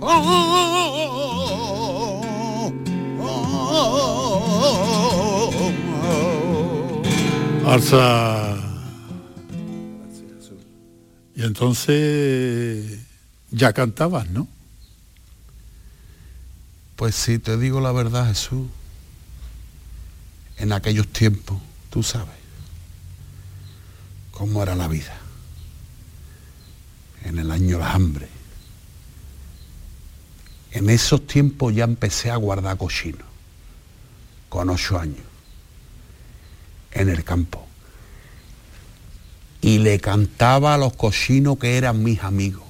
Oh, 0.00 0.52
Arza. 7.66 8.56
Y 11.36 11.42
entonces 11.42 13.00
ya 13.50 13.72
cantabas, 13.72 14.30
¿no? 14.30 14.53
Pues 17.04 17.16
sí, 17.16 17.38
te 17.38 17.58
digo 17.58 17.82
la 17.82 17.92
verdad, 17.92 18.28
Jesús. 18.28 18.66
En 20.56 20.72
aquellos 20.72 21.06
tiempos 21.08 21.60
tú 21.90 22.02
sabes 22.02 22.34
cómo 24.30 24.62
era 24.62 24.74
la 24.74 24.88
vida 24.88 25.14
en 27.22 27.38
el 27.38 27.50
año 27.50 27.76
de 27.76 27.84
hambre. 27.84 28.28
En 30.70 30.88
esos 30.88 31.26
tiempos 31.26 31.74
ya 31.74 31.84
empecé 31.84 32.30
a 32.30 32.36
guardar 32.36 32.78
cochino, 32.78 33.26
con 34.48 34.70
ocho 34.70 34.98
años, 34.98 35.26
en 36.90 37.10
el 37.10 37.22
campo. 37.22 37.66
Y 39.60 39.76
le 39.76 40.00
cantaba 40.00 40.72
a 40.72 40.78
los 40.78 40.94
cochinos 40.94 41.58
que 41.58 41.76
eran 41.76 42.02
mis 42.02 42.22
amigos. 42.22 42.64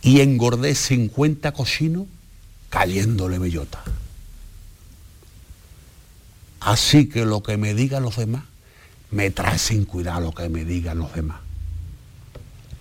Y 0.00 0.20
engordé 0.20 0.76
50 0.76 1.50
cochinos 1.50 2.06
cayéndole 2.76 3.38
bellota. 3.38 3.82
Así 6.60 7.08
que 7.08 7.24
lo 7.24 7.42
que 7.42 7.56
me 7.56 7.72
digan 7.72 8.02
los 8.02 8.16
demás, 8.16 8.42
me 9.10 9.30
trae 9.30 9.58
sin 9.58 9.86
cuidado 9.86 10.20
lo 10.20 10.32
que 10.32 10.50
me 10.50 10.66
digan 10.66 10.98
los 10.98 11.14
demás. 11.14 11.38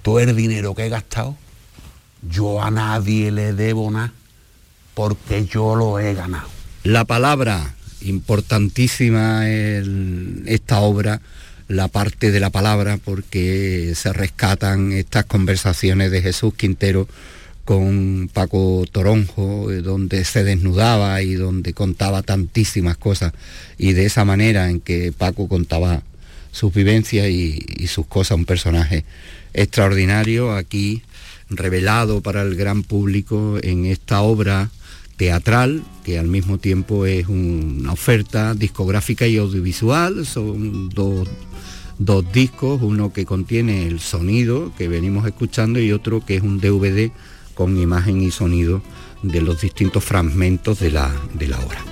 Todo 0.02 0.20
el 0.20 0.36
dinero 0.36 0.76
que 0.76 0.88
he 0.88 0.90
gastado, 0.90 1.38
yo 2.30 2.62
a 2.62 2.72
nadie 2.72 3.32
le 3.32 3.54
debo 3.54 3.90
nada, 3.90 4.12
porque 4.96 5.46
yo 5.46 5.78
lo 5.78 5.98
he 5.98 6.14
ganado. 6.14 6.50
La 6.84 7.06
palabra, 7.06 7.76
importantísima 8.02 9.50
en 9.50 10.44
esta 10.46 10.80
obra, 10.80 11.22
la 11.70 11.88
parte 11.88 12.32
de 12.32 12.42
la 12.42 12.50
palabra, 12.50 12.98
porque 12.98 13.94
se 13.96 14.12
rescatan 14.12 14.92
estas 14.92 15.24
conversaciones 15.24 16.12
de 16.12 16.22
Jesús 16.22 16.54
Quintero 16.54 17.08
con 17.66 18.30
Paco 18.32 18.86
Toronjo, 18.90 19.72
eh, 19.72 19.82
donde 19.82 20.24
se 20.24 20.44
desnudaba 20.44 21.22
y 21.24 21.34
donde 21.34 21.74
contaba 21.74 22.22
tantísimas 22.22 22.96
cosas, 22.96 23.34
y 23.78 23.94
de 23.94 24.06
esa 24.06 24.24
manera 24.24 24.70
en 24.70 24.80
que 24.80 25.12
Paco 25.12 25.50
contaba 25.50 26.04
sus 26.52 26.74
vivencias 26.74 27.28
y, 27.30 27.88
sus 27.88 28.06
cosas, 28.06 28.38
un 28.38 28.46
personaje 28.46 29.04
extraordinario 29.54 30.54
aquí 30.54 31.02
revelado 31.50 32.22
para 32.22 32.44
el 32.44 32.56
gran 32.56 32.84
público 32.84 33.58
en 33.62 33.86
esta 33.86 34.22
obra 34.22 34.70
teatral, 35.18 35.84
que 36.04 36.18
al 36.20 36.28
mismo 36.28 36.58
tiempo 36.58 37.06
es 37.06 37.28
una 37.28 37.92
oferta 37.92 38.54
discográfica 38.54 39.28
y 39.28 39.38
audiovisual, 39.38 40.26
son 40.26 40.90
dos, 40.90 41.28
dos 41.98 42.32
discos, 42.32 42.82
uno 42.82 43.12
que 43.12 43.26
contiene 43.26 43.88
el 43.88 44.00
sonido 44.00 44.72
que 44.78 44.88
venimos 44.88 45.26
escuchando 45.26 45.80
y 45.80 45.92
otro 45.92 46.24
que 46.26 46.36
es 46.36 46.42
un 46.44 46.60
DVD 46.60 47.12
con 47.56 47.78
imagen 47.80 48.22
y 48.22 48.30
sonido 48.30 48.82
de 49.24 49.42
los 49.42 49.62
distintos 49.62 50.04
fragmentos 50.04 50.80
de 50.80 50.92
la, 50.92 51.12
de 51.34 51.48
la 51.48 51.60
obra. 51.60 51.84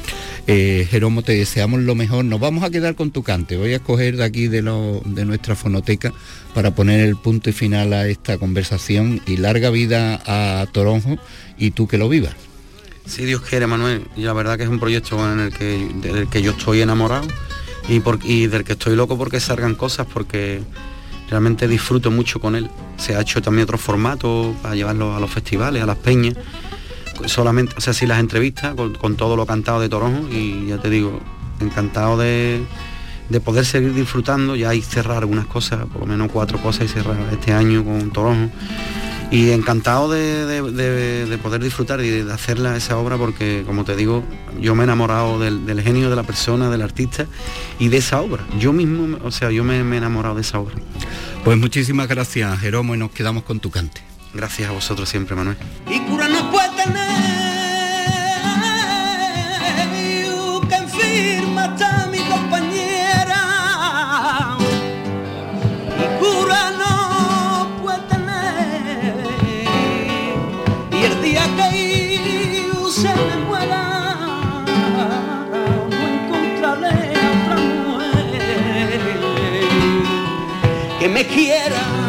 Eh, 0.45 0.85
Jeromo, 0.91 1.21
te 1.21 1.33
deseamos 1.33 1.79
lo 1.81 1.95
mejor. 1.95 2.25
Nos 2.25 2.39
vamos 2.39 2.63
a 2.63 2.69
quedar 2.69 2.95
con 2.95 3.11
tu 3.11 3.23
cante. 3.23 3.55
Voy 3.57 3.73
a 3.73 3.77
escoger 3.77 4.17
de 4.17 4.25
aquí 4.25 4.47
de, 4.47 4.61
de 4.61 5.25
nuestra 5.25 5.55
fonoteca 5.55 6.13
para 6.53 6.75
poner 6.75 6.99
el 6.99 7.15
punto 7.15 7.49
y 7.49 7.53
final 7.53 7.93
a 7.93 8.07
esta 8.07 8.37
conversación 8.37 9.21
y 9.25 9.37
larga 9.37 9.69
vida 9.69 10.21
a 10.25 10.65
Toronjo 10.67 11.17
y 11.57 11.71
tú 11.71 11.87
que 11.87 11.97
lo 11.97 12.09
vivas. 12.09 12.35
Si 13.05 13.25
Dios 13.25 13.41
quiere, 13.41 13.67
Manuel. 13.67 14.03
Y 14.15 14.21
la 14.21 14.33
verdad 14.33 14.57
que 14.57 14.63
es 14.63 14.69
un 14.69 14.79
proyecto 14.79 15.31
en 15.31 15.39
el 15.39 15.53
que, 15.53 15.89
del 16.01 16.27
que 16.27 16.41
yo 16.41 16.51
estoy 16.51 16.81
enamorado 16.81 17.27
y, 17.87 18.01
y 18.23 18.47
del 18.47 18.63
que 18.63 18.73
estoy 18.73 18.95
loco 18.95 19.17
porque 19.17 19.39
salgan 19.39 19.75
cosas, 19.75 20.07
porque 20.13 20.61
realmente 21.33 21.67
disfruto 21.67 22.11
mucho 22.11 22.39
con 22.39 22.55
él. 22.55 22.69
Se 22.97 23.15
ha 23.15 23.21
hecho 23.21 23.41
también 23.41 23.63
otro 23.63 23.79
formato 23.79 24.55
para 24.61 24.75
llevarlo 24.75 25.15
a 25.15 25.19
los 25.19 25.31
festivales, 25.31 25.81
a 25.81 25.87
las 25.87 25.97
peñas. 25.97 26.35
Solamente, 27.25 27.73
o 27.75 27.81
sea, 27.81 27.91
sí 27.91 28.05
las 28.05 28.19
entrevistas 28.19 28.75
con, 28.75 29.15
todo 29.15 29.35
lo 29.35 29.47
cantado 29.47 29.79
de 29.79 29.89
Toronjo 29.89 30.29
y 30.31 30.67
ya 30.67 30.77
te 30.77 30.91
digo, 30.91 31.19
encantado 31.59 32.19
de, 32.19 32.61
poder 33.43 33.65
seguir 33.65 33.95
disfrutando, 33.95 34.55
ya 34.55 34.69
hay 34.69 34.81
cerrar 34.83 35.17
algunas 35.17 35.47
cosas, 35.47 35.87
por 35.87 36.01
lo 36.01 36.05
menos 36.05 36.29
cuatro 36.31 36.59
cosas 36.59 36.85
y 36.85 36.87
cerrar 36.87 37.17
este 37.31 37.51
año 37.51 37.83
con 37.83 38.11
Toronjo. 38.11 38.51
Y 39.33 39.49
encantado 39.49 40.11
de, 40.11 41.39
poder 41.41 41.63
disfrutar 41.63 41.99
y 42.01 42.09
de 42.09 42.31
hacerla 42.31 42.77
esa 42.77 42.99
obra 42.99 43.17
porque, 43.17 43.63
como 43.65 43.83
te 43.83 43.95
digo, 43.95 44.23
yo 44.61 44.75
me 44.75 44.81
he 44.81 44.83
enamorado 44.83 45.39
del, 45.39 45.81
genio 45.81 46.11
de 46.11 46.15
la 46.15 46.21
persona, 46.21 46.69
del 46.69 46.83
artista 46.83 47.25
y 47.79 47.87
de 47.87 47.97
esa 47.97 48.21
obra. 48.21 48.45
Yo 48.59 48.73
mismo, 48.73 49.17
o 49.23 49.31
sea, 49.31 49.49
yo 49.49 49.63
me, 49.63 49.77
he 49.77 49.79
enamorado 49.79 50.35
de 50.35 50.41
esa 50.41 50.59
obra. 50.59 50.75
Pues 51.43 51.57
muchísimas 51.57 52.07
gracias, 52.07 52.59
Jeromo, 52.59 52.93
y 52.93 52.99
nos 52.99 53.09
quedamos 53.09 53.41
con 53.41 53.59
tu 53.59 53.71
cante. 53.71 54.01
Gracias 54.35 54.69
a 54.69 54.71
vosotros 54.71 55.09
siempre, 55.09 55.35
Manuel. 55.35 55.57
Y 55.89 55.99
cura 56.01 56.29
no 56.29 56.51
puede 56.51 56.69
tener 56.83 57.42
que 81.03 81.09
me 81.09 81.25
quiera. 81.25 82.02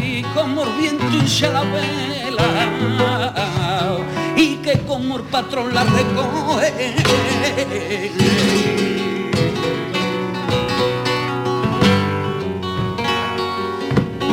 Y 0.00 0.22
como 0.34 0.64
viento 0.78 1.04
hincha 1.10 1.48
la 1.50 1.62
vela 1.62 2.42
y 4.36 4.56
que 4.56 4.80
como 4.80 5.16
el 5.18 5.22
patrón 5.24 5.74
la 5.74 5.84
recoge. 5.84 6.94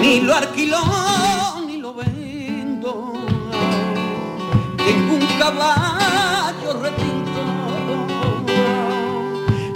Ni 0.02 0.22
lo 0.22 0.36
alquiló 0.36 0.82
ni 1.68 1.78
lo 1.78 1.94
vendo 1.94 3.14
un 5.12 5.28
caballo 5.38 6.74
retinto. 6.82 7.42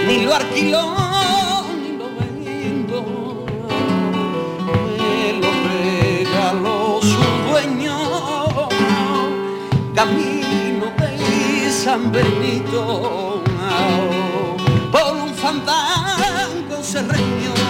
Ni 0.08 0.26
lo 0.26 0.36
alquiló 0.36 1.03
camino 10.54 10.92
de 10.98 11.72
San 11.72 12.12
Benito, 12.12 13.44
por 14.92 15.16
un 15.16 15.34
fandango 15.34 16.84
se 16.84 17.02
reñó. 17.02 17.63